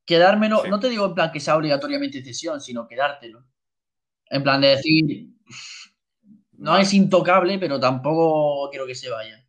[0.06, 3.46] Quedármelo, no te digo en plan que sea obligatoriamente cesión, sino quedártelo.
[4.30, 5.28] En plan de decir,
[6.54, 9.46] no es intocable, pero tampoco quiero que se vaya.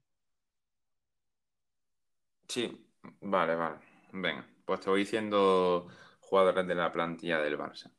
[2.48, 2.86] Sí,
[3.20, 3.76] vale, vale.
[4.12, 5.88] Venga, pues te voy diciendo
[6.20, 7.90] jugadores de la plantilla del Barça.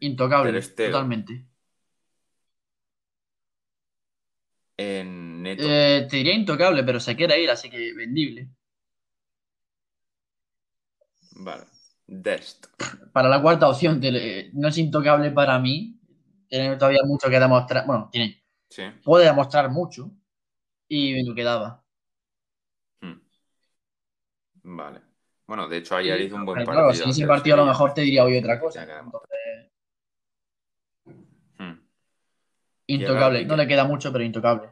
[0.00, 1.46] Intocable, totalmente.
[4.76, 5.62] En neto.
[5.66, 8.48] Eh, te diría intocable, pero se quiere ir, así que vendible.
[11.36, 11.73] Vale.
[12.06, 12.66] Dest.
[13.12, 14.00] Para la cuarta opción,
[14.52, 15.98] no es intocable para mí.
[16.48, 17.86] Tiene todavía mucho que demostrar.
[17.86, 18.44] Bueno, tiene.
[19.02, 20.10] Puede demostrar mucho.
[20.88, 21.82] Y me lo quedaba.
[23.00, 23.20] Hmm.
[24.62, 25.00] Vale.
[25.46, 26.92] Bueno, de hecho, ayer hizo un buen partido.
[26.92, 28.86] si ese partido a lo mejor te diría hoy otra cosa.
[31.58, 31.78] Hmm.
[32.86, 33.44] Intocable.
[33.46, 34.68] No le queda mucho, pero intocable.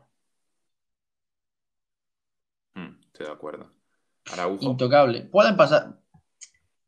[2.75, 3.71] Hmm, estoy de acuerdo.
[4.61, 5.23] Intocable.
[5.23, 6.02] Pueden pasar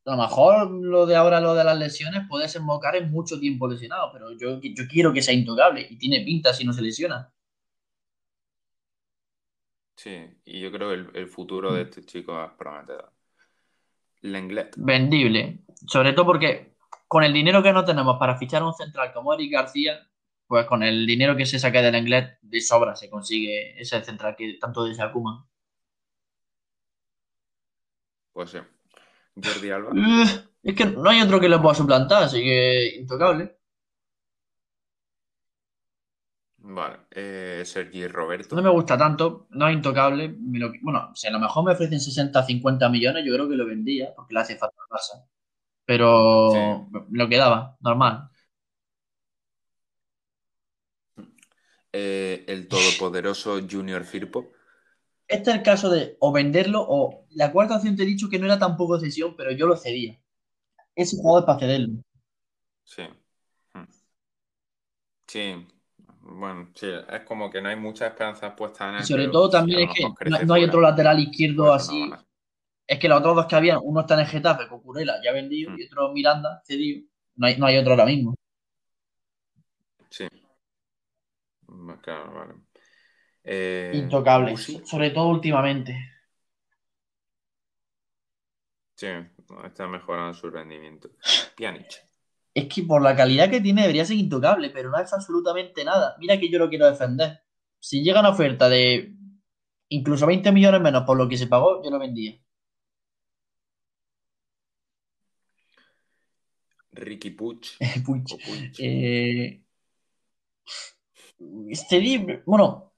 [0.06, 3.66] a lo mejor lo de ahora, lo de las lesiones, puede desembocar en mucho tiempo
[3.68, 7.32] lesionado, pero yo, yo quiero que sea intocable y tiene pinta si no se lesiona.
[9.96, 13.12] Sí, y yo creo que el, futuro de este chico es prometedor.
[14.22, 14.74] Lenglet.
[14.76, 15.64] Vendible.
[15.86, 16.76] Sobre todo porque
[17.08, 20.06] con el dinero que no tenemos para fichar un central como Eric García,
[20.46, 24.36] pues con el dinero que se saque del Lenglet, de sobra se consigue ese central
[24.36, 25.46] que tanto desea Kuma.
[28.32, 28.58] Pues sí.
[29.36, 29.90] Jordi Alba.
[29.94, 33.56] Eh, es que no hay otro que le pueda suplantar, así que intocable.
[36.66, 38.56] Vale, eh, Sergi Roberto.
[38.56, 40.34] No me gusta tanto, no es intocable.
[40.80, 44.14] bueno, si a lo mejor me ofrecen 60, 50 millones, yo creo que lo vendía,
[44.16, 45.26] porque le hace falta pasa.
[45.84, 48.30] Pero lo quedaba, normal.
[51.92, 54.53] Eh, el todopoderoso Junior Firpo.
[55.34, 58.38] Este es el caso de o venderlo o la cuarta opción te he dicho que
[58.38, 60.16] no era tampoco cesión, pero yo lo cedía.
[60.94, 62.04] Ese jugador para cederlo.
[62.84, 63.02] Sí.
[63.72, 63.86] Hmm.
[65.26, 65.66] Sí.
[66.20, 69.00] Bueno, sí, es como que no hay mucha esperanza puesta en él.
[69.02, 72.08] Y sobre todo también es que no, hay otro lateral izquierdo así.
[72.86, 75.32] Es que los otros dos que había, uno está en el Getafe con Curela, ya
[75.32, 75.80] vendido, hmm.
[75.80, 77.08] y otro Miranda, cedido.
[77.34, 78.36] No hay, no hay otro ahora mismo.
[80.10, 80.28] Sí.
[82.02, 82.54] Claro, vale.
[83.44, 85.94] Eh, Intocable, sobre todo últimamente.
[88.96, 89.08] Sí,
[89.64, 91.10] está mejorando su rendimiento.
[91.56, 92.06] Pjanic.
[92.54, 96.16] Es que por la calidad que tiene debería ser intocable, pero no es absolutamente nada.
[96.20, 97.40] Mira que yo lo quiero defender.
[97.80, 99.14] Si llega una oferta de
[99.88, 102.38] incluso 20 millones menos por lo que se pagó, yo lo vendía.
[106.92, 107.76] Ricky Puch.
[108.06, 108.32] Puch.
[108.78, 109.62] Eh,
[111.68, 112.93] este bueno,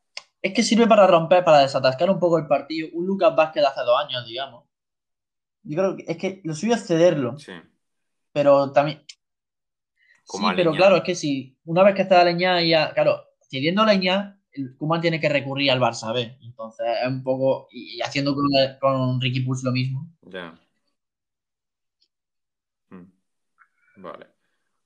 [0.46, 2.88] es que sirve para romper, para desatascar un poco el partido.
[2.92, 4.64] Un Lucas Vázquez de hace dos años, digamos.
[5.62, 7.36] Yo creo que es que lo suyo es cederlo.
[7.38, 7.52] Sí.
[8.32, 9.02] Pero también.
[10.24, 12.92] sí, pero claro, es que si una vez que está la leña, ya.
[12.94, 16.38] Claro, cediendo leña, el Kuman tiene que recurrir al Barça B.
[16.42, 17.66] Entonces es un poco.
[17.72, 18.36] Y, haciendo
[18.80, 20.08] con, Ricky Puig lo mismo.
[20.22, 20.56] Ya.
[22.90, 23.10] Hmm.
[23.96, 24.26] Vale.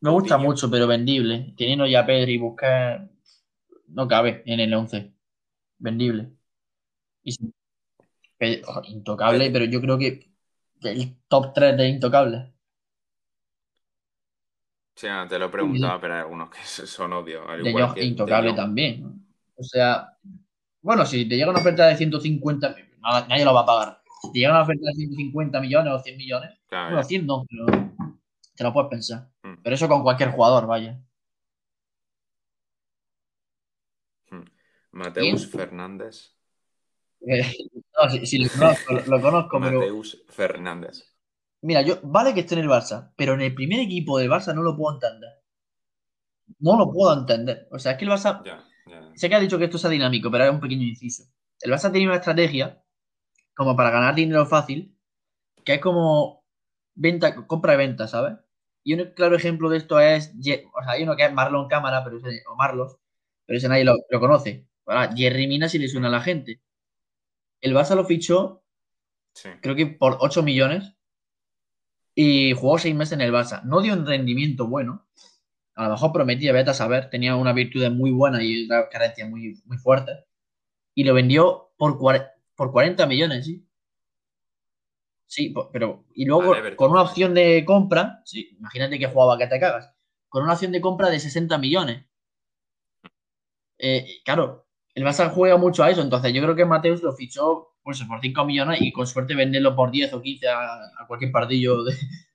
[0.00, 1.52] Me gusta mucho, pero vendible.
[1.56, 3.44] Teniendo ya Pedri y Busquets,
[3.88, 5.19] no cabe en el 11
[5.80, 6.32] vendible.
[7.24, 7.54] Y sí,
[8.38, 10.30] que- ojo, intocable, pero yo creo que
[10.82, 12.52] el top 3 de intocable.
[14.94, 17.44] Sí, ah, te lo he preguntado, pero hay algunos que son obvios.
[17.48, 19.02] Al De igual que intocable también.
[19.02, 19.14] ¿no?
[19.56, 20.16] O sea,
[20.82, 24.02] bueno, si te llega una oferta de 150, nada- nadie lo va a pagar.
[24.22, 27.08] Si te llega una oferta de 150 millones o 100 millones, Claro, bueno, ya.
[27.08, 27.66] 100 no, pero
[28.56, 29.28] te lo puedes pensar.
[29.42, 31.00] Mm, Pero eso con cualquier jugador, vaya.
[34.32, 34.44] mm.
[34.92, 35.48] Mateus ¿Quién?
[35.48, 36.36] Fernández.
[37.26, 37.42] Eh,
[37.96, 41.04] no, si, si lo conozco, lo, lo conozco, pero Mateus Fernández.
[41.62, 44.54] mira, yo vale que esté en el Barça, pero en el primer equipo del Barça
[44.54, 45.30] no lo puedo entender.
[46.58, 47.68] No lo puedo entender.
[47.70, 48.48] O sea, es que el Barça,
[49.14, 51.24] sé que ha dicho que esto sea dinámico, pero es un pequeño inciso.
[51.60, 52.82] El Barça tiene una estrategia
[53.54, 54.96] como para ganar dinero fácil,
[55.64, 56.44] que es como
[56.94, 58.38] venta, compra y venta, ¿sabes?
[58.84, 60.34] Y un claro ejemplo de esto es,
[60.74, 62.96] o sea, hay uno que es Marlon Cámara, pero ese, o Marlos,
[63.46, 64.68] pero ese nadie lo, lo conoce.
[65.16, 66.60] Jerry Mina si le suena a la gente.
[67.60, 68.62] El Barça lo fichó,
[69.32, 69.48] Sí.
[69.62, 70.94] creo que por 8 millones,
[72.14, 73.62] y jugó 6 meses en el Barça.
[73.64, 75.06] No dio un rendimiento bueno.
[75.76, 79.26] A lo mejor prometía, vete a saber, tenía una virtud muy buena y una carencia
[79.26, 80.12] muy, muy fuerte.
[80.94, 81.98] Y lo vendió por,
[82.56, 83.64] por 40 millones, ¿sí?
[85.26, 86.04] Sí, pero.
[86.14, 86.76] Y luego Everton.
[86.76, 89.92] con una opción de compra, sí, imagínate que jugaba que te cagas.
[90.28, 92.04] Con una opción de compra de 60 millones.
[93.78, 97.74] Eh, claro, el Barça juega mucho a eso, entonces yo creo que Mateus lo fichó
[97.82, 101.32] pues, por 5 millones y con suerte venderlo por 10 o 15 a, a cualquier
[101.32, 101.94] partido de,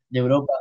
[0.10, 0.54] de Europa.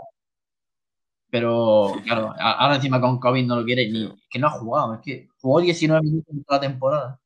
[1.31, 4.07] Pero claro, ahora encima con COVID no lo quiere ni.
[4.07, 4.15] Sí.
[4.31, 7.21] que no ha jugado, es que jugó 19 minutos en toda la temporada.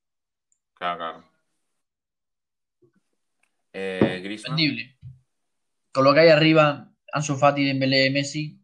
[0.75, 1.25] Claro, claro.
[3.73, 4.59] Eh, Griezmann.
[5.93, 8.59] Con lo que hay arriba, Ansu Fati, Dembélé, Messi,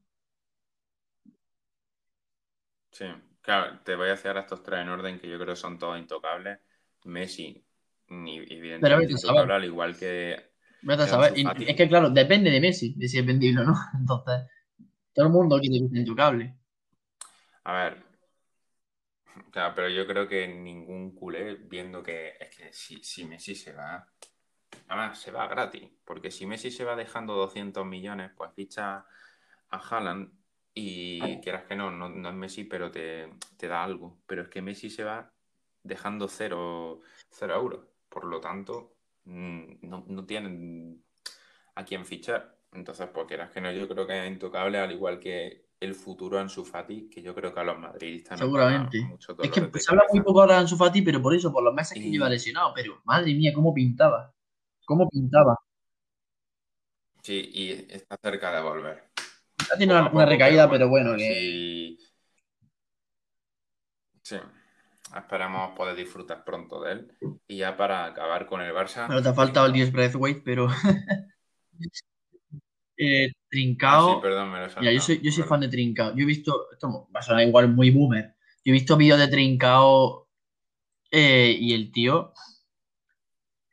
[2.94, 3.04] Sí,
[3.44, 5.78] claro, te voy a hacer a estos tres en orden que yo creo que son
[5.78, 6.58] todos intocables.
[7.04, 7.62] Messi,
[8.08, 11.32] ni, Pero evidentemente intocable, al igual que Vete a saber.
[11.36, 13.74] Y es que, claro, depende de Messi, de si es vendible o no.
[13.98, 14.50] Entonces,
[15.12, 16.54] todo el mundo quiere que sea intocable.
[17.64, 18.02] A ver,
[19.50, 23.72] claro, pero yo creo que ningún culé, viendo que es que si, si Messi se
[23.72, 24.06] va,
[24.88, 29.06] además se va gratis, porque si Messi se va dejando 200 millones, pues ficha
[29.70, 30.30] a Haaland
[30.74, 34.18] y quieras que no, no, no es Messi, pero te, te da algo.
[34.26, 35.32] Pero es que Messi se va
[35.82, 41.04] dejando cero, cero euros, por lo tanto, mm, no, no tienen
[41.76, 42.58] a quién fichar.
[42.72, 46.38] Entonces, pues quieras que no, yo creo que es intocable, al igual que el futuro
[46.38, 49.00] Ansu Fati, que yo creo que a los madridistas Seguramente.
[49.02, 51.52] muchos Es dolores que se habla muy poco ahora de Ansu Fati, pero por eso,
[51.52, 52.72] por los meses que Y- lleva lesionado.
[52.74, 54.32] Pero, madre mía, cómo pintaba.
[54.86, 55.56] Cómo pintaba.
[57.22, 59.04] Sí, y está cerca de volver.
[59.70, 61.98] Ya tiene Poco a una, recaída, pero pero bueno, que si-
[64.22, 64.36] Sí,
[65.16, 67.12] esperamos poder disfrutar pronto de él.
[67.46, 69.04] Y ya para acabar con el Barça.
[69.06, 69.72] bueno, te ha faltado el Trincao.
[69.72, 70.68] 10 Braithwaite, pero
[72.96, 73.32] eh,
[73.86, 74.20] Ah, sí, Trincao.
[74.20, 76.14] perdón, me lo he Mira, yo saltado, soy, yo soy fan de Trincao.
[76.16, 78.34] Yo he visto, esto va a sonar igual muy boomer.
[78.64, 80.28] Yo he visto vídeos de Trincao
[81.10, 82.32] eh, y el tío.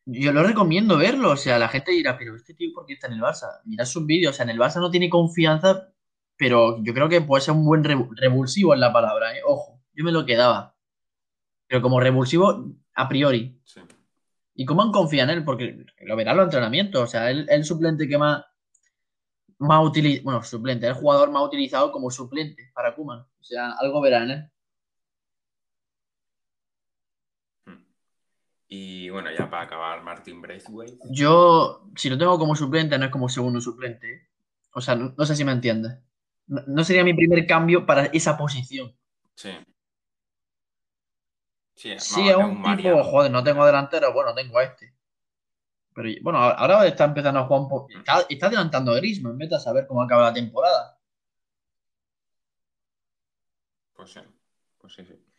[0.05, 1.31] Yo lo recomiendo verlo.
[1.31, 3.61] O sea, la gente dirá, pero este tío, ¿por qué está en el Barça?
[3.65, 4.33] Mira sus vídeos.
[4.33, 5.93] O sea, en el Barça no tiene confianza,
[6.37, 9.41] pero yo creo que puede ser un buen revu- revulsivo en la palabra, ¿eh?
[9.45, 10.75] Ojo, yo me lo quedaba.
[11.67, 13.59] Pero como revulsivo, a priori.
[13.65, 13.81] Sí.
[14.55, 15.45] ¿Y cómo han confiado en él?
[15.45, 17.01] Porque lo verá los entrenamientos.
[17.03, 18.43] O sea, él el suplente que más,
[19.59, 20.23] más utilizado.
[20.25, 23.19] Bueno, suplente, el jugador más utilizado como suplente para Kuman.
[23.21, 24.51] O sea, algo verá en él.
[27.65, 27.81] Hmm.
[28.73, 30.97] Y bueno, ya para acabar, Martin Braithwaite.
[31.09, 34.29] Yo, si lo tengo como suplente, no es como segundo suplente.
[34.71, 35.97] O sea, no, no sé si me entiendes.
[36.47, 38.95] No, no sería mi primer cambio para esa posición.
[39.35, 39.49] Sí.
[41.75, 44.95] Sí, es un un tipo, joder, no tengo delantero, bueno, tengo a este.
[45.93, 47.89] Pero bueno, ahora está empezando a jugar un poco.
[47.89, 50.97] Está, está adelantando a Griezmann, vete a saber cómo acaba la temporada.
[53.93, 54.21] Pues sí,
[54.79, 55.30] pues sí, sí.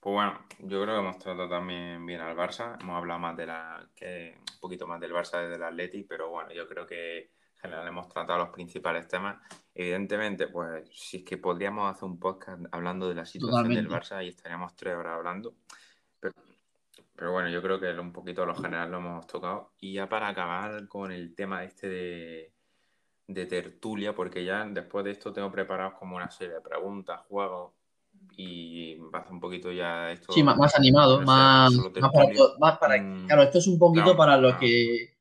[0.00, 2.80] Pues bueno, yo creo que hemos tratado también bien al Barça.
[2.80, 6.30] Hemos hablado más de la, que un poquito más del Barça desde el Atleti, pero
[6.30, 9.36] bueno, yo creo que en general hemos tratado los principales temas.
[9.74, 13.90] Evidentemente, pues si es que podríamos hacer un podcast hablando de la situación del.
[13.90, 15.56] Barça y estaríamos tres horas hablando.
[16.18, 16.34] Pero,
[17.14, 19.74] pero bueno, yo creo que un poquito a lo general lo hemos tocado.
[19.80, 22.54] Y ya para acabar con el tema este de,
[23.26, 27.74] de tertulia, porque ya después de esto tengo preparados como una serie de preguntas, juegos
[28.36, 30.32] y va un poquito ya esto.
[30.32, 32.28] Sí, más, más animado, no más, más para,
[32.58, 34.60] más para- Mm, Claro, esto es un poquito claro, para los claro.
[34.60, 35.14] que.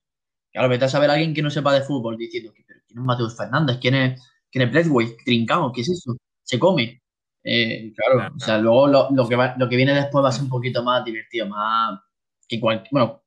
[0.51, 3.05] Claro, vete a saber a alguien que no sepa de fútbol diciendo, ¿pero quién es
[3.05, 3.77] Mateus Fernández?
[3.79, 4.21] ¿Quién es,
[4.51, 5.17] quién es Braithwaite?
[5.23, 5.71] ¿Trincao?
[5.71, 6.15] ¿Qué es eso?
[6.43, 7.01] ¿Se come?
[7.43, 10.29] Eh, claro, Claro, o sea, luego lo, lo que va- lo que viene después va
[10.29, 11.99] a ser un poquito más divertido, más.
[12.47, 13.21] que cual- Bueno,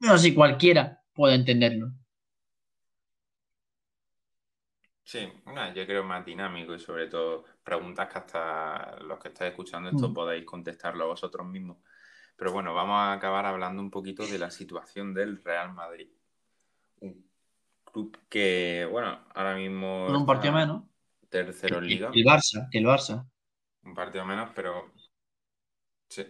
[0.00, 1.92] Pero sí, cualquiera puede entenderlo.
[5.04, 5.28] Sí,
[5.74, 10.08] yo creo más dinámico y sobre todo preguntas que hasta los que estáis escuchando esto
[10.08, 10.14] mm.
[10.14, 11.78] podéis contestarlo vosotros mismos.
[12.36, 16.08] Pero bueno, vamos a acabar hablando un poquito de la situación del Real Madrid.
[17.00, 17.28] Un
[17.84, 20.06] club que, bueno, ahora mismo...
[20.06, 20.84] un partido menos.
[21.28, 22.10] Tercero en Liga.
[22.12, 23.26] El Barça, el Barça.
[23.84, 24.92] Un partido menos, pero...
[26.08, 26.26] Sí.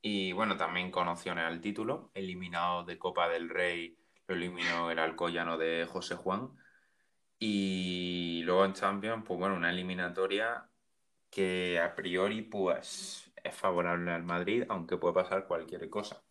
[0.00, 2.10] Y bueno, también con opciones al título.
[2.14, 3.96] Eliminado de Copa del Rey,
[4.26, 6.50] lo eliminó el Alcoyano de José Juan
[7.46, 10.66] y luego en Champions, pues bueno, una eliminatoria
[11.30, 16.22] que a priori pues es favorable al Madrid, aunque puede pasar cualquier cosa.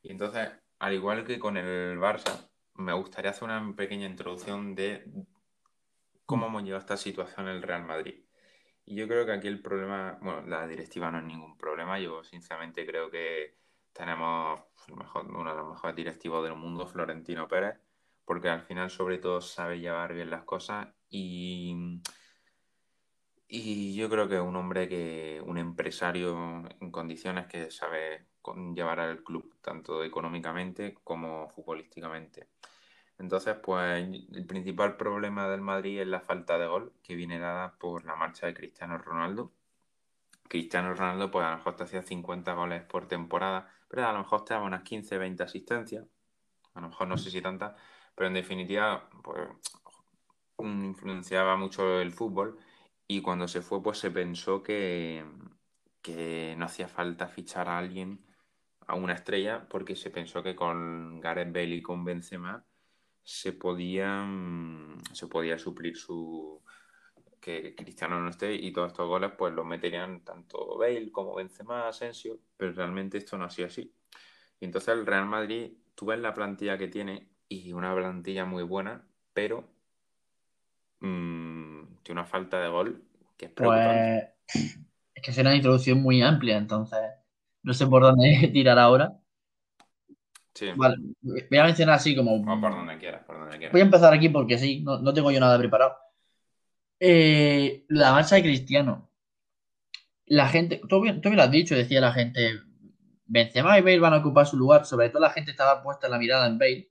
[0.00, 5.04] Y entonces, al igual que con el Barça, me gustaría hacer una pequeña introducción de
[6.24, 8.24] cómo hemos llegado a esta situación el Real Madrid.
[8.86, 12.24] Y yo creo que aquí el problema, bueno, la directiva no es ningún problema, yo
[12.24, 13.58] sinceramente creo que
[13.92, 14.58] tenemos
[14.96, 17.78] mejor, uno de los mejores directivos del mundo, Florentino Pérez,
[18.30, 22.00] porque al final sobre todo sabe llevar bien las cosas y,
[23.48, 28.28] yo creo que un hombre que, un empresario en condiciones que sabe
[28.72, 32.46] llevar al club tanto económicamente como futbolísticamente.
[33.18, 37.74] Entonces, pues el principal problema del Madrid es la falta de gol que viene dada
[37.80, 39.50] por la marcha de Cristiano Ronaldo.
[40.48, 44.20] Cristiano Ronaldo, pues a lo mejor te hacía 50 goles por temporada, pero a lo
[44.20, 46.06] mejor te daba unas 15, 20 asistencias.
[46.74, 47.74] A lo mejor no sé si tantas,
[48.20, 49.48] pero en definitiva, pues
[50.58, 52.58] influenciaba mucho el fútbol
[53.08, 55.24] y cuando se fue, pues se pensó que,
[56.02, 58.22] que no hacía falta fichar a alguien,
[58.86, 62.62] a una estrella, porque se pensó que con Gareth Bale y con Benzema
[63.22, 64.28] se podía,
[65.14, 66.62] se podía suplir su
[67.40, 71.88] que Cristiano no esté y todos estos goles pues los meterían tanto Bale como Benzema,
[71.88, 73.94] Asensio, pero realmente esto no ha sido así.
[74.60, 78.62] Y entonces el Real Madrid, tú ves la plantilla que tiene y una plantilla muy
[78.62, 79.04] buena,
[79.34, 79.68] pero
[81.00, 83.02] mmm, tiene una falta de gol
[83.36, 84.34] que es preocupante.
[84.52, 84.78] Pues
[85.14, 87.00] es que es una introducción muy amplia, entonces
[87.62, 89.18] no sé por dónde tirar ahora.
[90.54, 90.68] Sí.
[90.76, 92.42] Vale, voy a mencionar así como.
[92.44, 93.72] por donde quieras, por donde quieras.
[93.72, 95.96] Voy a empezar aquí porque sí, no, tengo yo nada preparado.
[97.00, 99.10] Eh, la marcha de Cristiano.
[100.26, 102.60] La gente, tú bien, tú lo has dicho, decía la gente,
[103.26, 106.18] Benzema y Bale van a ocupar su lugar, sobre todo la gente estaba puesta la
[106.18, 106.89] mirada en Bale,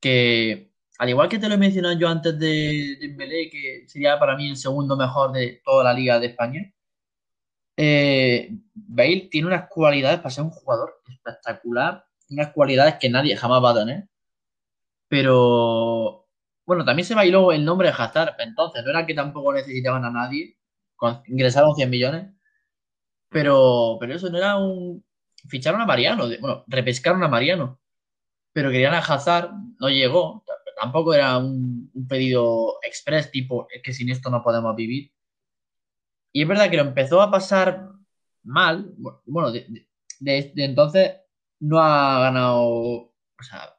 [0.00, 0.68] que
[0.98, 4.48] al igual que te lo he mencionado yo antes de Dembélé, que sería para mí
[4.50, 6.72] el segundo mejor de toda la Liga de España,
[7.76, 13.62] eh, Bale tiene unas cualidades para ser un jugador espectacular, unas cualidades que nadie jamás
[13.62, 14.08] va a tener.
[15.08, 16.26] Pero
[16.66, 20.10] bueno, también se bailó el nombre de Hazard, entonces no era que tampoco necesitaban a
[20.10, 20.58] nadie,
[21.28, 22.26] ingresaron 100 millones,
[23.30, 25.04] pero, pero eso no era un...
[25.48, 27.80] Ficharon a Mariano, bueno, repescaron a Mariano
[28.52, 30.44] pero querían a Hazard, no llegó,
[30.80, 35.12] tampoco era un, pedido express tipo, es que sin esto no podemos vivir.
[36.32, 37.90] Y es verdad que lo empezó a pasar
[38.44, 38.94] mal,
[39.26, 39.86] bueno, de,
[40.56, 41.16] entonces
[41.60, 43.76] no ha ganado, o sea,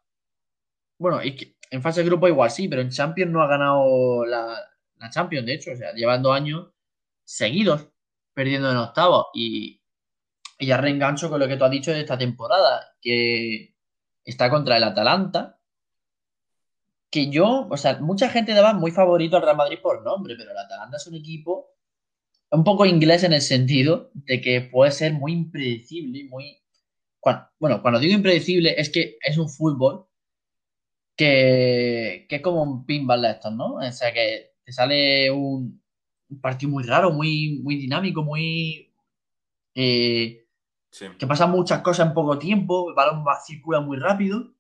[0.98, 4.60] bueno, en fase de grupo igual sí, pero en Champions no ha ganado la,
[4.98, 6.72] la Champions, de hecho, o sea, llevando años
[7.24, 7.88] seguidos
[8.34, 9.82] perdiendo en octavos y,
[10.58, 13.76] y ya reengancho con lo que tú has dicho de esta temporada, que
[14.26, 15.60] está contra el Atalanta,
[17.10, 20.52] que yo, o sea, mucha gente daba muy favorito al Real Madrid por nombre, pero
[20.52, 21.70] el Atalanta es un equipo
[22.52, 26.58] un poco inglés en el sentido de que puede ser muy impredecible, muy...
[27.60, 30.08] bueno, cuando digo impredecible es que es un fútbol
[31.16, 33.76] que, es como un pinball de estos, ¿no?
[33.76, 35.82] O sea, que te sale un,
[36.42, 38.94] partido muy raro, muy, muy dinámico, muy...
[39.76, 40.39] Eh,
[41.18, 44.54] que pasa muchas cosas en poco tiempo, el balón va, circula muy rápido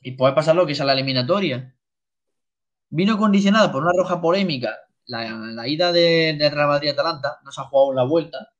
[0.00, 1.74] y puede pasar lo que es a la eliminatoria.
[2.90, 4.76] Vino condicionada por una roja polémica
[5.06, 8.52] la, ida de, Real Madrid-Atalanta, no se ha jugado la vuelta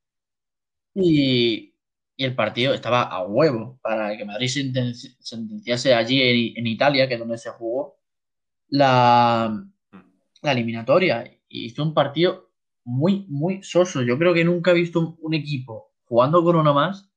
[0.94, 1.70] y,
[2.18, 7.20] el partido estaba a huevo para que Madrid se sentenciase allí en, Italia, que es
[7.20, 7.98] donde se jugó
[8.68, 9.66] la,
[10.42, 11.24] la eliminatoria.
[11.48, 12.50] Y hizo un partido
[12.84, 14.02] muy, muy soso.
[14.02, 17.08] Yo creo que nunca he visto un equipo jugando con uno más,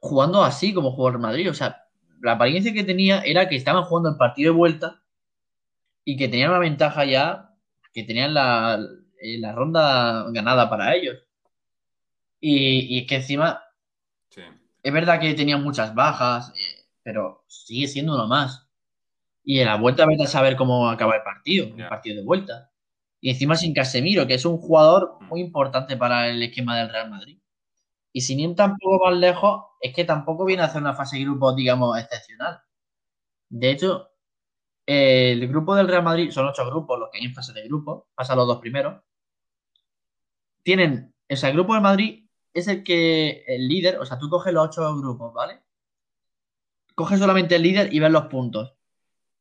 [0.00, 1.50] jugando así como jugó el Madrid.
[1.50, 1.84] O sea,
[2.22, 5.02] la apariencia que tenía era que estaban jugando el partido de vuelta
[6.02, 7.54] y que tenían una ventaja ya,
[7.92, 8.80] que tenían la,
[9.20, 11.18] eh, ronda ganada para ellos.
[12.40, 13.64] Y, es que encima,
[14.82, 18.66] es verdad que tenían muchas bajas, eh, pero sigue siendo uno más.
[19.44, 22.69] Y en la vuelta vete a saber cómo acaba el partido, el partido de vuelta.
[23.20, 27.10] Y encima sin Casemiro, que es un jugador muy importante para el esquema del Real
[27.10, 27.38] Madrid.
[28.12, 31.24] Y sin ir tampoco más lejos, es que tampoco viene a hacer una fase de
[31.24, 32.60] grupos, digamos, excepcional.
[33.48, 34.10] De hecho,
[34.86, 38.08] el grupo del Real Madrid son ocho grupos, los que hay en fase de grupo,
[38.14, 39.02] pasan los dos primeros.
[40.62, 44.28] Tienen, o sea, el grupo del Madrid es el que, el líder, o sea, tú
[44.28, 45.60] coges los ocho grupos, ¿vale?
[46.94, 48.74] Coges solamente el líder y ves los puntos.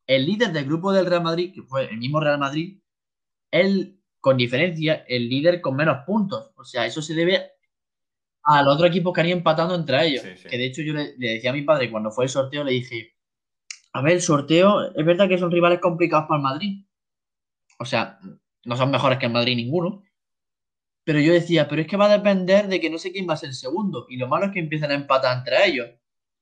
[0.06, 2.80] El líder del grupo del Real Madrid, que fue el mismo Real Madrid,
[3.52, 6.52] él, con diferencia, el líder con menos puntos.
[6.56, 7.52] O sea, eso se debe
[8.44, 10.24] al otro equipo que han ido empatando entre ellos.
[10.24, 10.48] Sí, sí.
[10.50, 12.72] Que de hecho yo le, le decía a mi padre cuando fue el sorteo, le
[12.72, 13.14] dije,
[13.94, 16.86] a ver, el sorteo, es verdad que son rivales complicados para el Madrid.
[17.80, 18.20] O sea,
[18.66, 20.04] no son mejores que el Madrid ninguno.
[21.04, 23.34] Pero yo decía, pero es que va a depender de que no sé quién va
[23.34, 24.06] a ser el segundo.
[24.10, 25.88] Y lo malo es que empiezan a empatar entre ellos.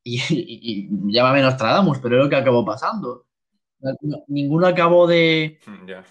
[0.04, 3.26] Y, y, y llámame Nostradamus, pero es lo que acabó pasando.
[3.80, 5.60] No- Ninguno acabó de.
[5.88, 6.04] Ya.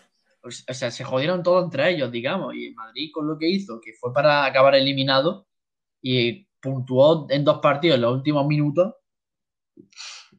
[0.47, 2.55] O sea, se jodieron todos entre ellos, digamos.
[2.55, 5.48] Y Madrid, con lo que hizo, que fue para acabar eliminado
[6.02, 8.94] y puntuó en dos partidos en los últimos minutos,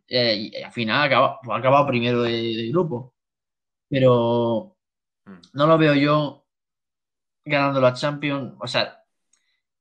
[0.08, 3.14] eh, y al final acaba- ha acabado primero de, de grupo.
[3.90, 4.78] Pero
[5.26, 5.42] Mm.
[5.54, 6.46] no lo veo yo
[7.46, 8.54] ganando la Champions.
[8.60, 9.04] O sea,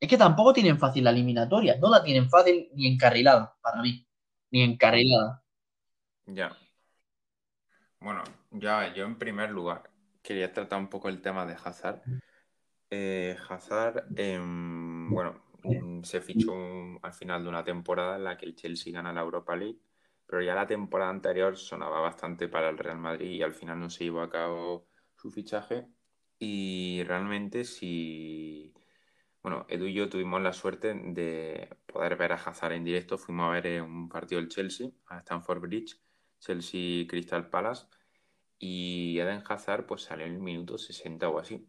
[0.00, 1.76] es que tampoco tienen fácil la eliminatoria.
[1.78, 4.06] No la tienen fácil ni encarrilada, para mí.
[4.50, 5.42] Ni encarrilada.
[6.26, 6.56] Ya.
[8.00, 9.90] Bueno, ya yo en primer lugar
[10.26, 12.02] quería tratar un poco el tema de Hazard.
[12.90, 18.36] Eh, Hazard, em, bueno, mm, se fichó un- al final de una temporada en la
[18.36, 19.78] que el Chelsea gana la Europa League,
[20.26, 23.88] pero ya la temporada anterior sonaba bastante para el Real Madrid y al final no
[23.90, 25.86] se llevó a cabo su fichaje.
[26.38, 28.74] Y realmente si,
[29.42, 33.48] bueno, Edu y yo tuvimos la suerte de poder ver a Hazard en directo, fuimos
[33.48, 36.00] a ver eh, un partido del Chelsea a Stamford Bridge,
[36.40, 37.86] Chelsea Crystal Palace,
[38.58, 41.68] y Eden Hazard pues salió en el minuto 60 o así.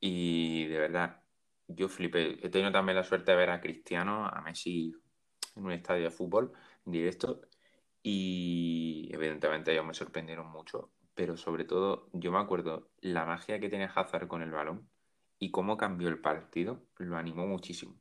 [0.00, 1.22] Y de verdad,
[1.68, 2.44] yo flipé.
[2.44, 4.94] He tenido también la suerte de ver a Cristiano, a Messi
[5.56, 6.52] en un estadio de fútbol
[6.86, 7.42] en directo.
[8.02, 10.90] Y evidentemente ellos me sorprendieron mucho.
[11.14, 14.88] Pero sobre todo, yo me acuerdo la magia que tenía Hazard con el balón
[15.38, 18.00] y cómo cambió el partido, lo animó muchísimo.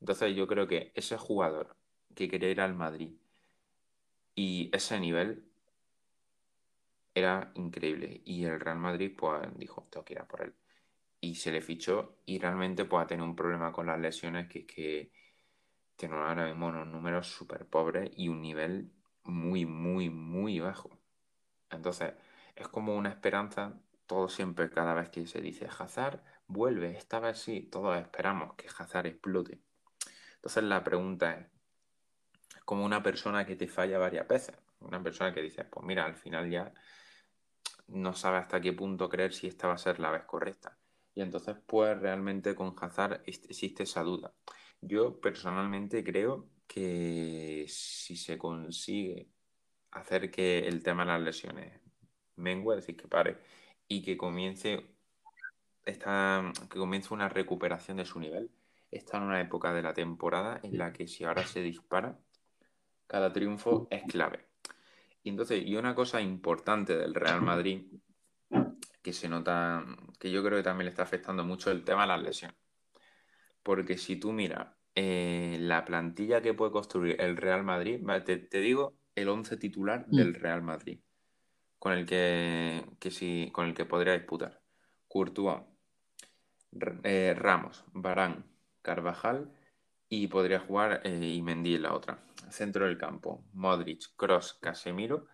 [0.00, 1.76] Entonces yo creo que ese jugador
[2.14, 3.16] que quería ir al Madrid
[4.34, 5.51] y ese nivel
[7.14, 8.22] era increíble.
[8.24, 10.54] Y el Real Madrid pues dijo, tengo que ir a por él
[11.22, 14.60] y se le fichó y realmente pues ha tenido un problema con las lesiones que
[14.60, 15.12] es que
[15.94, 18.90] tiene ahora mismo unos números súper pobres y un nivel
[19.22, 20.98] muy, muy, muy bajo.
[21.70, 22.14] Entonces,
[22.56, 27.38] es como una esperanza, todo siempre, cada vez que se dice Hazard, vuelve, esta vez
[27.38, 29.60] sí, todos esperamos que Hazard explote.
[30.34, 31.46] Entonces la pregunta es,
[32.56, 36.04] es como una persona que te falla varias veces, una persona que dice, pues mira,
[36.04, 36.74] al final ya
[37.88, 40.78] no sabe hasta qué punto creer si esta va a ser la vez correcta.
[41.14, 44.32] Y entonces, pues realmente con Hazard existe esa duda.
[44.80, 49.28] Yo personalmente creo que si se consigue
[49.90, 51.80] hacer que el tema de las lesiones
[52.36, 53.38] mengue, es decir, que pare,
[53.88, 54.86] y que comience,
[55.84, 58.50] esta, que comience una recuperación de su nivel,
[58.90, 62.18] está en una época de la temporada en la que si ahora se dispara,
[63.06, 64.51] cada triunfo es clave.
[65.22, 67.86] Y entonces, y una cosa importante del Real Madrid
[69.02, 69.84] que se nota,
[70.18, 72.56] que yo creo que también le está afectando mucho el tema de las lesiones.
[73.62, 78.58] Porque si tú miras eh, la plantilla que puede construir el Real Madrid, te, te
[78.60, 80.16] digo el 11 titular Mm.
[80.16, 81.00] del Real Madrid,
[81.78, 84.60] con el que, que sí, con el que podría disputar.
[85.08, 85.60] Courtois,
[87.02, 88.44] eh, Ramos, Barán,
[88.82, 89.52] Carvajal
[90.14, 92.18] y podría jugar eh, y Mendy en la otra.
[92.50, 95.26] Centro del campo, Modric, Cross, Casemiro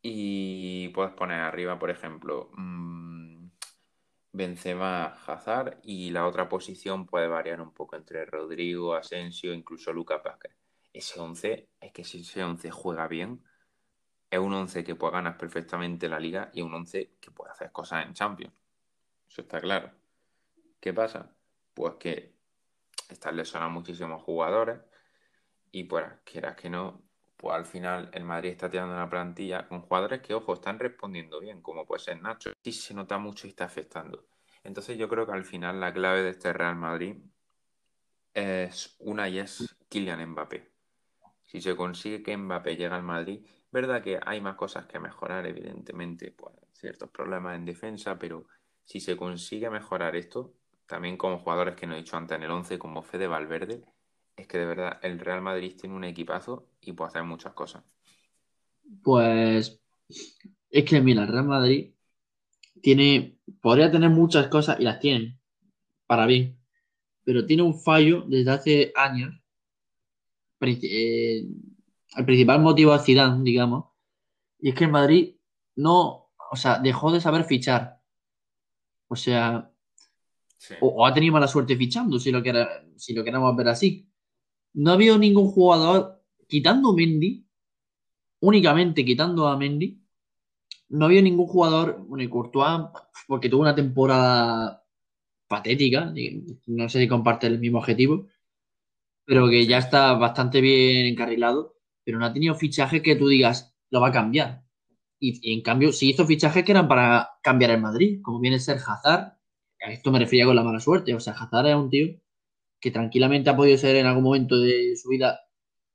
[0.00, 3.50] y puedes poner arriba, por ejemplo, mm,
[4.32, 10.22] Benzema, Hazard y la otra posición puede variar un poco entre Rodrigo, Asensio, incluso Lucas
[10.24, 10.52] Vázquez.
[10.94, 13.44] Ese 11, es que si ese 11 juega bien,
[14.30, 17.70] es un 11 que puede ganar perfectamente la liga y un 11 que puede hacer
[17.70, 18.54] cosas en Champions.
[19.28, 19.90] Eso está claro.
[20.80, 21.36] ¿Qué pasa?
[21.74, 22.39] Pues que
[23.14, 24.80] están lesionados muchísimos jugadores
[25.70, 27.02] y pues quieras que no,
[27.36, 31.40] pues al final el Madrid está tirando una plantilla con jugadores que, ojo, están respondiendo
[31.40, 32.52] bien, como puede ser Nacho.
[32.62, 34.26] Sí se nota mucho y está afectando.
[34.62, 37.16] Entonces yo creo que al final la clave de este Real Madrid
[38.34, 40.70] es una y es Kylian Mbappé.
[41.44, 45.46] Si se consigue que Mbappé llegue al Madrid, verdad que hay más cosas que mejorar,
[45.46, 48.46] evidentemente, pues ciertos problemas en defensa, pero
[48.84, 50.54] si se consigue mejorar esto,
[50.90, 53.84] también con jugadores que no he dicho antes en el 11, como Fede Valverde,
[54.36, 57.84] es que de verdad el Real Madrid tiene un equipazo y puede hacer muchas cosas.
[59.02, 59.80] Pues
[60.68, 61.92] es que mira, el Real Madrid
[62.82, 65.38] tiene, podría tener muchas cosas y las tienen
[66.06, 66.58] para bien.
[67.22, 69.32] pero tiene un fallo desde hace años.
[70.60, 71.44] Eh,
[72.16, 73.92] el principal motivo es Zidane, digamos,
[74.58, 75.36] y es que el Madrid
[75.76, 78.00] no, o sea, dejó de saber fichar.
[79.08, 79.70] O sea,
[80.80, 82.42] o, ha tenido mala suerte fichando, si lo,
[82.96, 84.08] si lo queremos ver así.
[84.74, 87.46] No ha habido ningún jugador, quitando Mendy,
[88.40, 90.00] únicamente quitando a Mendy,
[90.90, 92.88] no había ningún jugador, bueno, y Courtois,
[93.26, 94.84] porque tuvo una temporada
[95.46, 96.12] patética,
[96.66, 98.28] no sé si comparte el mismo objetivo,
[99.24, 103.74] pero que ya está bastante bien encarrilado, pero no ha tenido fichajes que tú digas,
[103.90, 104.64] lo va a cambiar.
[105.18, 108.60] Y, en cambio, sí hizo fichajes que eran para cambiar el Madrid, como viene a
[108.60, 109.39] ser Hazard,
[109.82, 112.08] a esto me refería con la mala suerte, o sea, Hazard es un tío
[112.80, 115.40] que tranquilamente ha podido ser en algún momento de su vida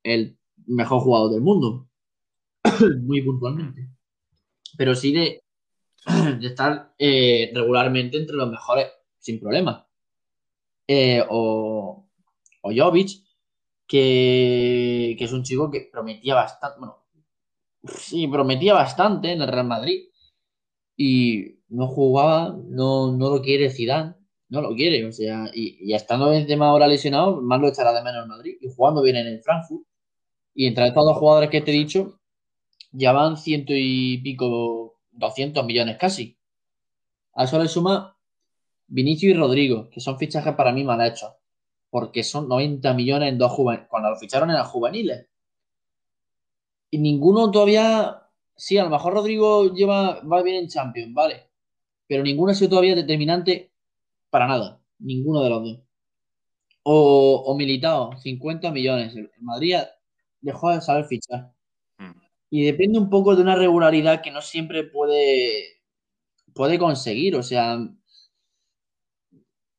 [0.03, 0.37] el
[0.67, 1.89] mejor jugador del mundo,
[3.01, 3.89] muy puntualmente.
[4.77, 5.41] Pero sí de,
[6.41, 8.87] estar eh, regularmente entre los mejores
[9.19, 9.87] sin problema.
[10.87, 12.07] Eh, o,
[12.61, 13.25] o Jovic,
[13.87, 17.03] que, es un chico que prometía bastante, bueno,
[17.83, 20.09] sí, prometía bastante en el Real Madrid.
[20.97, 24.15] Y no jugaba, no, no lo quiere Zidane,
[24.49, 28.03] no lo quiere, o sea, y, y estando tema ahora lesionado, más lo echará de
[28.03, 29.85] menos en Madrid y jugando bien en el Frankfurt.
[30.53, 32.19] Y entre estos dos jugadores que te he dicho,
[32.91, 36.37] ya van ciento y pico, 200 millones casi.
[37.33, 38.15] A eso le suma
[38.87, 41.33] Vinicio y Rodrigo, que son fichajes para mí mal hechos,
[41.89, 45.27] porque son 90 millones en dos juveniles, cuando lo ficharon eran juveniles.
[46.91, 48.21] Y ninguno todavía,
[48.55, 51.49] sí, a lo mejor Rodrigo lleva, va bien en Champions, vale,
[52.07, 53.71] pero ninguno ha sido todavía determinante
[54.29, 55.79] para nada, ninguno de los dos.
[56.83, 59.15] O, o Militao, 50 millones.
[59.15, 59.75] El Madrid
[60.41, 61.55] dejó de saber fichar
[62.49, 65.81] y depende un poco de una regularidad que no siempre puede,
[66.53, 67.35] puede conseguir.
[67.35, 67.77] O sea,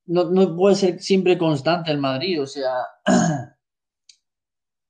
[0.06, 2.42] no, puede ser siempre constante el Madrid.
[2.42, 2.72] O sea,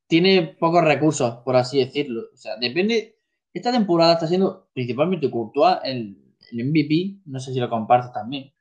[0.09, 2.23] tiene pocos recursos, por así decirlo.
[2.33, 3.21] O sea, depende.
[3.55, 7.21] Esta temporada está siendo principalmente Courtois el, el MVP.
[7.27, 8.53] No sé si lo compartes también.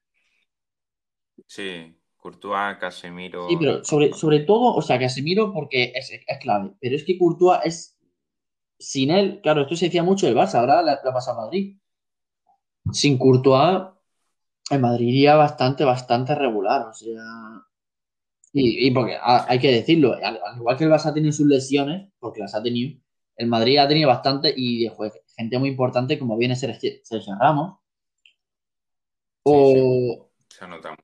[1.48, 3.48] Sí, Courtois, Casemiro.
[3.50, 6.72] Sí, pero sobre, sobre todo, o sea, Casemiro porque es, es clave.
[6.80, 7.96] Pero es que Courtois es
[8.78, 11.78] sin él, claro, esto se decía mucho del Barça, ahora la, pasa a Madrid.
[12.92, 13.84] Sin Courtois,
[14.70, 17.22] el Madrid iría bastante, bastante regular, o sea.
[18.58, 22.40] Y, porque hay que decirlo, al, igual que el Barça ha tenido sus lesiones, porque
[22.40, 22.98] las ha tenido,
[23.36, 24.90] el Madrid ha tenido bastante y de
[25.36, 26.92] gente muy importante como viene Sergio
[27.40, 27.80] Ramos.
[29.44, 30.30] O,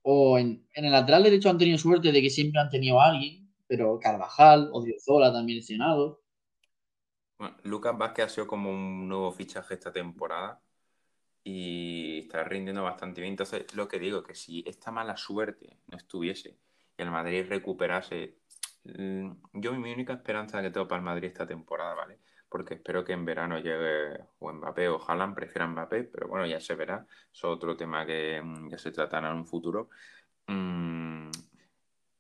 [0.02, 3.54] o en, el lateral derecho han tenido suerte de que siempre han tenido a alguien,
[3.68, 6.22] pero Carvajal, Odriozola también lesionado.
[7.64, 10.62] Lucas Vázquez ha sido como un nuevo fichaje esta temporada
[11.44, 13.34] y está rindiendo bastante bien.
[13.34, 16.58] Entonces, lo que digo, que si esta mala suerte no estuviese
[16.98, 18.38] y el Madrid recuperase,
[18.84, 22.20] mm, yo mi única esperanza que tengo para el Madrid esta temporada, ¿vale?
[22.52, 26.60] Porque espero que en verano llegue o Mbappé o Haaland, prefieran Mbappé, pero bueno, ya
[26.60, 27.08] se verá.
[27.34, 29.90] es otro tema que mm, ya se tratará en un futuro.
[30.48, 31.32] Mm,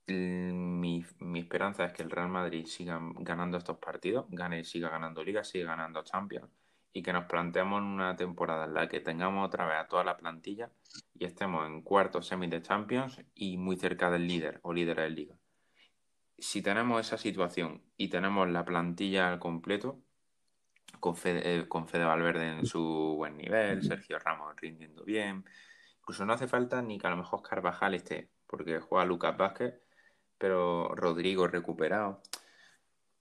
[0.07, 1.05] mi,
[1.39, 5.67] esperanza es que el Real Madrid siga ganando estos partidos, gane, siga ganando Liga, siga
[5.67, 6.49] ganando Champions
[6.93, 10.17] y que nos planteemos una temporada en la que tengamos otra vez a toda la
[10.17, 10.69] plantilla
[11.13, 15.09] y estemos en cuartos semi de Champions y muy cerca del líder o líder de
[15.09, 15.35] Liga.
[16.37, 19.99] Si tenemos esa situación y tenemos la plantilla al completo,
[20.99, 25.45] con Fede, eh, con Fede Valverde en su buen nivel, Sergio Ramos rindiendo bien,
[25.99, 29.81] incluso no hace falta ni que a lo mejor Carvajal esté, porque juega Lucas Vázquez
[30.41, 32.19] pero Rodrigo recuperado.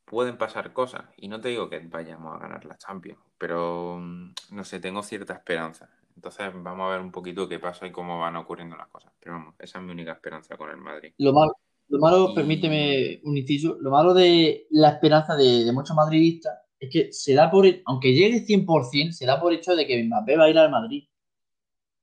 [0.07, 4.33] Pueden pasar cosas, y no te digo que vayamos a ganar la Champions, pero mm,
[4.53, 5.91] no sé, tengo cierta esperanza.
[6.17, 9.13] Entonces vamos a ver un poquito qué pasa y cómo van ocurriendo las cosas.
[9.21, 11.13] Pero vamos, esa es mi única esperanza con el Madrid.
[11.19, 11.53] Lo malo,
[11.89, 17.13] lo malo permíteme un inciso, lo malo de la esperanza de, muchos madridistas es que
[17.13, 20.51] se da por, aunque llegue 100%, se da por hecho de que Mbappé va a
[20.51, 21.05] ir al Madrid.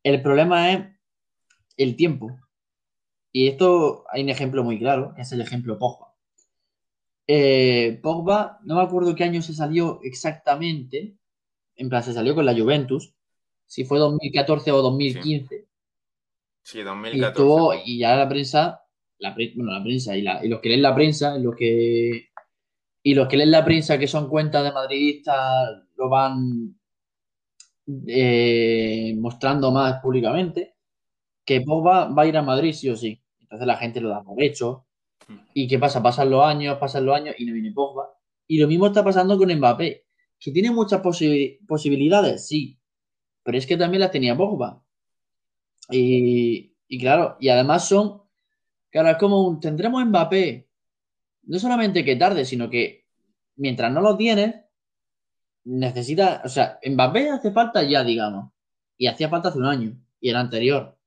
[0.04, 0.86] El problema es
[1.78, 2.40] el tiempo.
[3.32, 6.14] Y esto hay un ejemplo muy claro, que es el ejemplo Pogba.
[7.26, 11.18] Eh, Pogba, no me acuerdo qué año se salió exactamente,
[11.76, 13.14] en plan se salió con la Juventus,
[13.66, 15.68] si fue 2014 o 2015.
[16.62, 17.82] Sí, 2014.
[17.86, 18.82] Y, ya la prensa,
[19.18, 22.27] la, bueno, la prensa y, los que leen la prensa, los que,
[23.08, 26.78] y los que leen la prensa que son cuentas de madridistas lo van
[28.06, 30.76] eh, mostrando más públicamente,
[31.46, 33.24] que Pogba va a ir a Madrid sí o sí.
[33.40, 34.88] Entonces la gente lo da por hecho.
[35.54, 36.04] ¿Y qué pasa?
[36.04, 38.10] Pasan los años, pasan los años y no viene Pogba.
[38.46, 40.06] Y lo mismo está pasando con Mbappé,
[40.38, 42.78] que tiene muchas posibilidades, sí,
[43.42, 44.84] pero es que también las tenía Pogba.
[45.90, 48.22] Y, claro, y además son
[48.90, 50.67] Claro, es como un, tendremos Mbappé.
[51.48, 53.08] No solamente que tarde, sino que
[53.56, 54.56] mientras no lo tienes,
[55.64, 58.52] necesita, o sea, Mbappé hace falta ya, digamos.
[58.98, 59.98] Y hacía falta hace un año.
[60.20, 60.98] Y el anterior.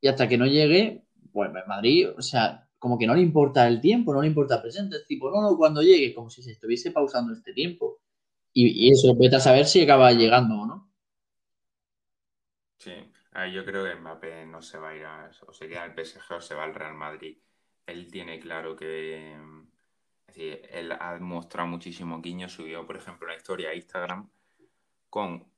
[0.00, 3.80] Y hasta que no llegue, pues Madrid, o sea, como que no le importa el
[3.80, 4.96] tiempo, no le importa el presente.
[4.96, 8.00] Es tipo, no, no, cuando llegue, como si se estuviese pausando este tiempo.
[8.52, 10.92] Y, eso, vete a saber si acaba llegando o no.
[12.78, 12.92] Sí,
[13.54, 16.34] yo creo que Mbappé no se va a ir a, o se queda al PSG
[16.34, 17.38] o se va al Real Madrid.
[17.86, 19.36] Él tiene claro que,
[20.26, 24.28] decir, él ha mostrado muchísimo guiño, subió, por ejemplo, una historia a Instagram
[25.10, 25.52] con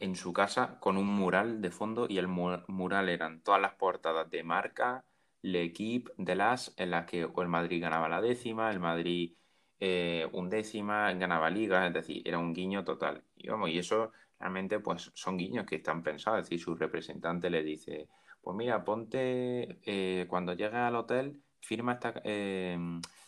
[0.00, 4.30] en su casa con un mural de fondo y el mural eran todas las portadas
[4.30, 5.04] de marca,
[5.42, 9.34] L'Equipe, de las, en las que el Madrid ganaba la décima, el Madrid
[9.80, 13.24] eh, undécima, ganaba liga, es decir, era un guiño total.
[13.34, 17.50] Y, vamos, y eso realmente pues son guiños que están pensados, es decir, su representante
[17.50, 18.08] le dice,
[18.40, 22.78] pues mira, ponte, eh, cuando llegues al hotel, firma esta, eh,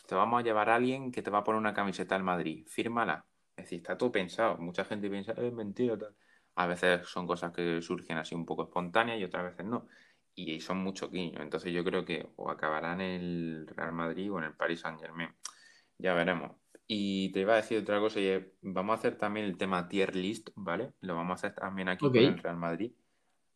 [0.06, 2.66] te vamos a llevar a alguien que te va a poner una camiseta del Madrid,
[2.68, 3.24] fírmala.
[3.56, 4.58] Es decir, está todo pensado.
[4.58, 6.14] Mucha gente piensa, es mentira, tal.
[6.56, 9.86] A veces son cosas que surgen así un poco espontáneas y otras veces no.
[10.34, 11.40] Y son muchos guiños.
[11.40, 15.00] Entonces yo creo que o acabarán en el Real Madrid o en el Paris Saint
[15.00, 15.30] Germain.
[15.98, 16.52] Ya veremos.
[16.86, 20.14] Y te iba a decir otra cosa, y vamos a hacer también el tema tier
[20.14, 20.92] list, ¿vale?
[21.00, 22.92] Lo vamos a hacer también aquí con el Real Madrid.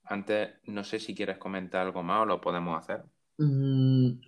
[0.05, 3.05] Antes, no sé si quieres comentar algo más o lo podemos hacer.
[3.37, 4.21] Mm.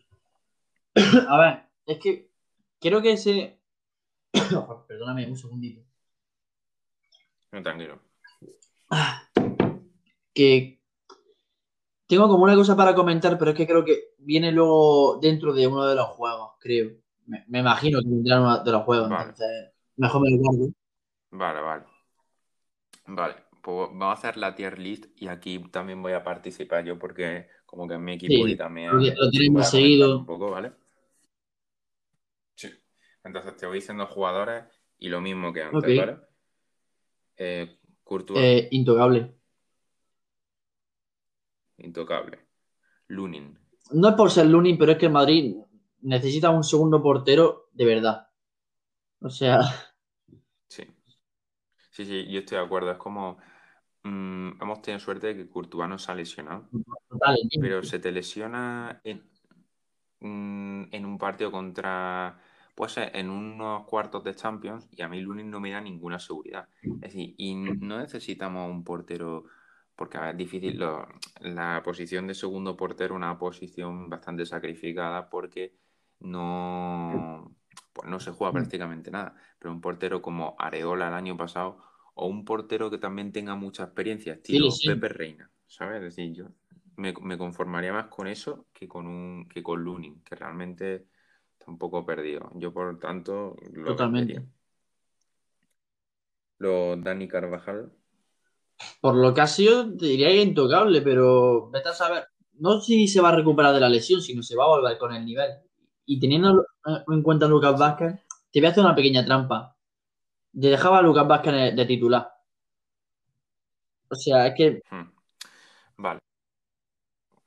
[1.29, 2.31] A ver, es que
[2.79, 3.61] quiero que ese...
[4.89, 5.83] Perdóname un segundito.
[7.53, 8.01] No, tranquilo
[10.35, 10.81] que
[12.07, 15.67] tengo como una cosa para comentar, pero es que creo que viene luego dentro de
[15.67, 16.91] uno de los juegos, creo.
[17.27, 20.73] Me, imagino que vendrá uno de los juegos, entonces mejor me lo guardo.
[21.31, 21.85] Vale, vale.
[23.07, 26.99] Vale, pues vamos a hacer la tier list y aquí también voy a participar yo
[26.99, 28.91] porque como que en mi equipo y también...
[28.91, 30.19] Lo tenemos seguido.
[30.19, 30.73] Un poco, ¿vale?
[32.57, 32.69] Sí.
[33.23, 34.65] Entonces te voy diciendo jugadores
[34.99, 36.19] y lo mismo que antes, ¿vale?
[37.37, 37.79] Eh,
[38.35, 39.37] eh, intocable.
[41.79, 42.41] Intocable.
[43.07, 43.57] Lunin.
[43.93, 45.55] No es por ser Lunin, pero es que Madrid
[46.01, 48.31] necesita un segundo portero de verdad.
[49.21, 49.61] O sea.
[50.67, 50.83] Sí.
[51.93, 52.91] Sí, sí, yo estoy de acuerdo.
[52.91, 53.39] Es como.
[54.03, 56.69] Mm, hemos tenido suerte de que Courtois no se ha lesionado.
[57.61, 59.23] pero se te lesiona en,
[60.21, 62.41] mm, en un partido contra
[62.81, 66.67] pues en unos cuartos de Champions y a mí Lunin no me da ninguna seguridad.
[66.83, 69.45] Es decir, y no necesitamos un portero,
[69.95, 70.83] porque es difícil,
[71.41, 75.75] la posición de segundo portero una posición bastante sacrificada porque
[76.21, 77.55] no,
[77.93, 79.35] pues no se juega prácticamente nada.
[79.59, 81.90] Pero un portero como Areola el año pasado
[82.21, 85.97] o un portero que también tenga mucha experiencia, estilo Pepe Reina, ¿sabes?
[85.97, 86.49] Es decir, yo
[86.97, 91.07] me, me, conformaría más con eso que con, un, que con Lunin, que realmente
[91.67, 92.51] un poco perdido.
[92.55, 94.43] Yo, por tanto, lo Totalmente.
[96.59, 97.91] Lo Dani Carvajal.
[99.01, 102.25] Por lo que ha sido, diría que intocable, pero vete a saber.
[102.55, 104.99] No sé si se va a recuperar de la lesión, sino se va a volver
[104.99, 105.51] con el nivel.
[106.05, 108.21] Y teniendo en cuenta a Lucas Vázquez,
[108.51, 109.77] te voy a hacer una pequeña trampa.
[110.53, 112.29] Te dejaba a Lucas Vázquez de titular.
[114.09, 114.83] O sea, es que.
[114.91, 115.11] Hmm.
[115.97, 116.21] Vale.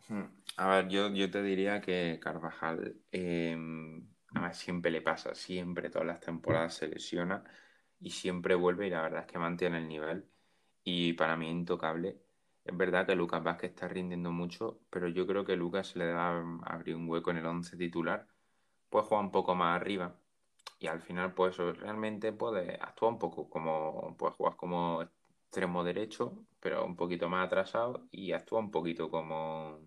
[0.07, 0.23] Hmm.
[0.57, 4.07] A ver, yo, yo te diría que Carvajal em,
[4.53, 7.43] siempre le pasa, siempre, todas las temporadas se lesiona
[7.99, 10.25] y siempre vuelve y la verdad es que mantiene el nivel
[10.84, 12.17] y para mí intocable.
[12.65, 16.30] Es verdad que Lucas Vázquez está rindiendo mucho, pero yo creo que Lucas le da
[16.30, 18.27] a abrir un hueco en el 11 titular,
[18.89, 20.17] puede jugar un poco más arriba
[20.84, 26.45] y al final pues realmente puede actuar un poco como, puede jugar como extremo derecho,
[26.60, 29.80] pero un poquito más atrasado y actúa un poquito como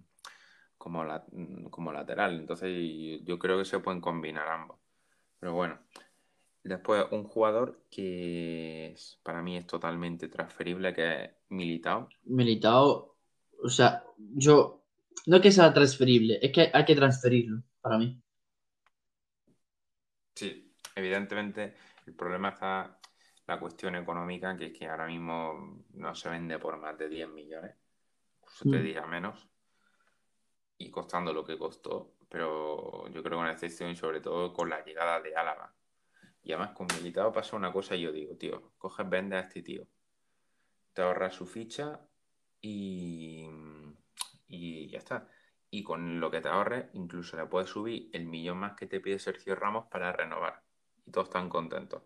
[0.78, 1.23] como, la,
[1.70, 2.40] como lateral.
[2.40, 2.70] Entonces
[3.24, 4.78] yo creo que se pueden combinar ambos.
[5.39, 5.78] Pero bueno,
[6.64, 12.09] después un jugador que para mí es totalmente transferible, que es Militao.
[12.24, 13.18] Militao,
[13.62, 14.82] o sea, yo,
[15.27, 18.18] no es que sea transferible, es que hay que transferirlo para mí.
[20.35, 20.65] Sí,
[20.97, 21.74] evidentemente
[22.06, 22.98] el problema está
[23.47, 27.28] la cuestión económica, que es que ahora mismo no se vende por más de 10
[27.28, 27.77] millones,
[28.40, 28.82] incluso te mm.
[28.82, 29.48] diría menos
[30.78, 34.68] y costando lo que costó, pero yo creo que una excepción y sobre todo con
[34.68, 35.73] la llegada de Álava.
[36.43, 39.62] Y además con Militao pasa una cosa y yo digo, tío, coges, vende a este
[39.62, 39.86] tío,
[40.93, 42.01] te ahorras su ficha
[42.60, 43.47] y,
[44.48, 45.28] y ya está.
[45.70, 49.01] Y con lo que te ahorres, incluso le puedes subir el millón más que te
[49.01, 50.65] pide Sergio Ramos para renovar.
[51.06, 52.02] Y todos están contentos.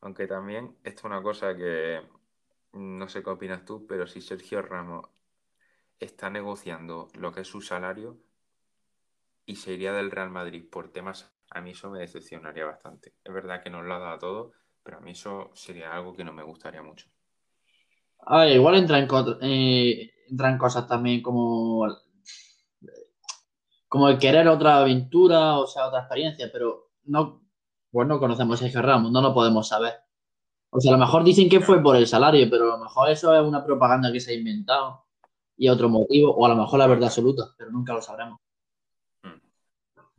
[0.00, 2.00] Aunque también esto es una cosa que
[2.72, 5.06] no sé qué opinas tú, pero si Sergio Ramos
[5.98, 8.18] está negociando lo que es su salario,
[9.48, 13.14] y se iría del Real Madrid por temas, a mí eso me decepcionaría bastante.
[13.24, 14.52] Es verdad que nos lo ha dado todo,
[14.82, 17.08] pero a mí eso sería algo que no me gustaría mucho.
[18.50, 19.08] Igual entra en,
[19.40, 21.86] eh, entran cosas también como
[23.88, 27.47] como el querer otra aventura, o sea, otra experiencia, pero no,
[27.90, 29.94] pues no conocemos a Sergio Ramos, no lo podemos saber.
[30.70, 33.10] O sea, a lo mejor dicen que fue por el salario, pero a lo mejor
[33.10, 35.06] eso es una propaganda que se ha inventado
[35.56, 38.38] y otro motivo, o a lo mejor la verdad absoluta, pero nunca lo sabremos.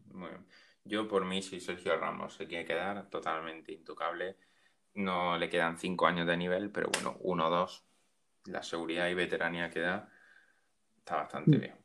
[0.05, 0.45] Bueno, mm.
[0.85, 4.37] yo por mí, si Sergio Ramos se quiere quedar totalmente intocable,
[4.95, 7.85] no le quedan cinco años de nivel, pero bueno, uno o dos,
[8.45, 10.09] la seguridad y veteranía que da,
[10.97, 11.61] está bastante mm.
[11.61, 11.75] bien.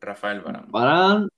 [0.00, 0.70] Rafael Barán.
[0.70, 1.28] Barán.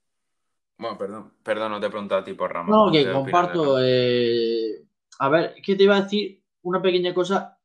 [0.81, 2.69] Bueno, perdón, perdón, no te he preguntado a ti por Ramos.
[2.69, 3.77] No, que comparto.
[3.79, 4.83] Eh,
[5.19, 7.59] a ver, es que te iba a decir una pequeña cosa.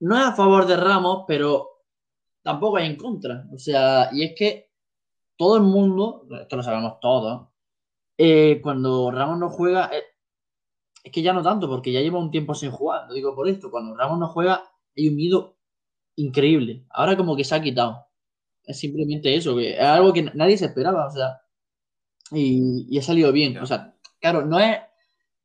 [0.00, 1.84] No es a favor de Ramos, pero
[2.42, 3.46] tampoco es en contra.
[3.50, 4.70] O sea, y es que
[5.36, 7.48] todo el mundo, esto lo sabemos todos,
[8.18, 10.02] eh, cuando Ramos no juega, eh,
[11.02, 13.06] es que ya no tanto, porque ya lleva un tiempo sin jugar.
[13.08, 15.56] Lo digo por esto, cuando Ramos no juega, hay un miedo
[16.16, 16.84] increíble.
[16.90, 18.06] Ahora como que se ha quitado.
[18.64, 21.40] Es simplemente eso, que es algo que nadie se esperaba, o sea,
[22.32, 23.58] y, ha salido bien.
[23.58, 24.78] O sea, claro, no es,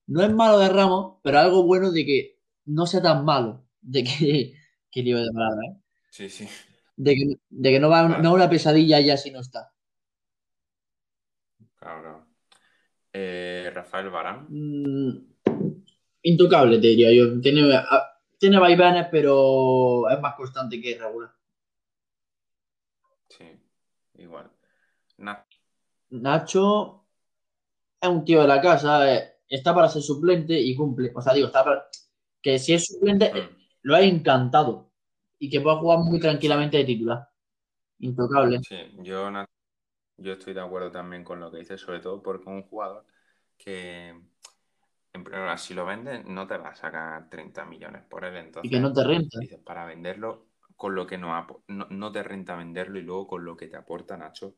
[0.07, 4.03] no es malo de Ramos, pero algo bueno de que no sea tan malo, de
[4.03, 4.53] que,
[4.91, 5.77] que lío de palabra, ¿eh?
[6.09, 6.47] Sí, sí.
[6.95, 9.73] De que, no va no una pesadilla ya si no está.
[11.75, 12.27] Claro.
[13.11, 14.45] Eh, Rafael Barán.
[14.49, 15.33] Mm,
[16.21, 17.41] intocable, te diría yo.
[17.41, 17.63] Tiene,
[18.37, 21.31] tiene vaivenes, pero es más constante que regular.
[23.29, 23.45] Sí,
[24.15, 24.51] igual.
[26.21, 27.05] Nacho.
[27.99, 31.11] Es un tío de la casa, eh, está para ser suplente y cumple.
[31.15, 31.85] O sea, digo, está para...
[32.41, 33.31] que si es suplente,
[33.81, 34.91] lo ha encantado.
[35.39, 37.27] Y que pueda jugar muy tranquilamente de titular.
[37.99, 38.59] Intocable.
[38.67, 39.29] Sí, yo,
[40.17, 43.05] yo estoy de acuerdo también con lo que dices, sobre todo porque un jugador
[43.57, 44.13] que
[45.13, 48.35] en si lo vendes, no te va a sacar 30 millones por él.
[48.35, 49.39] Entonces, y que no te renta.
[49.63, 53.67] para venderlo, con lo que no, no, te renta venderlo y luego con lo que
[53.67, 54.55] te aporta Nacho,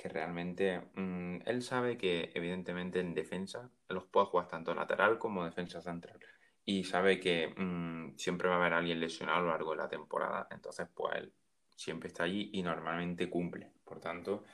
[0.00, 5.44] que realmente mm, él sabe que evidentemente en defensa los puede jugar tanto lateral como
[5.44, 6.18] defensa central.
[6.64, 9.88] Y sabe que mm, siempre va a haber alguien lesionado a lo largo de la
[9.88, 11.32] temporada, entonces pues él
[11.74, 14.44] siempre está allí y normalmente cumple, por tanto...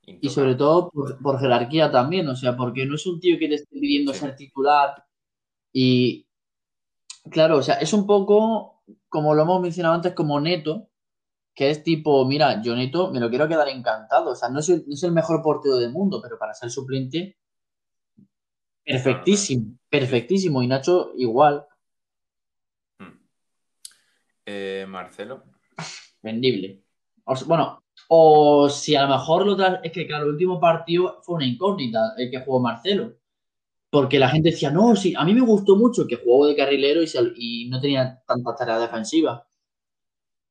[0.00, 3.56] Y sobre todo por, jerarquía también, o sea, porque no es un tío que te
[3.56, 5.04] esté pidiendo ser titular.
[5.70, 6.26] Y,
[7.30, 8.78] claro, o sea, es un poco
[9.10, 10.88] como lo hemos mencionado antes, como Neto,
[11.58, 14.30] que es tipo, mira, yo Neto me lo quiero quedar encantado.
[14.30, 16.70] O sea, no es el, no es el mejor portero del mundo, pero para ser
[16.70, 17.36] suplente,
[18.84, 20.62] perfectísimo, perfectísimo.
[20.62, 21.66] Y Nacho, igual.
[23.00, 23.18] Hmm.
[24.46, 25.42] Eh, Marcelo.
[26.22, 26.84] Vendible.
[27.46, 31.46] bueno, o si a lo mejor lo es que, claro, el último partido fue una
[31.46, 33.16] incógnita el que jugó Marcelo.
[33.90, 37.00] Porque la gente decía, no, sí, a mí me gustó mucho que jugó de carrilero
[37.34, 39.42] y, no tenía tantas tareas defensivas.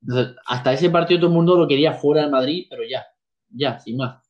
[0.02, 3.06] Entonces, hasta ese partido todo el mundo lo quería fuera de Madrid, pero ya,
[3.49, 4.24] ya, sin más.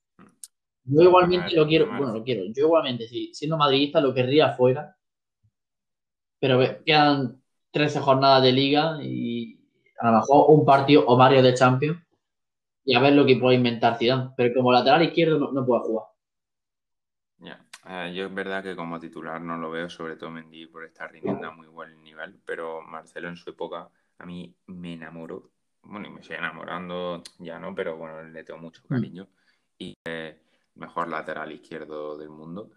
[0.83, 2.43] Yo igualmente lo quiero, bueno, lo quiero.
[2.45, 4.95] Yo igualmente, sí, siendo madridista, lo querría fuera.
[6.39, 7.41] Pero quedan
[7.71, 9.59] 13 jornadas de liga y
[9.99, 11.99] a lo mejor un partido o varios de Champions
[12.85, 14.29] y a ver lo que puede inventar Zidane.
[14.37, 16.05] Pero como lateral izquierdo no, no puede jugar.
[17.89, 21.09] Eh, yo es verdad que como titular no lo veo, sobre todo Mendy por estar
[21.09, 25.51] rindiendo a muy buen nivel, pero Marcelo en su época a mí me enamoró.
[25.87, 28.93] Bueno, y me sigue enamorando ya no, pero bueno, le tengo mucho mm.
[28.93, 29.27] cariño.
[29.77, 30.35] Y es
[30.75, 32.71] mejor lateral izquierdo del mundo.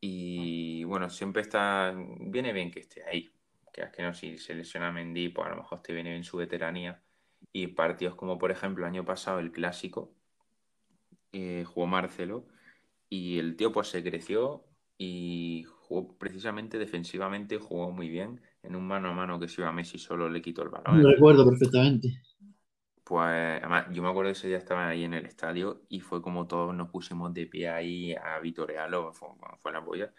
[0.00, 1.94] Y bueno, siempre está.
[2.20, 3.32] Viene bien que esté ahí.
[3.72, 6.24] Que es que no, si se lesiona Mendy, pues a lo mejor te viene bien
[6.24, 7.02] su veteranía.
[7.52, 10.12] Y partidos como por ejemplo el año pasado el clásico,
[11.32, 12.46] eh, jugó Marcelo
[13.08, 14.64] y el tío pues se creció
[14.98, 18.40] y jugó precisamente defensivamente, jugó muy bien.
[18.62, 21.02] En un mano a mano que se iba a Messi solo le quitó el balón.
[21.02, 22.20] Lo recuerdo perfectamente.
[23.08, 26.46] Pues además, yo me acuerdo ese día estaban ahí en el estadio y fue como
[26.46, 29.28] todos nos pusimos de pie ahí a vitorearlo, fue,
[29.60, 30.12] fue la polla.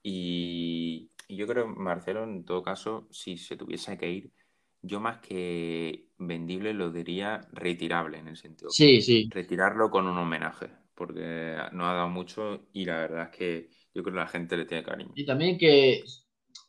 [0.00, 4.32] Y, y yo creo, Marcelo, en todo caso, si se tuviese que ir,
[4.80, 8.70] yo más que vendible lo diría retirable en el sentido.
[8.70, 9.28] Sí, sí.
[9.32, 14.04] Retirarlo con un homenaje porque no ha dado mucho y la verdad es que yo
[14.04, 15.10] creo que la gente le tiene cariño.
[15.16, 16.04] Y también que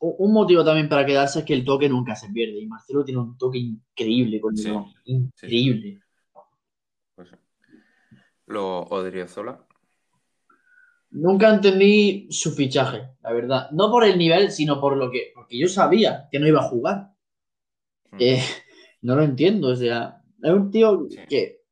[0.00, 3.20] un motivo también para quedarse es que el toque nunca se pierde y Marcelo tiene
[3.20, 6.00] un toque increíble con el increíble.
[7.14, 7.30] Pues,
[8.46, 9.64] lo Odriozola.
[11.10, 13.70] Nunca entendí su fichaje, la verdad.
[13.72, 15.32] No por el nivel, sino por lo que.
[15.34, 17.12] Porque yo sabía que no iba a jugar.
[18.10, 18.16] Hmm.
[18.20, 18.42] Eh,
[19.02, 19.68] no lo entiendo.
[19.68, 21.62] O sea, es un tío que.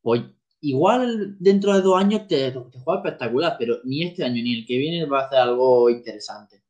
[0.00, 0.22] Pues,
[0.60, 4.66] igual dentro de dos años te, te juega espectacular, pero ni este año ni el
[4.66, 6.62] que viene va a hacer algo interesante.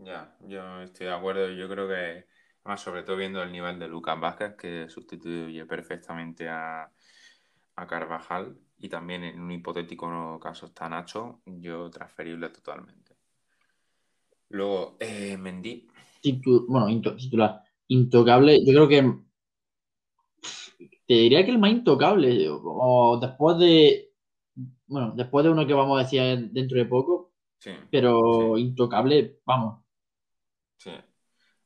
[0.00, 1.50] Ya, yo estoy de acuerdo.
[1.50, 2.26] Yo creo que,
[2.64, 6.90] más sobre todo viendo el nivel de Lucas Vázquez, que sustituye perfectamente a,
[7.74, 13.16] a Carvajal, y también en un hipotético caso está Nacho, yo transferible totalmente.
[14.50, 15.88] Luego, eh, Mendy.
[16.68, 17.62] bueno, titular.
[17.88, 19.28] Intocable, yo creo que
[21.06, 24.12] te diría que el más intocable, o después de,
[24.86, 29.87] bueno, después de uno que vamos a decir dentro de poco, sí, pero intocable, vamos.
[30.78, 30.92] Sí,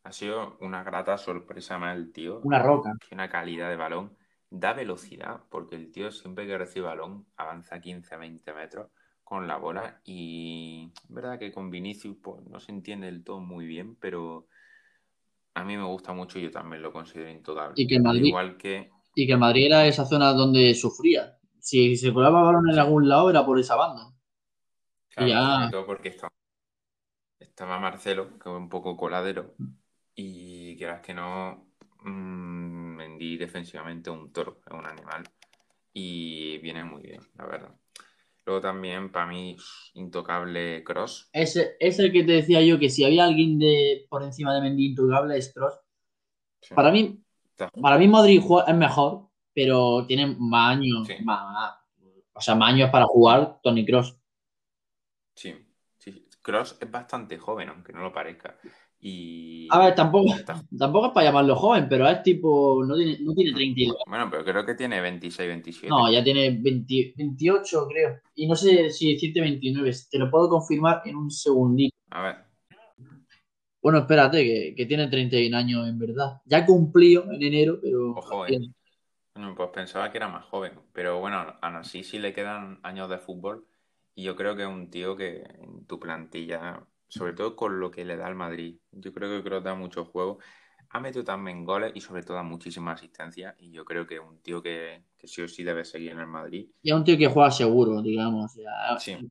[0.05, 2.41] ha sido una grata sorpresa más el tío.
[2.43, 2.95] Una roca.
[3.11, 4.17] Una calidad de balón.
[4.51, 8.91] Da velocidad, porque el tío siempre que recibe balón avanza 15 20 metros
[9.23, 13.41] con la bola y es verdad que con Vinicius pues, no se entiende del todo
[13.41, 14.47] muy bien, pero
[15.55, 17.75] a mí me gusta mucho y yo también lo considero intocable.
[17.77, 18.91] Y que Madrid, Igual que...
[19.15, 21.39] Y que Madrid era esa zona donde sufría.
[21.59, 24.13] Si se colaba balón en algún lado era por esa banda.
[25.09, 25.69] Claro, ya...
[25.71, 26.33] todo porque estaba,
[27.53, 29.55] estaba Marcelo, que fue un poco coladero,
[30.15, 31.67] y quieras que no,
[32.03, 35.23] mmm, Mendy defensivamente un toro, es un animal,
[35.93, 37.75] y viene muy bien, la verdad.
[38.47, 39.57] Luego también, para mí,
[39.95, 41.29] intocable Cross.
[41.33, 44.63] Ese es el que te decía yo que si había alguien de por encima de
[44.63, 45.79] Mendy intocable es Cross.
[46.75, 47.23] Para mí,
[47.81, 51.75] para mí Modric es mejor, pero tiene más años, más,
[52.33, 54.17] o sea, más años para jugar Tony Cross.
[56.43, 58.57] Cross es bastante joven, aunque no lo parezca.
[59.01, 59.67] Y...
[59.71, 60.27] A ver, tampoco,
[60.79, 63.97] tampoco es para llamarlo joven, pero es tipo, no tiene, no tiene 32.
[64.07, 65.89] Bueno, pero creo que tiene 26, 27.
[65.89, 68.21] No, ya tiene 28, creo.
[68.35, 71.97] Y no sé si decirte 29, te lo puedo confirmar en un segundito.
[72.11, 72.37] A ver.
[73.83, 76.41] Bueno, espérate, que, tiene 31 años en verdad.
[76.45, 78.13] Ya cumplió en enero, pero...
[78.13, 78.61] Ojo, eh.
[79.57, 80.75] pues pensaba que era más joven.
[80.93, 83.67] Pero bueno, aún así sí le quedan años de fútbol.
[84.15, 87.91] Y yo creo que es un tío que en tu plantilla sobre todo con lo
[87.91, 88.79] que le da al Madrid.
[88.91, 90.39] Yo creo que creo que da mucho juego.
[90.89, 93.55] Ha metido también goles y sobre todo da muchísima asistencia.
[93.59, 96.27] Y yo creo que es un tío que, sí o sí debe seguir en el
[96.27, 96.71] Madrid.
[96.81, 98.53] Y es un tío que juega seguro, digamos.
[98.99, 99.31] sí.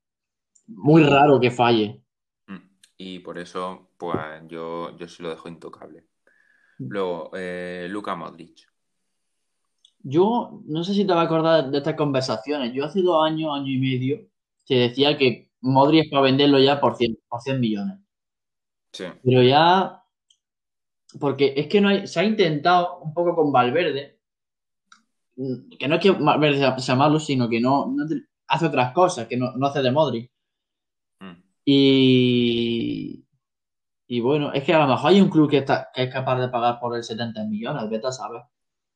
[0.67, 2.03] Muy raro que falle.
[2.45, 2.69] Mm.
[2.97, 6.05] Y por eso, pues yo, yo sí lo dejo intocable.
[6.77, 6.87] Mm.
[6.87, 8.69] Luego, eh, Luca Modric.
[10.03, 12.73] Yo no sé si te vas a acordar de estas conversaciones.
[12.73, 14.30] Yo hace dos años, año y medio,
[14.65, 17.99] te decía que Modric para venderlo ya por 100, por 100 millones.
[18.93, 19.05] Sí.
[19.23, 20.03] Pero ya.
[21.19, 24.19] Porque es que no hay, se ha intentado un poco con Valverde.
[25.79, 27.95] Que no es que Valverde sea malo, sino que no,
[28.47, 30.31] hace otras cosas, que no, hace de Modric.
[31.19, 31.43] Mm.
[31.65, 33.25] Y.
[34.07, 36.37] Y bueno, es que a lo mejor hay un club que, está, que es capaz
[36.37, 38.41] de pagar por el 70 millones, vete a saber.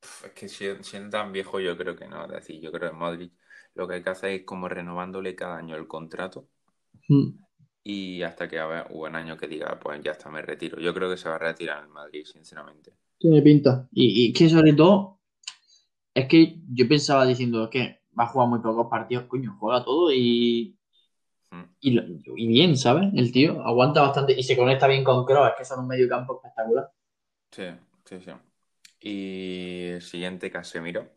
[0.02, 2.24] Es que siendo tan viejo, yo creo que no.
[2.26, 3.32] Es decir, yo creo que Modric
[3.76, 6.48] lo que hay que hacer es como renovándole cada año el contrato
[7.08, 7.30] Mm.
[7.84, 10.80] Y hasta que haya un año que diga, pues ya está, me retiro.
[10.80, 12.92] Yo creo que se va a retirar en Madrid, sinceramente.
[13.18, 13.88] Tiene pinta.
[13.92, 15.20] Y, que sobre todo,
[16.12, 20.12] es que yo pensaba diciendo que va a jugar muy pocos partidos, coño, juega todo
[20.12, 20.76] y,
[21.52, 21.62] mm.
[21.80, 23.08] y, bien, ¿sabes?
[23.14, 26.08] El tío aguanta bastante y se conecta bien con Kroos, es que son un medio
[26.08, 26.90] campo espectacular.
[27.52, 27.66] Sí,
[28.04, 28.30] sí, sí.
[29.00, 31.08] Y el siguiente, Casemiro.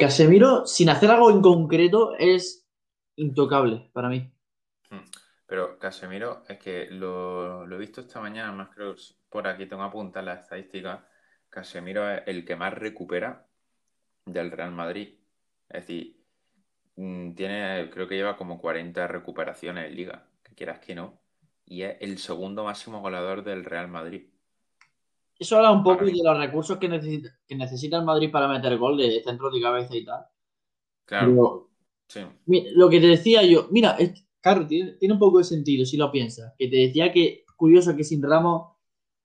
[0.00, 2.66] Casemiro, sin hacer algo en concreto, es
[3.16, 4.32] intocable para mí.
[4.88, 5.04] Hmm.
[5.46, 8.96] Pero Casemiro, es que lo, he visto esta mañana, más creo
[9.28, 11.06] por aquí tengo apuntar la estadística.
[11.50, 13.46] Casemiro es el que más recupera
[14.24, 15.18] del Real Madrid.
[15.68, 16.24] Es decir,
[16.96, 21.20] mm, tiene, creo que lleva como 40 recuperaciones en liga, que quieras que no,
[21.66, 24.29] y es el segundo máximo goleador del Real Madrid.
[25.40, 28.76] Eso habla un poco de los recursos que necesita, que necesita el Madrid para meter
[28.76, 30.26] gol de centro de cabeza y tal.
[31.06, 31.70] Claro.
[32.44, 33.96] Lo que te decía yo, mira,
[34.42, 36.52] claro, tiene, un poco de sentido si lo piensas.
[36.58, 38.72] Que te decía que curioso que sin Ramos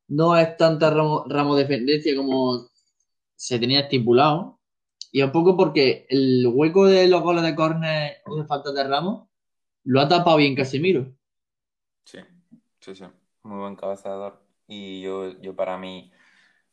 [0.07, 2.69] no es tanta ramo, ramo dependencia como
[3.35, 4.61] se tenía estipulado.
[5.11, 8.85] Y un poco porque el hueco de los goles de córner o de falta de
[8.85, 9.27] Ramos
[9.83, 11.13] lo ha tapado bien Casemiro.
[12.05, 12.19] Sí,
[12.79, 13.03] sí, sí.
[13.43, 14.44] Muy buen cabezador.
[14.67, 16.11] Y yo, yo para mí,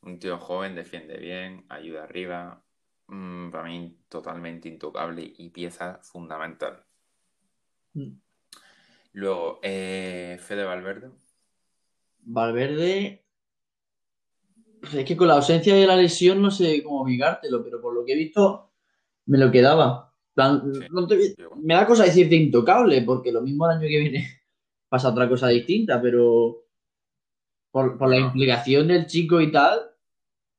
[0.01, 2.63] un tío joven defiende bien, ayuda arriba,
[3.07, 6.83] Mm, para mí totalmente intocable y pieza fundamental.
[7.93, 8.13] Mm.
[9.13, 11.11] Luego, eh, Fede Valverde.
[12.21, 13.23] Valverde.
[14.93, 18.03] Es que con la ausencia de la lesión no sé cómo ubicártelo, pero por lo
[18.03, 18.71] que he visto
[19.27, 20.13] me lo quedaba.
[20.35, 24.41] me da cosa decirte intocable, porque lo mismo el año que viene
[24.89, 26.62] pasa otra cosa distinta, pero
[27.73, 29.81] por, la implicación del chico y tal,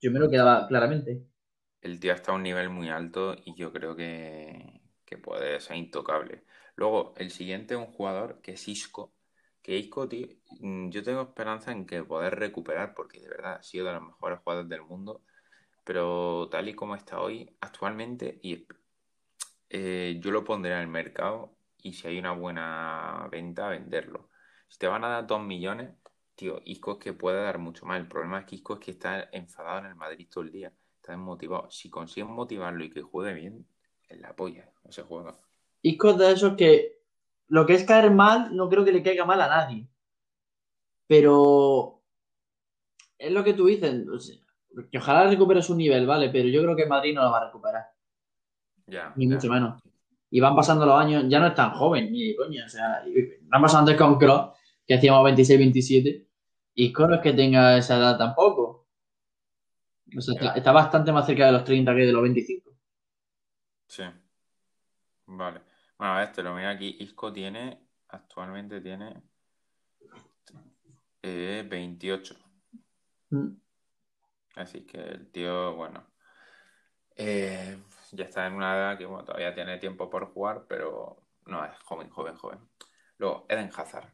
[0.00, 1.24] yo me lo quedaba claramente.
[1.80, 5.76] el tío está a un nivel muy alto y yo creo que, que puede ser
[5.76, 6.44] intocable.
[6.74, 9.14] Luego, el siguiente es un jugador que es Isco.
[9.62, 10.26] Que Isco, tío,
[10.60, 14.02] mm, yo tengo esperanza en que poder recuperar, porque de verdad ha sido de los
[14.02, 15.22] mejores jugadores del mundo.
[15.84, 18.66] Pero tal y como está hoy, actualmente, y
[19.70, 24.30] eh, yo lo pondré en el mercado y si hay una buena venta, venderlo.
[24.68, 25.90] Si te van a dar dos millones,
[26.35, 27.98] tío, Isco es que puede dar mucho más.
[27.98, 30.73] El problema es que Isco es que está enfadado en el Madrid todo el día.
[30.97, 31.70] Está desmotivado.
[31.70, 33.66] Si consigues motivarlo y que juegue bien,
[34.09, 35.39] es la polla, ese juego.
[35.82, 36.94] Isco es de esos que
[37.48, 39.86] lo que es caer mal, no creo que le caiga mal a nadie.
[41.06, 42.02] Pero
[43.19, 44.06] es lo que tú dices.
[44.90, 46.31] Que ojalá recupere su nivel, ¿vale?
[46.31, 47.85] Pero yo creo que Madrid no lo va a recuperar.
[48.86, 49.12] Ya.
[49.16, 49.35] Ni ya.
[49.35, 49.82] mucho menos.
[50.31, 52.65] Y van pasando los años, ya no es tan joven, ni de coña.
[52.65, 54.51] O sea, no pasado antes con Kroos,
[54.86, 56.23] que hacíamos 26, 27.
[56.74, 58.88] Y es que tenga esa edad tampoco.
[60.16, 62.70] O sea, está, está bastante más cerca de los 30 que de los 25.
[63.86, 64.02] Sí.
[65.26, 65.60] Vale.
[65.98, 66.96] Bueno, a ver, te lo miro aquí.
[67.01, 69.22] Isco tiene, actualmente tiene
[71.22, 72.36] eh, 28.
[73.30, 73.48] Mm.
[74.56, 76.06] Así que el tío, bueno,
[77.16, 77.78] eh,
[78.12, 81.76] ya está en una edad que bueno, todavía tiene tiempo por jugar, pero no, es
[81.80, 82.59] joven, joven, joven.
[83.18, 84.13] Luego, Eden Hazard.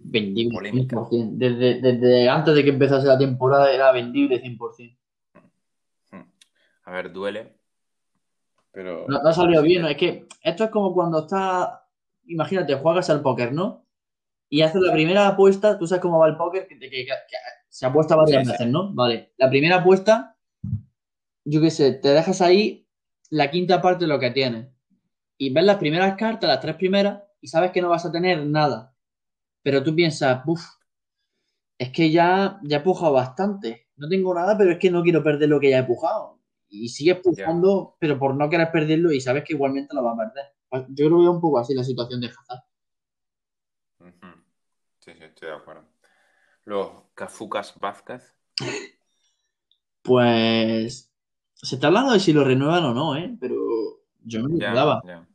[0.00, 0.96] Vendible Polémica.
[0.96, 1.30] 100%.
[1.36, 4.96] Desde, desde antes de que empezase la temporada era vendible 100%.
[6.12, 6.22] Hmm.
[6.84, 7.54] A ver, duele,
[8.72, 9.06] pero...
[9.08, 9.88] No, no ha salido bien, ¿no?
[9.88, 11.68] Es que esto es como cuando estás,
[12.26, 13.84] imagínate, juegas al póker, ¿no?
[14.48, 17.14] Y haces la primera apuesta, tú sabes cómo va el póker, que, que- que- que
[17.68, 18.50] se apuesta varias Sí, sí.
[18.52, 18.94] veces, ¿no?
[18.94, 20.36] Vale, la primera apuesta,
[21.44, 22.86] yo qué sé, te dejas ahí
[23.30, 24.68] la quinta parte de lo que tienes.
[25.36, 28.44] Y ves las primeras cartas, las tres primeras, y sabes que no vas a tener
[28.46, 28.94] nada.
[29.62, 30.62] Pero tú piensas, uff,
[31.78, 33.88] es que ya, ya he pujado bastante.
[33.96, 36.40] No tengo nada, pero es que no quiero perder lo que ya he pujado.
[36.68, 40.18] Y sigues pujando, pero por no querer perderlo y sabes que igualmente lo vas a
[40.32, 40.44] perder.
[40.68, 42.62] Pues Yo creo que es un poco así la situación de Hazard.
[45.00, 45.84] Sí, sí, estoy de acuerdo.
[46.64, 48.36] Luego, Cafucas Vázquez.
[50.02, 51.10] Pues
[51.54, 53.36] se está hablando de si lo renuevan o no, ¿eh?
[53.40, 53.54] Pero
[54.24, 55.00] yo me lo Ya, quedaba.
[55.04, 55.26] ya.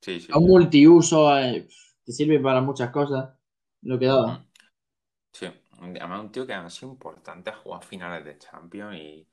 [0.00, 0.32] Sí, sí.
[0.32, 1.68] Es un multiuso, eh,
[2.04, 3.30] te sirve para muchas cosas.
[3.82, 4.26] Lo quedaba.
[4.32, 4.44] Ujú.
[5.32, 5.46] Sí,
[5.80, 9.28] además un tío que ha sido importante a jugar finales de Champions y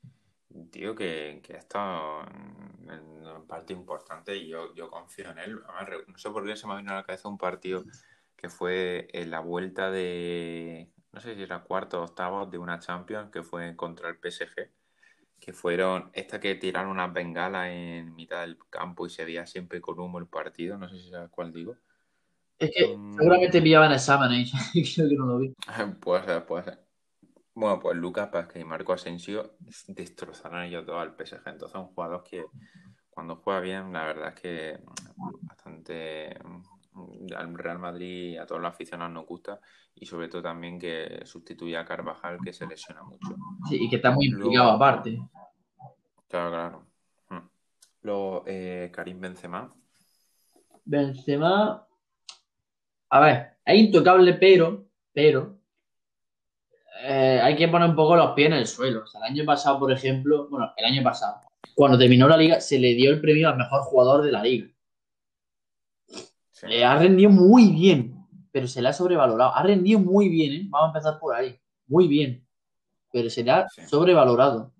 [0.50, 5.60] un tío que, que ha estado en, en parte importante y yo, confío en él.
[5.68, 7.84] Además, no sé por qué se me vino a la cabeza un partido
[8.36, 12.78] que fue en la vuelta de, no sé si era cuarto o octavo de una
[12.80, 14.70] Champions que fue contra el PSG,
[15.40, 19.80] que fueron esta que tiraron unas bengalas en mitad del campo y se veía siempre
[19.80, 21.76] con humo el partido, no sé si sabes cuál digo.
[22.60, 23.14] Es que Mm.
[23.16, 25.54] seguramente pillaban exámenes y creo que no lo vi.
[26.00, 26.84] Puede ser, puede ser.
[27.54, 29.56] Bueno, pues Lucas Vázquez y Marco Asensio
[29.88, 31.42] destrozaron ellos dos al PSG.
[31.48, 32.44] Entonces, un jugador que
[33.10, 34.78] cuando juega bien, la verdad es que
[35.42, 39.60] bastante mm, al Real Madrid y a todos los aficionados nos gusta.
[39.94, 43.34] Y sobre todo también que sustituye a Carvajal, que se lesiona mucho.
[43.68, 45.18] Sí, y que está muy Luego- implicado aparte.
[46.28, 46.86] Claro, claro.
[47.30, 47.48] Mm.
[48.02, 49.74] Luego, eh, Karim Benzema.
[50.84, 51.86] Benzema,
[53.10, 55.58] a ver, es intocable, pero, pero,
[57.02, 59.02] eh, hay que poner un poco los pies en el suelo.
[59.04, 61.40] O sea, el año pasado, por ejemplo, bueno, el año pasado,
[61.74, 64.68] cuando terminó la liga, se le dio el premio al mejor jugador de la liga.
[66.50, 66.66] Sí.
[66.70, 69.54] Eh, ha rendido muy bien, pero se le ha sobrevalorado.
[69.54, 70.66] Ha rendido muy bien, ¿eh?
[70.68, 71.58] Vamos a empezar por ahí.
[71.86, 72.46] Muy bien,
[73.12, 73.82] pero se le ha Sí.
[73.86, 74.72] sobrevalorado.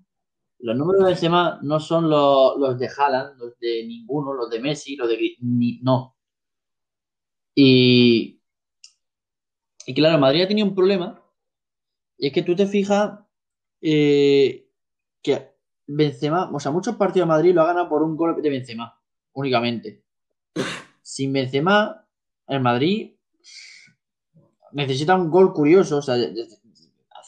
[0.58, 4.60] Los números de Benzema no son los, los de Haaland, los de ninguno, los de
[4.60, 5.36] Messi, los de...
[5.40, 6.16] Ni, no.
[7.62, 8.40] Y,
[9.84, 11.22] y claro, Madrid ha tenido un problema.
[12.16, 13.20] Y es que tú te fijas
[13.82, 14.66] eh,
[15.22, 15.50] que
[15.86, 18.98] Benzema, o sea, muchos partidos de Madrid lo ha ganado por un gol de Benzema,
[19.34, 20.02] únicamente.
[21.02, 22.06] Sin Benzema,
[22.46, 23.12] el Madrid
[24.72, 26.16] necesita un gol curioso, o sea,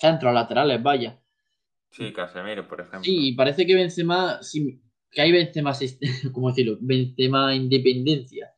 [0.00, 1.20] centros, laterales, vaya.
[1.90, 3.02] Sí, Casemiro, por ejemplo.
[3.02, 4.80] Sí, y parece que Benzema, sí,
[5.10, 5.74] que hay Benzema,
[6.32, 6.78] ¿cómo decirlo?
[6.80, 8.51] Benzema independencia.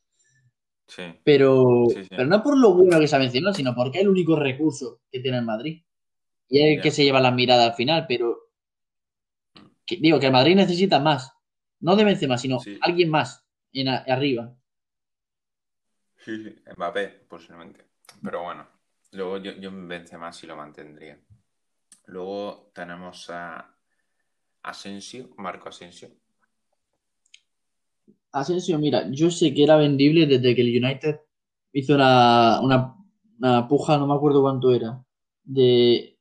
[0.86, 1.02] Sí.
[1.24, 2.09] Pero, Sí, sí.
[2.11, 5.20] pero no por lo bueno que sea Benzema, sino porque es el único recurso que
[5.20, 5.82] tiene el Madrid.
[6.48, 8.36] Y es el que se lleva la mirada al final, pero
[9.86, 11.32] que- digo que el Madrid necesita más.
[11.81, 14.55] No de Benzema, sino alguien más en a- arriba.
[16.16, 17.85] Sí, sí, Mbappé, posiblemente.
[18.23, 18.66] Pero bueno,
[19.12, 21.19] luego yo, yo en Benzema sí lo mantendría.
[22.06, 23.74] Luego tenemos a
[24.62, 26.09] Asensio, Marco Asensio.
[28.40, 31.20] Asensio, mira, yo sé que era vendible desde que el United
[31.73, 32.97] hizo una, una,
[33.39, 35.05] una puja, no me acuerdo cuánto era,
[35.44, 36.19] de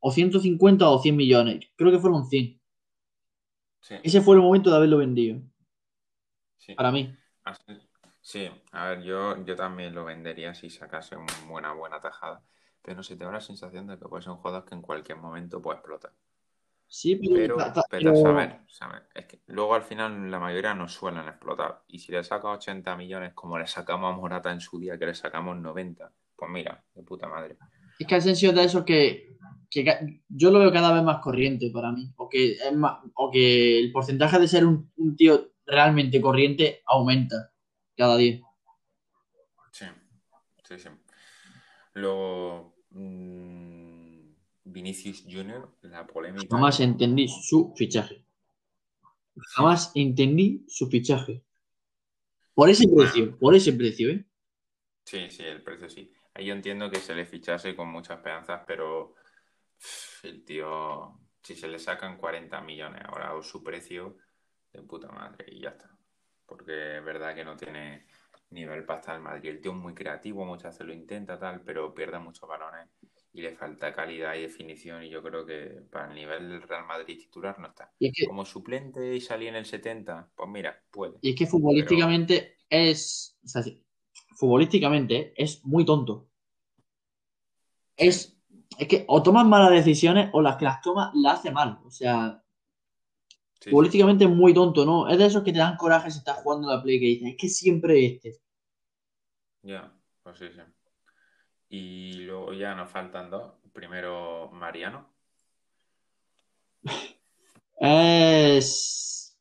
[0.00, 1.66] o 150 o 100 millones.
[1.76, 2.60] Creo que fueron 100.
[3.80, 5.42] Sí, Ese fue el momento de haberlo vendido.
[6.56, 6.74] sí.
[6.74, 7.16] Para mí.
[8.20, 12.44] Sí, a ver, yo, yo también lo vendería si sacase una buena, buena tajada.
[12.82, 15.18] Pero no sé, tengo la sensación de que puede ser un jugador que en cualquier
[15.18, 16.12] momento puede explotar.
[16.88, 19.02] Sí, pero, Pero, ta- ta- pero a pero- saber, saber.
[19.14, 21.82] Es que luego al final la mayoría no suelen explotar.
[21.88, 25.06] Y si le sacas 80 millones, como le sacamos a Morata en su día, que
[25.06, 27.58] le sacamos 90, pues mira, de puta madre.
[27.98, 29.36] Es que Asensio de esos que,
[29.68, 32.12] que yo lo veo cada vez más corriente para mí.
[32.16, 36.82] O que, es más, o que el porcentaje de ser un, un tío realmente corriente
[36.86, 37.52] aumenta
[37.96, 38.40] cada día.
[39.72, 39.86] Sí,
[40.64, 40.88] sí, sí.
[41.94, 43.75] Luego, mm,
[44.76, 46.54] Vinicius Junior, la polémica.
[46.54, 48.22] Jamás entendí su fichaje.
[49.54, 51.42] Jamás entendí su fichaje.
[52.52, 54.26] Por ese precio, por ese precio, ¿eh?
[55.02, 56.12] Sí, sí, el precio sí.
[56.34, 59.14] Ahí yo entiendo que se le fichase con muchas esperanzas, pero
[60.24, 64.18] el tío, si se le sacan 40 millones ahora o su precio,
[64.74, 65.90] de puta madre, y ya está.
[66.44, 68.08] Porque es verdad que no tiene
[68.50, 69.48] nivel para estar en Madrid.
[69.48, 72.90] El tío es muy creativo, muchas veces lo intenta, tal, pero pierde muchos balones
[73.36, 75.04] y le falta calidad y definición.
[75.04, 77.92] Y yo creo que para el nivel del Real Madrid titular no está.
[77.98, 81.18] Y es que, Como suplente y salí en el 70, pues mira, puede.
[81.20, 83.38] y es que futbolísticamente es.
[83.44, 83.84] o sea, sí,
[84.36, 86.28] futbolísticamente es muy tonto.
[87.94, 88.38] Es,
[88.78, 91.78] es que o tomas malas decisiones o las que las toma las hace mal.
[91.84, 92.42] O sea,
[93.60, 95.08] Sí, futbolísticamente es muy tonto, ¿no?
[95.08, 97.36] Es de esos que te dan coraje si estás jugando la play que dices, es
[97.36, 98.38] que siempre este.
[99.62, 99.92] Ya,
[100.22, 100.60] pues sí, sí.
[101.68, 103.52] Y luego ya nos faltan dos.
[103.72, 105.08] Primero Mariano.
[107.78, 109.38] Es.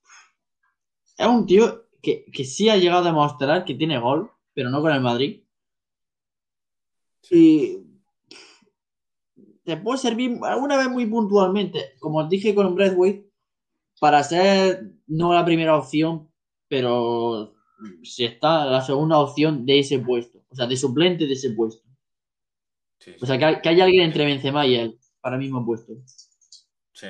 [1.17, 4.81] Es un tío que, que sí ha llegado a demostrar que tiene gol, pero no
[4.81, 5.43] con el Madrid.
[7.31, 7.79] Y.
[9.63, 13.27] Te puede servir alguna vez muy puntualmente, como os dije con Breathwaite,
[13.99, 16.29] para ser no la primera opción,
[16.67, 17.55] pero
[18.03, 21.84] si está la segunda opción de ese puesto, o sea, de suplente de ese puesto.
[22.99, 25.65] Sí, O sea, que, hay- que haya alguien entre Benzema y él, para el mismo
[25.65, 25.93] puesto.
[26.93, 27.07] Sí.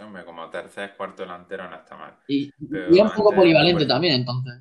[0.00, 2.18] Hombre, como tercer, cuarto delantero no está mal.
[2.28, 4.54] Y, Pero y es un poco polivalente pues- también, entonces.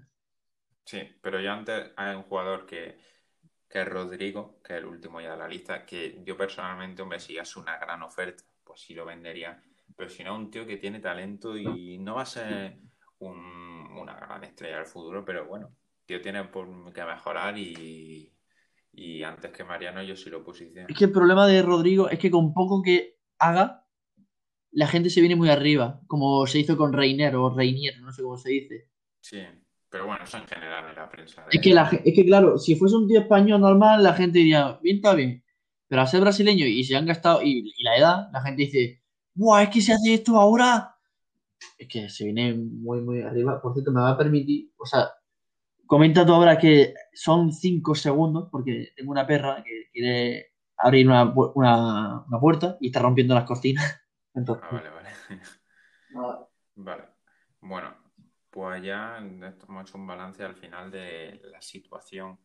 [0.84, 2.98] Sí, pero ya antes hay un jugador que,
[3.70, 7.20] que es Rodrigo, que es el último ya de la lista, que yo personalmente, hombre,
[7.20, 9.62] si es una gran oferta, pues sí lo vendería.
[9.96, 12.78] Pero si no, un tío que tiene talento y no va a ser
[13.20, 15.72] un- una gran estrella del futuro, pero bueno,
[16.06, 18.32] tío tiene por- que mejorar y,
[18.98, 20.88] y antes que Mariano yo sí lo posiciono.
[20.90, 23.86] Es que el problema de Rodrigo es que con poco que haga,
[24.72, 28.24] la gente se viene muy arriba, como se hizo con Reiner o Reinier, no sé
[28.24, 28.90] cómo se dice.
[29.22, 29.42] Sí,
[29.90, 31.42] pero bueno, eso en general en la prensa.
[31.44, 34.40] de- Es que, la, es que claro, si fuese un tío español normal, la gente
[34.40, 35.44] diría, bien, está bien.
[35.88, 39.04] Pero al ser brasileño y se han gastado, y, y la edad, la gente dice,
[39.36, 40.96] ¡buah, es que se hace esto ahora!
[41.78, 43.62] Es que se viene muy, muy arriba.
[43.62, 45.08] Por cierto, me va a permitir, o sea,
[45.88, 51.34] comenta tú ahora que son cinco segundos, porque tengo una perra que quiere abrir una,
[51.56, 54.00] una, una puerta y está rompiendo las cortinas.
[54.36, 55.10] Entonces, Ah, vale, vale.
[56.80, 57.04] Vale.
[57.62, 57.96] Bueno,
[58.52, 62.40] pues ya hemos hecho un balance al final de la situación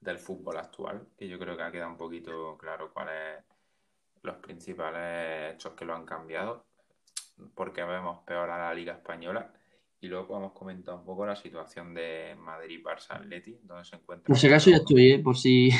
[0.00, 3.42] del fútbol actual, que yo creo que ha quedado un poquito claro cuáles
[4.22, 6.66] los principales hechos que lo han cambiado,
[7.54, 9.52] porque vemos peor a la Liga Española.
[10.00, 14.26] Y luego podemos comentar un poco la situación de Madrid, Barça, Atleti, donde se encuentra.
[14.26, 15.18] por si acaso ya estoy, ¿eh?
[15.18, 15.70] por si...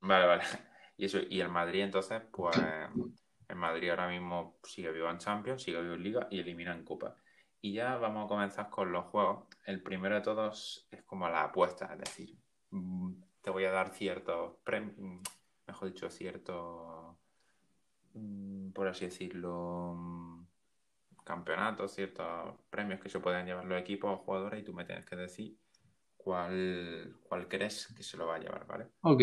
[0.00, 0.42] Vale, vale.
[0.96, 2.54] Y eso, y el Madrid, entonces, pues
[3.48, 6.84] el Madrid ahora mismo sigue vivo en Champions, sigue vivo en Liga y elimina en
[6.84, 7.16] Copa.
[7.60, 9.46] Y ya vamos a comenzar con los juegos.
[9.64, 12.38] El primero de todos es como la apuesta, es decir,
[12.70, 15.22] mm, te voy a dar ciertos premios,
[15.66, 17.16] mejor dicho, ciertos,
[18.14, 20.39] mm, por así decirlo, mm,
[21.30, 25.04] campeonatos, ciertos premios que se pueden llevar los equipos o jugadores y tú me tienes
[25.06, 25.56] que decir
[26.16, 28.88] cuál, cuál crees que se lo va a llevar, ¿vale?
[29.02, 29.22] Ok.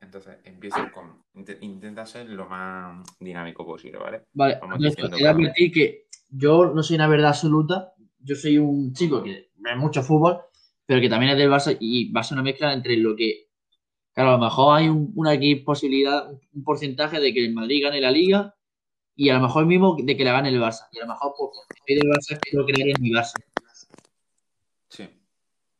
[0.00, 1.22] Entonces, empiezo con.
[1.34, 4.22] int- Intenta ser lo más dinámico posible, ¿vale?
[4.32, 5.30] Vale, Vamos cada uno.
[5.30, 7.92] advertir que yo no soy una verdad absoluta.
[8.18, 10.38] Yo soy un chico que ve mucho fútbol,
[10.86, 13.48] pero que también es del Barça y va a ser una mezcla entre lo que.
[14.14, 17.82] Claro, a lo mejor hay un- una aquí posibilidad, un porcentaje de que el Madrid
[17.84, 18.54] gane la Liga
[19.22, 20.88] y a lo mejor mismo de que la gane el Barça.
[20.92, 23.34] Y a lo mejor, porque soy del Barça, quiero creer en mi Barça.
[24.88, 25.08] Sí.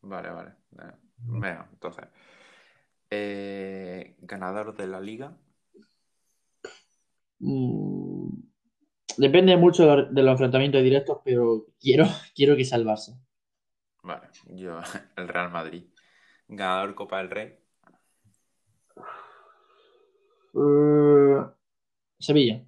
[0.02, 0.52] Vale, vale.
[1.16, 2.04] Venga, entonces.
[3.10, 5.36] eh, ganador de la liga.
[7.38, 8.28] Mm,
[9.16, 12.04] depende mucho de los- de los enfrentamientos directos, pero quiero,
[12.34, 13.18] quiero que sea el Barça.
[14.02, 14.78] Vale, yo,
[15.16, 15.84] el Real Madrid.
[16.46, 17.56] Ganador Copa del Rey.
[20.54, 21.44] Eh,
[22.18, 22.64] Sevilla.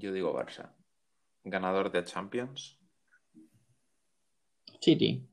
[0.00, 0.74] Yo digo Barça.
[1.44, 2.78] Ganador de Champions.
[4.80, 5.28] City.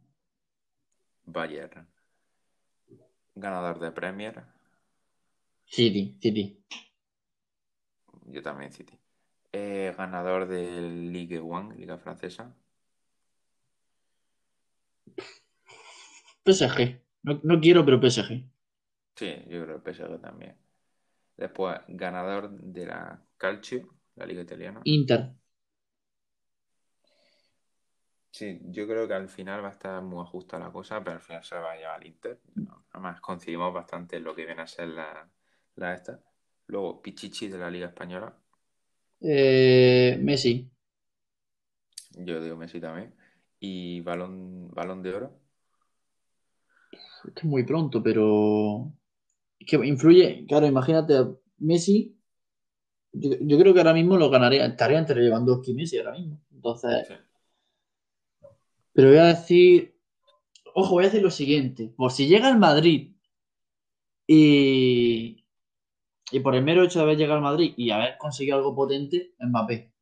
[1.24, 1.88] Bayern.
[3.34, 4.44] Ganador de Premier.
[5.66, 6.62] City, City.
[8.26, 9.00] Yo también City.
[9.54, 12.54] Eh, ganador de Ligue 1, Liga Francesa.
[16.44, 17.02] PSG.
[17.24, 18.44] No, no quiero, pero PSG.
[19.16, 20.58] Sí, yo creo que PSG también.
[21.38, 24.82] Después, ganador de la Calcio, la Liga Italiana.
[24.84, 25.32] Inter.
[28.32, 31.22] Sí, yo creo que al final va a estar muy justa la cosa, pero al
[31.22, 32.40] final se va a llevar el Inter.
[32.92, 35.28] Además, coincidimos bastante en lo que viene a ser la,
[35.76, 36.22] la esta.
[36.68, 38.38] Luego, Pichichi de la Liga Española.
[39.22, 40.70] Eh, Messi.
[42.12, 43.16] Yo digo Messi también.
[43.60, 45.40] Y Balón, balón de Oro.
[46.92, 48.92] Es que es muy pronto, pero.
[49.60, 50.46] Es que influye.
[50.48, 51.16] Claro, imagínate,
[51.58, 52.17] Messi.
[53.20, 54.66] Yo, yo creo que ahora mismo lo ganaría.
[54.66, 56.42] Estaría entre Lewandowski y Messi ahora mismo.
[56.52, 57.08] Entonces.
[57.08, 57.14] Sí.
[58.94, 59.96] Pero voy a decir.
[60.74, 61.94] Ojo, voy a decir lo siguiente.
[61.96, 63.16] Por si llega el Madrid
[64.28, 65.44] y.
[66.30, 69.34] Y por el mero hecho de haber llegado al Madrid y haber conseguido algo potente,
[69.40, 69.94] Mbappé.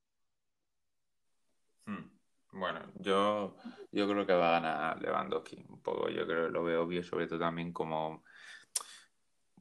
[1.86, 2.10] Hmm.
[2.54, 3.56] Bueno, yo,
[3.92, 6.10] yo creo que va a ganar Lewandowski un poco.
[6.10, 8.24] Yo creo que lo veo obvio, sobre todo también como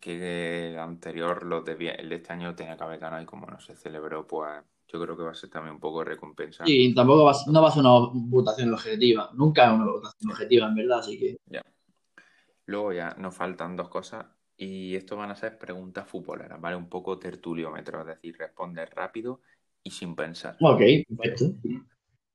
[0.04, 3.46] que el anterior, los de, el de este año tenía que haber ganado y como
[3.46, 6.62] no se celebró, pues yo creo que va a ser también un poco recompensa.
[6.66, 9.30] Y tampoco va, a- no va a ser una votación objetiva.
[9.32, 11.38] Nunca es una votación objetiva, en verdad, así que.
[11.46, 11.62] Ya.
[12.66, 14.26] Luego ya nos faltan dos cosas
[14.58, 16.76] y esto van a ser preguntas futboleras, ¿vale?
[16.76, 19.40] Un poco tertuliómetro, es decir, responder rápido
[19.82, 20.58] y sin pensar.
[20.60, 20.80] Ok,
[21.16, 21.46] perfecto.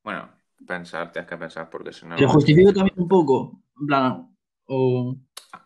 [0.02, 0.28] Bueno,
[0.66, 2.16] pensar, tienes que pensar porque si no...
[2.16, 3.62] Pero justifico también un poco.
[3.80, 4.36] En plan.
[4.66, 5.16] O.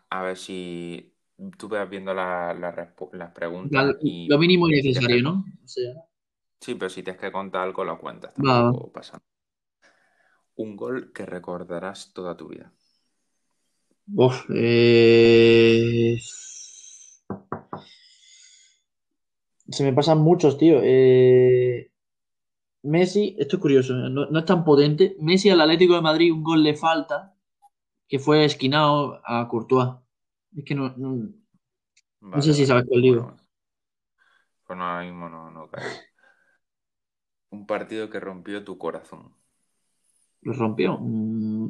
[0.09, 1.14] A ver si
[1.57, 4.27] tú vas viendo la- la las en preguntas y...
[4.27, 5.45] Lo mínimo y necesario, ¿no?
[5.63, 5.93] O sea.
[6.59, 8.33] Sí, pero si tienes que contar algo, lo cuentas.
[8.33, 9.21] Tampoco pasa.
[10.55, 12.71] Un gol que recordarás toda tu vida.
[14.13, 16.17] Uf, eh...
[19.67, 20.79] Se me pasan muchos, tío.
[20.83, 21.91] Eh,
[22.83, 24.09] Messi, esto es curioso, ¿eh?
[24.09, 25.15] no, no es tan potente.
[25.19, 27.35] Messi al Atlético de Madrid, un gol le falta,
[28.07, 30.04] que fue esquinado a Courtois.
[30.55, 31.29] Es que no, no-
[32.31, 33.23] Vale, sé si sabes cuál digo.
[33.23, 33.37] Bueno,
[34.65, 36.05] pues no, ahora mismo no, no caigo.
[37.49, 39.33] Un partido que rompió tu corazón.
[40.43, 40.97] lo rompió.
[40.97, 41.69] Mm,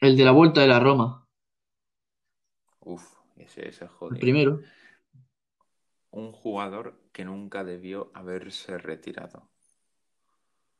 [0.00, 1.24] El de la vuelta de la Roma,
[2.80, 3.04] Uf,
[3.36, 4.18] ese, ese es el jodido.
[4.18, 4.60] primero.
[6.10, 9.48] Un jugador que nunca debió haberse retirado.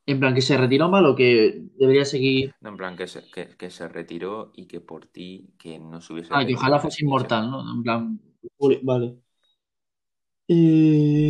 [0.09, 2.55] En plan, que se retiró mal o que debería seguir.
[2.63, 6.01] No, en plan, que se, que, que se retiró y que por ti, que no
[6.01, 7.61] se hubiese Ah, que ojalá fuese inmortal, ¿no?
[7.75, 8.19] En plan,
[8.85, 9.19] vale.
[10.49, 11.29] Eh...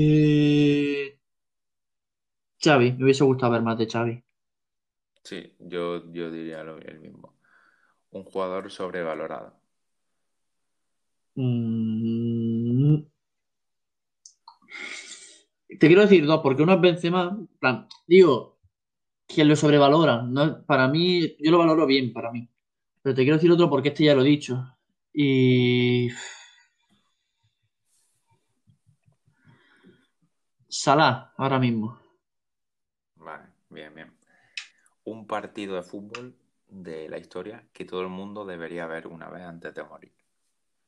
[2.63, 4.23] Xavi, me hubiese gustado ver más de Xavi.
[5.25, 7.35] Sí, yo, yo diría lo, el mismo.
[8.11, 9.59] Un jugador sobrevalorado.
[11.35, 12.99] Mm.
[15.81, 18.58] Te quiero decir dos, porque uno es Benzema, en plan, digo,
[19.29, 20.65] que lo sobrevaloran, ¿no?
[20.65, 22.49] Para mí, yo lo valoro bien, para mí.
[23.03, 24.75] Pero te quiero decir otro porque este ya lo he dicho.
[25.13, 26.09] Y...
[30.67, 31.99] Salah, ahora mismo.
[33.17, 34.17] Vale, bien, bien.
[35.05, 36.35] Un partido de fútbol
[36.69, 40.13] de la historia que todo el mundo debería ver una vez antes de morir.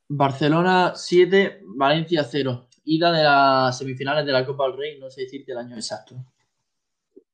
[0.08, 2.68] Barcelona 7, Valencia 0.
[2.84, 6.16] Ida de las semifinales de la Copa del Rey, no sé decirte el año exacto.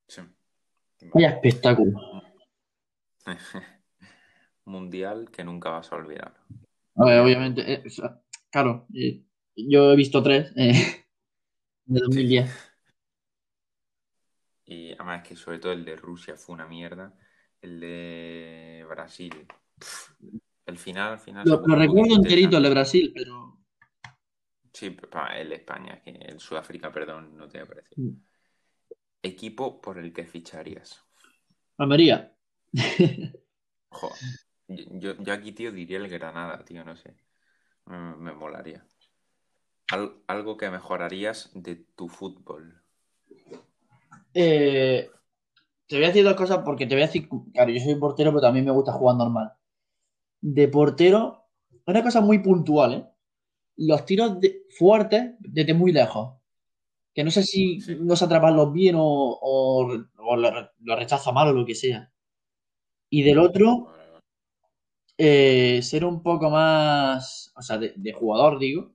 [0.07, 0.23] Sí.
[1.15, 2.23] Vaya espectáculo.
[4.65, 6.35] Mundial que nunca vas a olvidar.
[6.97, 8.21] A ver, obviamente, eh, o sea,
[8.51, 9.23] claro, eh,
[9.55, 10.73] yo he visto tres eh,
[11.85, 12.73] de 2010.
[14.65, 17.15] Y además que sobre todo el de Rusia fue una mierda.
[17.61, 19.47] El de Brasil.
[20.67, 21.47] el final, al final.
[21.47, 22.71] Lo, lo recuerdo enterito el de.
[22.71, 23.57] Brasil, pero
[24.77, 24.95] Sí,
[25.35, 27.97] el de España, el Sudáfrica, perdón, no tiene precio.
[27.97, 28.11] Mm.
[29.27, 31.05] Equipo por el que ficharías.
[31.79, 32.33] Almería.
[34.69, 37.15] Yo, yo aquí, tío, diría el Granada, tío, no sé.
[37.87, 38.85] Me, me molaría.
[39.93, 42.83] Al- algo que mejorarías de tu fútbol.
[44.35, 45.09] Eh,
[45.87, 48.31] te voy a decir dos cosas porque te voy a decir, claro, yo soy portero,
[48.31, 49.53] pero también me gusta jugar normal.
[50.41, 51.45] De portero,
[51.87, 53.07] una cosa muy puntual, ¿eh?
[53.79, 56.35] Los tiros de- fuertes desde muy lejos.
[57.17, 59.87] Que no sé si no sé atraparlos bien o, o,
[60.19, 60.51] o lo,
[60.89, 62.13] lo rechazo mal o lo que sea.
[63.11, 63.89] Y del otro,
[65.19, 68.93] eh, ser un poco más, o sea, de, de jugador, digo,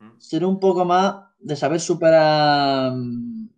[0.00, 0.18] ¿Mm?
[0.18, 3.48] ser un poco más de saber superar mm,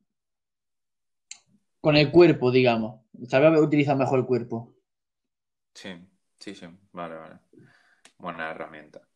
[1.81, 3.01] con el cuerpo, digamos.
[3.29, 4.75] Sabe utilizar mejor el cuerpo.
[5.75, 5.91] Sí,
[6.39, 6.67] sí, sí.
[6.93, 7.39] Vale, vale.
[8.19, 9.07] Buena herramienta.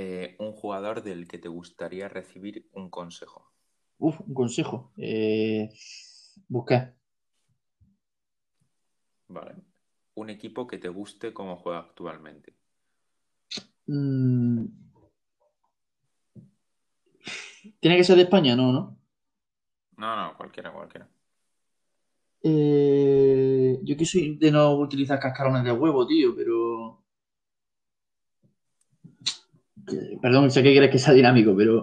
[0.00, 3.50] Eh, un jugador del que te gustaría recibir un consejo.
[3.98, 4.92] Uf, un consejo.
[4.96, 5.70] Eh,
[6.46, 6.94] busqué.
[9.26, 9.56] Vale.
[10.14, 12.54] Un equipo que te guste como juega actualmente.
[13.88, 14.66] Mm.
[17.80, 18.70] Tiene que ser de España, ¿no?
[18.70, 19.00] ¿no?
[19.96, 21.08] No, no, cualquiera, cualquiera.
[22.44, 26.57] Eh, yo que soy de no utilizar cascarones de huevo, tío, pero.
[29.88, 31.74] Que- Perdón, sé que quieres que sea dinámico, pero.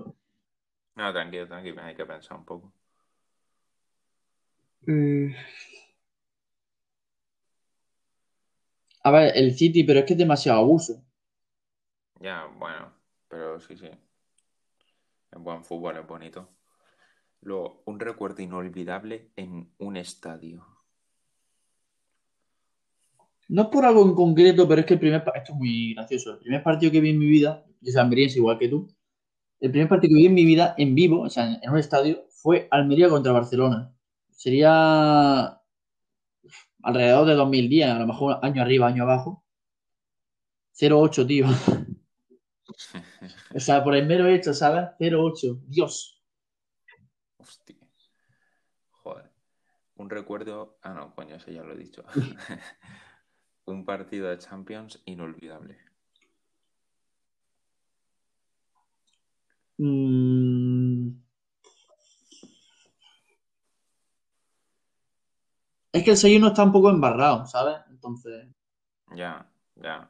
[0.96, 2.74] No, tranquilo, tranquilo, hay que pensar un poco.
[4.88, 5.36] eh,
[9.04, 11.02] A ver, el City, pero es que es demasiado abuso.
[12.20, 12.94] Ya, bueno,
[13.30, 13.90] pero sí, sí.
[15.32, 16.50] Es buen fútbol, es bonito.
[17.42, 20.66] Luego, un recuerdo inolvidable en un estadio.
[23.48, 25.24] No es por algo en concreto, pero es que el primer.
[25.36, 26.34] Esto es muy gracioso.
[26.34, 28.88] El primer partido que vi en mi vida, yo soy almeriense igual que tú.
[29.60, 32.26] El primer partido que vi en mi vida en vivo, o sea, en, un estadio,
[32.30, 33.94] fue Almería contra Barcelona.
[34.32, 35.62] Sería
[36.84, 39.44] alrededor de 2010, a lo mejor año arriba, año abajo.
[40.74, 41.46] 0-8, tío.
[43.56, 44.90] O sea, por el mero hecho, ¿sabes?
[45.00, 45.62] 0-8.
[45.68, 46.22] Dios.
[47.38, 47.78] Hostia.
[48.90, 49.32] Joder.
[49.96, 50.78] Un recuerdo.
[50.82, 52.04] Ah, no, coño, ese ya lo he dicho.
[53.66, 55.85] Un partido de Champions inolvidable.
[59.78, 61.10] Mm.
[65.92, 67.78] Es que el 6-1 está un poco embarrado, ¿sabes?
[67.90, 68.48] Entonces.
[69.16, 70.10] Ya, ya.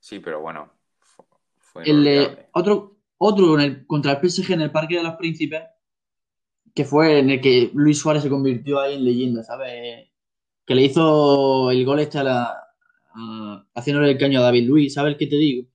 [0.00, 1.24] Sí, pero bueno, fu-
[1.58, 5.14] fue El, eh, otro, otro en el- contra el PSG en el Parque de los
[5.14, 5.62] Príncipes,
[6.74, 10.10] que fue en el que Luis Suárez se convirtió ahí en leyenda, ¿sabes?
[10.66, 12.58] Que le hizo el gol este a la,
[13.14, 15.68] a- haciéndole el caño a David Luis, ¿sabes qué te digo?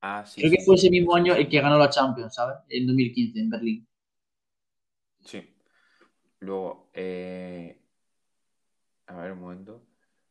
[0.00, 2.56] Ah, sí, Creo que fue sí, ese mismo año el que ganó la Champions, ¿sabes?
[2.68, 3.86] En 2015, en Berlín.
[5.24, 5.42] Sí.
[6.40, 7.80] Luego, eh,
[9.06, 9.82] a ver un momento.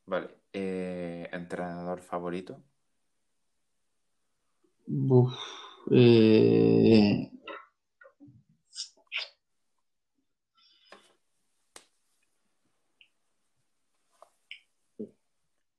[0.06, 0.30] Vale.
[0.54, 2.64] eh, entrenador favorito.
[5.10, 5.34] Uf,
[5.92, 7.30] eh,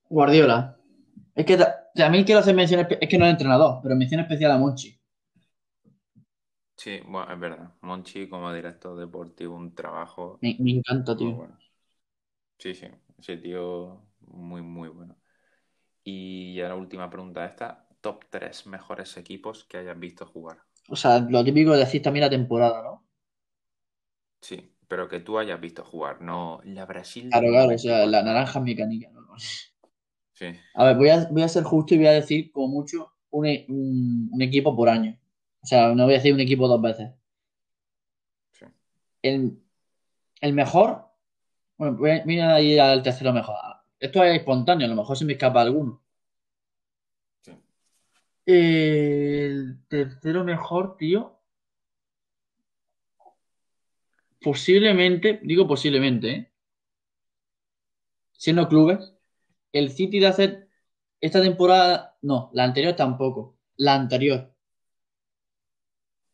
[0.08, 0.76] Guardiola.
[1.34, 1.56] Es que
[2.02, 4.98] también quiero hacer mención, es que no es entrenador, pero mención especial a Monchi.
[6.76, 7.74] Sí, bueno, es verdad.
[7.82, 11.36] Monchi como director deportivo, un trabajo Me, me encanta, tío.
[11.36, 11.58] bueno.
[12.58, 12.86] Sí, sí,
[13.18, 15.16] ese tío muy, muy bueno.
[16.04, 20.58] Y ya la última pregunta esta, top 3 mejores equipos que hayas visto jugar.
[20.90, 23.06] O sea, lo típico de decir también la temporada, ¿no?
[24.40, 28.06] Sí, pero que tú hayas visto jugar, no la Brasil Claro, claro, o sea, 94.
[28.06, 29.08] la naranja mecánica.
[29.10, 29.26] ¿no?
[30.38, 33.12] Sí, A ver, voy a, voy a ser justo y voy a decir como mucho
[33.30, 35.18] un, e- un- un equipo por año.
[35.62, 37.10] O sea, no voy a decir un equipo dos veces.
[38.52, 38.66] sí.
[39.22, 39.62] El,
[40.42, 41.06] el mejor,
[41.78, 43.56] bueno, voy a, voy a ir al tercero mejor.
[44.00, 46.02] Esto es espontáneo, a lo mejor se me escapa alguno.
[47.42, 47.52] sí.
[48.46, 51.38] El tercero mejor, tío.
[54.42, 56.52] Posiblemente, digo posiblemente, ¿eh?
[58.38, 59.12] Siendo clubes,
[59.72, 60.68] el City de hacer
[61.20, 63.56] esta temporada, no, la anterior tampoco.
[63.76, 64.52] La anterior.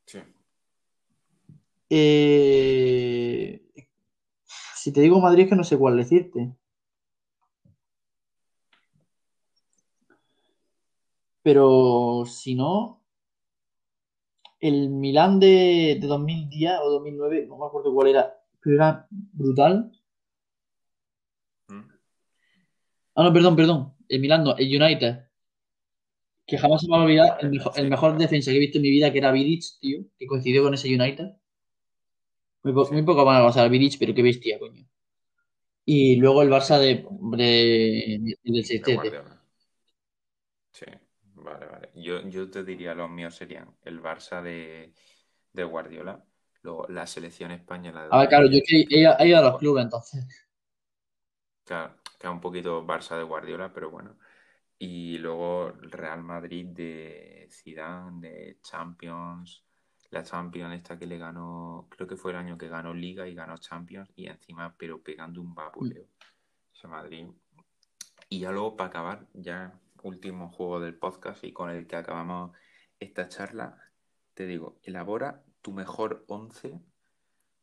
[0.06, 0.18] sí.
[1.90, 3.64] Eh,
[4.76, 6.54] si te digo Madrid, es que no sé cuál decirte.
[11.42, 13.02] Pero si no,
[14.60, 19.92] el Milán de, de 2010 o 2009, no me acuerdo cuál era, pero era brutal.
[21.68, 21.82] ¿Mm?
[23.16, 23.94] Ah, no, perdón, perdón.
[24.08, 25.24] El Milán no, el United.
[26.46, 27.50] Que jamás se me va a olvidar el
[27.88, 30.62] mejor, el defensa que he visto en mi vida, que era Vidic, tío, que coincidió
[30.62, 31.30] con ese United.
[32.62, 32.94] Muy, po- Sí.
[32.94, 34.84] muy poco más, o sea, Vidic, pero qué bestia, coño.
[35.86, 39.40] Y luego el Barça de, de- del De 6 Guardiola.
[40.72, 40.86] Sí,
[41.34, 41.90] vale, vale.
[41.94, 44.92] Yo, yo te diría los míos serían el Barça de,
[45.52, 46.24] de Guardiola,
[46.62, 49.42] luego la selección española de A ver, claro, yo es 2010, que he, ido a
[49.42, 50.26] los clubes, entonces.
[51.64, 51.94] Claro,
[52.24, 54.16] queda un poquito Barça de Guardiola, pero bueno.
[54.78, 59.62] Y luego Real Madrid de Zidane, de Champions,
[60.10, 63.34] la Champions esta que le ganó, creo que fue el año que ganó Liga y
[63.34, 66.06] ganó Champions, y encima, pero pegando un vapuleo.
[66.72, 67.26] Ese Madrid.
[68.30, 72.56] Y ya luego, para acabar, ya último juego del podcast y con el que acabamos
[72.98, 73.78] esta charla,
[74.32, 76.80] te digo, elabora tu mejor once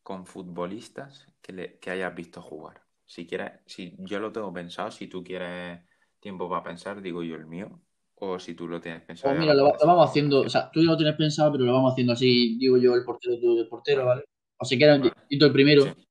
[0.04, 2.84] con futbolistas que, le- que hayas visto jugar.
[3.12, 5.82] Si quieres, si yo lo tengo pensado, si tú quieres
[6.22, 7.82] tiempo para pensar, digo yo el mío.
[8.16, 9.34] O si tú lo tienes pensado.
[9.34, 11.92] Pues mira, lo vamos haciendo, o sea, tú ya lo tienes pensado, pero lo vamos
[11.92, 14.24] haciendo así, digo yo el portero, tú el portero, ¿vale?
[14.58, 15.12] O si quieres, Vale.
[15.30, 15.84] yo el primero.
[15.84, 16.08] Sí.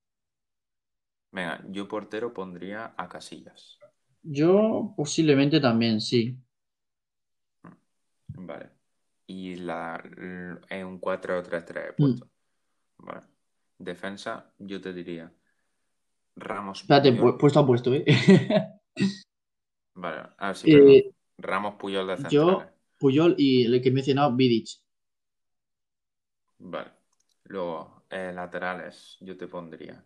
[1.33, 3.79] Venga, yo portero pondría a Casillas.
[4.23, 6.37] Yo posiblemente también, sí.
[8.27, 8.73] Vale.
[9.27, 10.03] Y la,
[10.69, 11.97] en un 4-3-3 he Mm.
[11.97, 12.29] puesto.
[12.99, 13.27] Vale.
[13.79, 15.33] Defensa, yo te diría
[16.49, 17.35] Ramos Espérate, Puyol.
[17.35, 18.05] pu- puesto a puesto, ¿eh?
[19.95, 21.15] Vale, ah, sí, Eh, perdón.
[21.39, 22.75] Ramos Puyol de yo, centrales.
[22.99, 24.69] Puyol y el que he mencionado, Vidic.
[26.59, 26.91] Vale.
[27.45, 30.05] Luego, eh, laterales, yo te pondría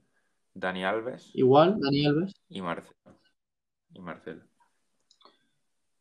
[0.55, 2.33] Dani Alves Igual, Dani Alves.
[2.49, 2.95] y Marcelo.
[3.95, 4.43] Y Marcelo.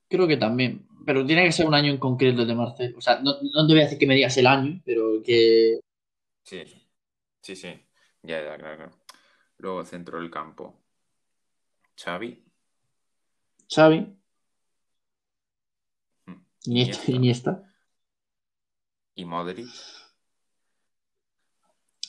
[0.09, 0.87] Creo que también.
[1.05, 2.97] Pero tiene que ser un año en concreto el de Marcelo.
[2.97, 5.79] O sea, no, no te voy a decir que me digas el año, pero que.
[6.43, 6.63] Sí,
[7.41, 7.69] sí, sí.
[8.23, 9.02] Ya, ya, claro, claro.
[9.63, 10.77] Luego, centro del campo.
[11.95, 12.43] Xavi.
[13.73, 13.99] Xavi,
[16.25, 16.33] mm,
[16.65, 17.63] Iniesta,
[19.15, 19.69] y Modric.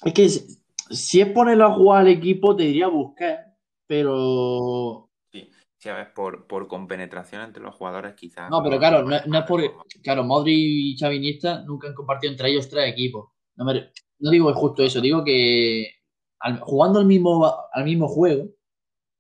[0.05, 3.47] Es que si, es ponerlo a jugar al equipo, te diría Busquets,
[3.87, 5.09] pero.
[5.31, 5.49] Sí,
[5.85, 9.63] ver, por, por compenetración entre los jugadores quizás No, pero claro, no, no es por.
[10.03, 13.31] Claro, Modric y Xavi Iniesta nunca han compartido entre ellos tres equipos.
[13.55, 16.04] No, me- no digo justo eso, digo que
[16.45, 18.51] al- jugando al mismo, al mismo juego,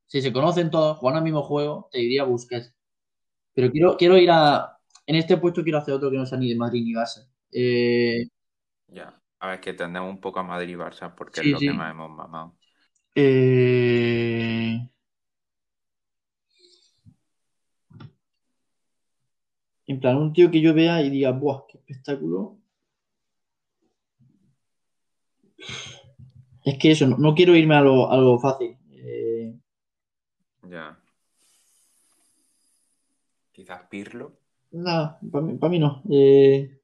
[0.06, 2.74] si se conocen todos, jugando al mismo juego, te diría Busquets.
[3.54, 4.76] Pero quiero, quiero ir a.
[5.06, 7.26] En este puesto quiero hacer otro que no sea ni de Madrid ni Barça.
[7.50, 8.26] Eh,
[8.88, 9.20] Ya.
[9.40, 11.66] A ver, que tendemos un poco a Madrid y Barça porque Sí, es lo sí.
[11.66, 12.56] que más hemos mamado.
[13.14, 14.78] eh,
[19.86, 22.58] En plan, un tío que yo vea y diga, ¡buah, qué espectáculo!
[26.64, 28.76] Es que eso, no, no quiero irme a lo, a lo fácil.
[28.90, 29.54] Eh,
[30.68, 30.98] Ya.
[33.52, 34.32] Quizás Pirlo.
[34.72, 36.02] nada, para mí, pa' mí no.
[36.10, 36.80] Eh,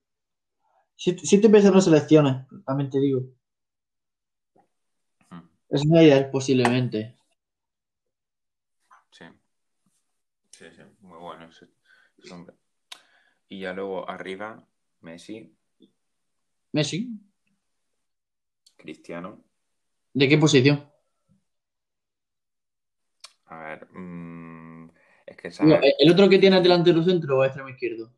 [0.94, 3.22] siete, siete veces no selecciones, también te digo.
[5.30, 7.16] Mm, Es una idea, posiblemente.
[9.10, 9.24] Sí.
[10.50, 10.82] Sí, sí.
[11.00, 11.66] Muy bueno ese,
[12.18, 12.34] ese.
[13.48, 14.64] Y ya luego arriba,
[15.00, 15.56] Messi,
[16.72, 17.18] Messi.
[18.76, 19.42] Cristiano.
[20.14, 20.76] ¿De qué posición?
[23.46, 24.88] A ver, mm,
[25.26, 28.12] es que Digo, sabes, ¿El otro que tiene delantero centro o extremo izquierdo?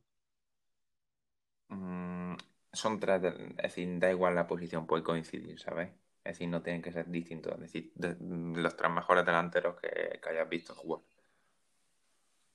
[1.68, 2.34] mm,
[2.72, 5.90] son tres, del- es decir, da igual la posición, puede coincidir, ¿sabes?
[6.24, 8.16] Es decir, no tienen que ser distintos, es decir, de-
[8.60, 11.02] los tres mejores delanteros que, que hayas visto jugar.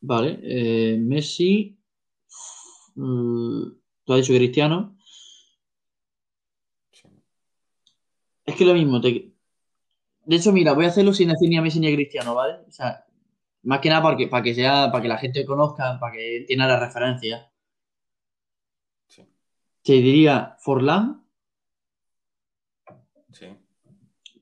[0.02, 1.78] Vale, eh, Messi.
[2.96, 3.64] mm,
[4.04, 4.98] tú has dicho Cristiano.
[6.92, 7.08] Sí.
[8.46, 9.02] Es que lo mismo.
[9.02, 9.34] te-
[10.26, 12.56] De hecho, mira, voy a hacerlo sin decir ni a Messi ni a Cristiano, ¿vale?
[12.68, 13.06] O sea,
[13.64, 16.46] más que nada para que, para que sea, para que la gente conozca, para que
[16.48, 17.52] tenga la referencia.
[19.08, 19.24] Sí,
[19.82, 21.26] Te diría Forlán,
[23.32, 23.48] sí.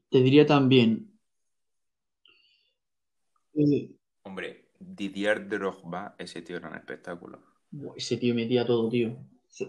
[0.09, 1.11] te diría también.
[3.55, 7.39] eh, Hombre, Didier Drogba, ese tío era un espectáculo.
[7.95, 9.15] ese tío metía todo, tío.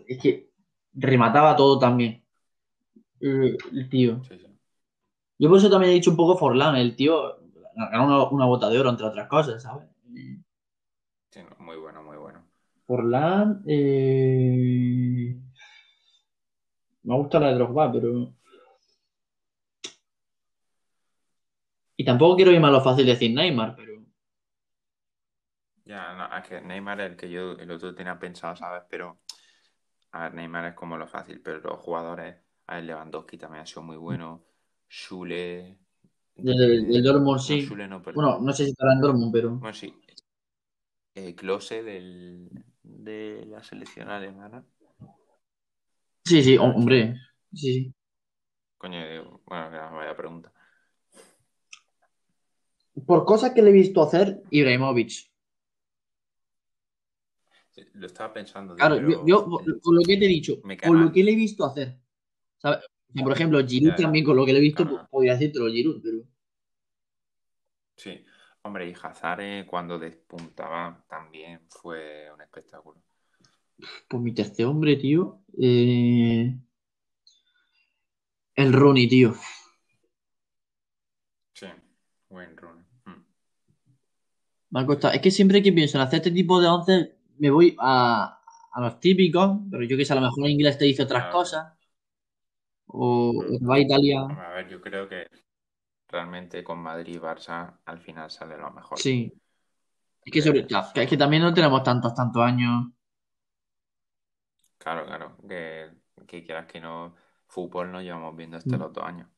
[0.09, 0.51] Es que
[0.95, 2.25] remataba todo también.
[3.21, 4.23] Eh, El tío.
[4.25, 4.47] Sí, sí.
[5.39, 7.39] Yo por eso también he dicho un poco Forlán, el tío
[7.75, 9.87] ganó una, una bota de oro, entre otras cosas, ¿sabes?
[11.31, 12.47] Sí, muy bueno, muy bueno.
[12.87, 15.37] Forlán, eh...
[17.03, 18.33] me gusta la de Drogba, pero...
[21.99, 24.03] Y tampoco quiero irme a lo fácil de decir Neymar, pero...
[25.85, 28.83] Ya, no, es que Neymar es el que yo el otro tenía pensado, ¿sabes?
[28.89, 29.21] Pero,
[30.13, 32.37] a ver, Neymar es como lo fácil, pero los jugadores,
[32.67, 34.45] a Lewandowski también ha sido muy bueno,
[34.89, 35.79] Schule...
[36.35, 37.63] Del, del, del Dortmund No, sí.
[37.63, 38.25] Schule no, perdón.
[38.25, 39.51] Bueno, no sé si estará en Dortmund, pero...
[39.57, 39.95] Bueno, sí.
[41.15, 42.51] Eh, Klose del,
[42.83, 44.65] de la selección alemana.
[46.25, 47.15] Sí, sí, hom- hombre.
[47.55, 47.95] Sí, sí.
[48.77, 50.53] Coño, eh, bueno, que vaya pregunta.
[53.07, 55.31] Por cosas que le he visto hacer, Ibrahimovic.
[57.95, 59.45] Lo estaba pensando, Claro, pero yo, yo,
[59.83, 61.99] por lo que te he dicho, por lo que le he visto hacer.
[63.23, 65.09] Por ejemplo, Giroud Ya, también, con lo que le he visto, Claro.
[65.11, 66.19] podría decírtelo Giroud, pero...
[67.97, 68.25] Sí.
[68.63, 73.01] Hombre, y Hazard eh, cuando despuntaba también fue un espectáculo.
[74.09, 75.43] Pues mi tercer hombre, tío.
[75.61, 76.59] eh,
[78.55, 79.35] El Rooney, tío.
[81.55, 81.67] Sí,
[82.29, 82.85] buen run.
[83.05, 83.25] Mm.
[84.71, 85.15] Me ha costado.
[85.15, 88.41] Es que siempre que pienso en hacer este tipo de once, me voy a,
[88.73, 91.33] a los típicos, pero yo que sé, a lo mejor en inglés te dice otras
[91.33, 91.73] cosas
[92.87, 93.33] o,
[93.69, 94.21] va a Italia.
[94.23, 95.29] A ver, yo creo que
[96.09, 98.99] realmente con Madrid y Barça al final sale lo mejor.
[98.99, 99.33] Sí.
[100.25, 102.87] Es que, sobre, es que también no tenemos tantos, tantos años.
[104.79, 105.37] Claro, claro.
[105.49, 105.91] Que,
[106.27, 107.15] que quieras que no,
[107.47, 108.81] fútbol no llevamos viendo este mm.
[108.81, 109.29] los dos años.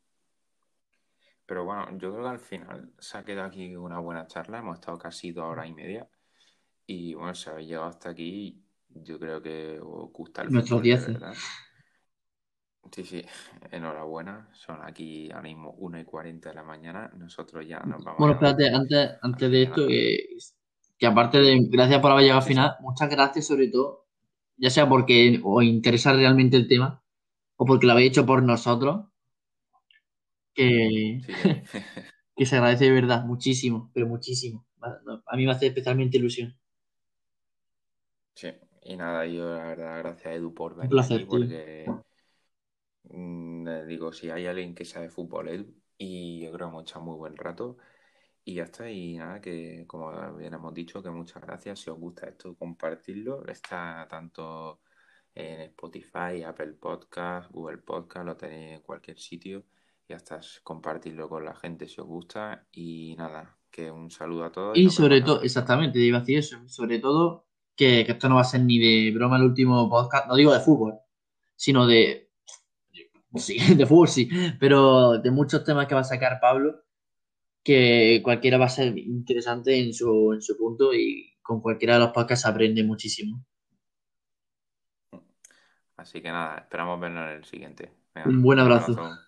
[1.45, 4.59] Pero bueno, yo creo que al final se ha quedado aquí una buena charla.
[4.59, 6.09] Hemos estado casi dos horas y media.
[6.87, 10.91] Y bueno, si habéis llegado hasta aquí, yo creo que os gusta el Nuestros fútbol.
[10.91, 11.68] Nuestros 10.
[12.93, 13.23] Sí, sí,
[13.71, 18.19] enhorabuena, son aquí ahora mismo 1 y 40 de la mañana, nosotros ya nos vamos
[18.19, 19.87] Bueno, a espérate, antes, antes de Así que esto, nada.
[19.87, 20.19] que,
[20.99, 22.65] que aparte de gracias por haber llegado al Sí, sí.
[22.65, 24.07] final, muchas gracias sobre todo,
[24.57, 27.03] ya sea porque os interesa realmente el tema
[27.57, 29.07] o porque lo habéis hecho por nosotros,
[30.55, 31.33] que, Sí,
[32.37, 34.67] que se agradece de verdad, muchísimo, pero muchísimo.
[35.27, 36.57] A mí me hace especialmente ilusión.
[38.35, 38.49] Sí,
[38.83, 41.99] y nada, yo la verdad, gracias Edu por Un venir placer, aquí, porque
[43.05, 47.37] digo, si hay alguien que sabe fútbol, y yo creo que hemos echado muy buen
[47.37, 47.79] rato,
[48.45, 51.99] y ya está, y nada, que como bien hemos dicho, que muchas gracias, si os
[51.99, 54.81] gusta esto, compartirlo, está tanto
[55.35, 59.65] en Spotify, Apple Podcast, Google Podcast, lo tenéis en cualquier sitio,
[60.09, 64.53] y hasta compartirlo con la gente si os gusta, y nada, que un saludo a
[64.53, 64.79] todos.
[64.79, 67.47] Y sobre todo, exactamente, te iba a decir eso, sobre todo
[67.77, 70.53] que, que esto no va a ser ni de broma el último podcast, no digo
[70.53, 70.95] de fútbol,
[71.55, 72.28] sino de,
[73.39, 74.29] sí, de fútbol sí,
[74.61, 76.85] pero de muchos temas que va a sacar Pablo,
[77.65, 82.01] que cualquiera va a ser interesante en su, en su punto y con cualquiera de
[82.01, 83.45] los podcasts se aprende muchísimo.
[85.97, 87.93] Así que nada, esperamos vernos en el siguiente.
[88.15, 89.28] Venga, Un buen un abrazo.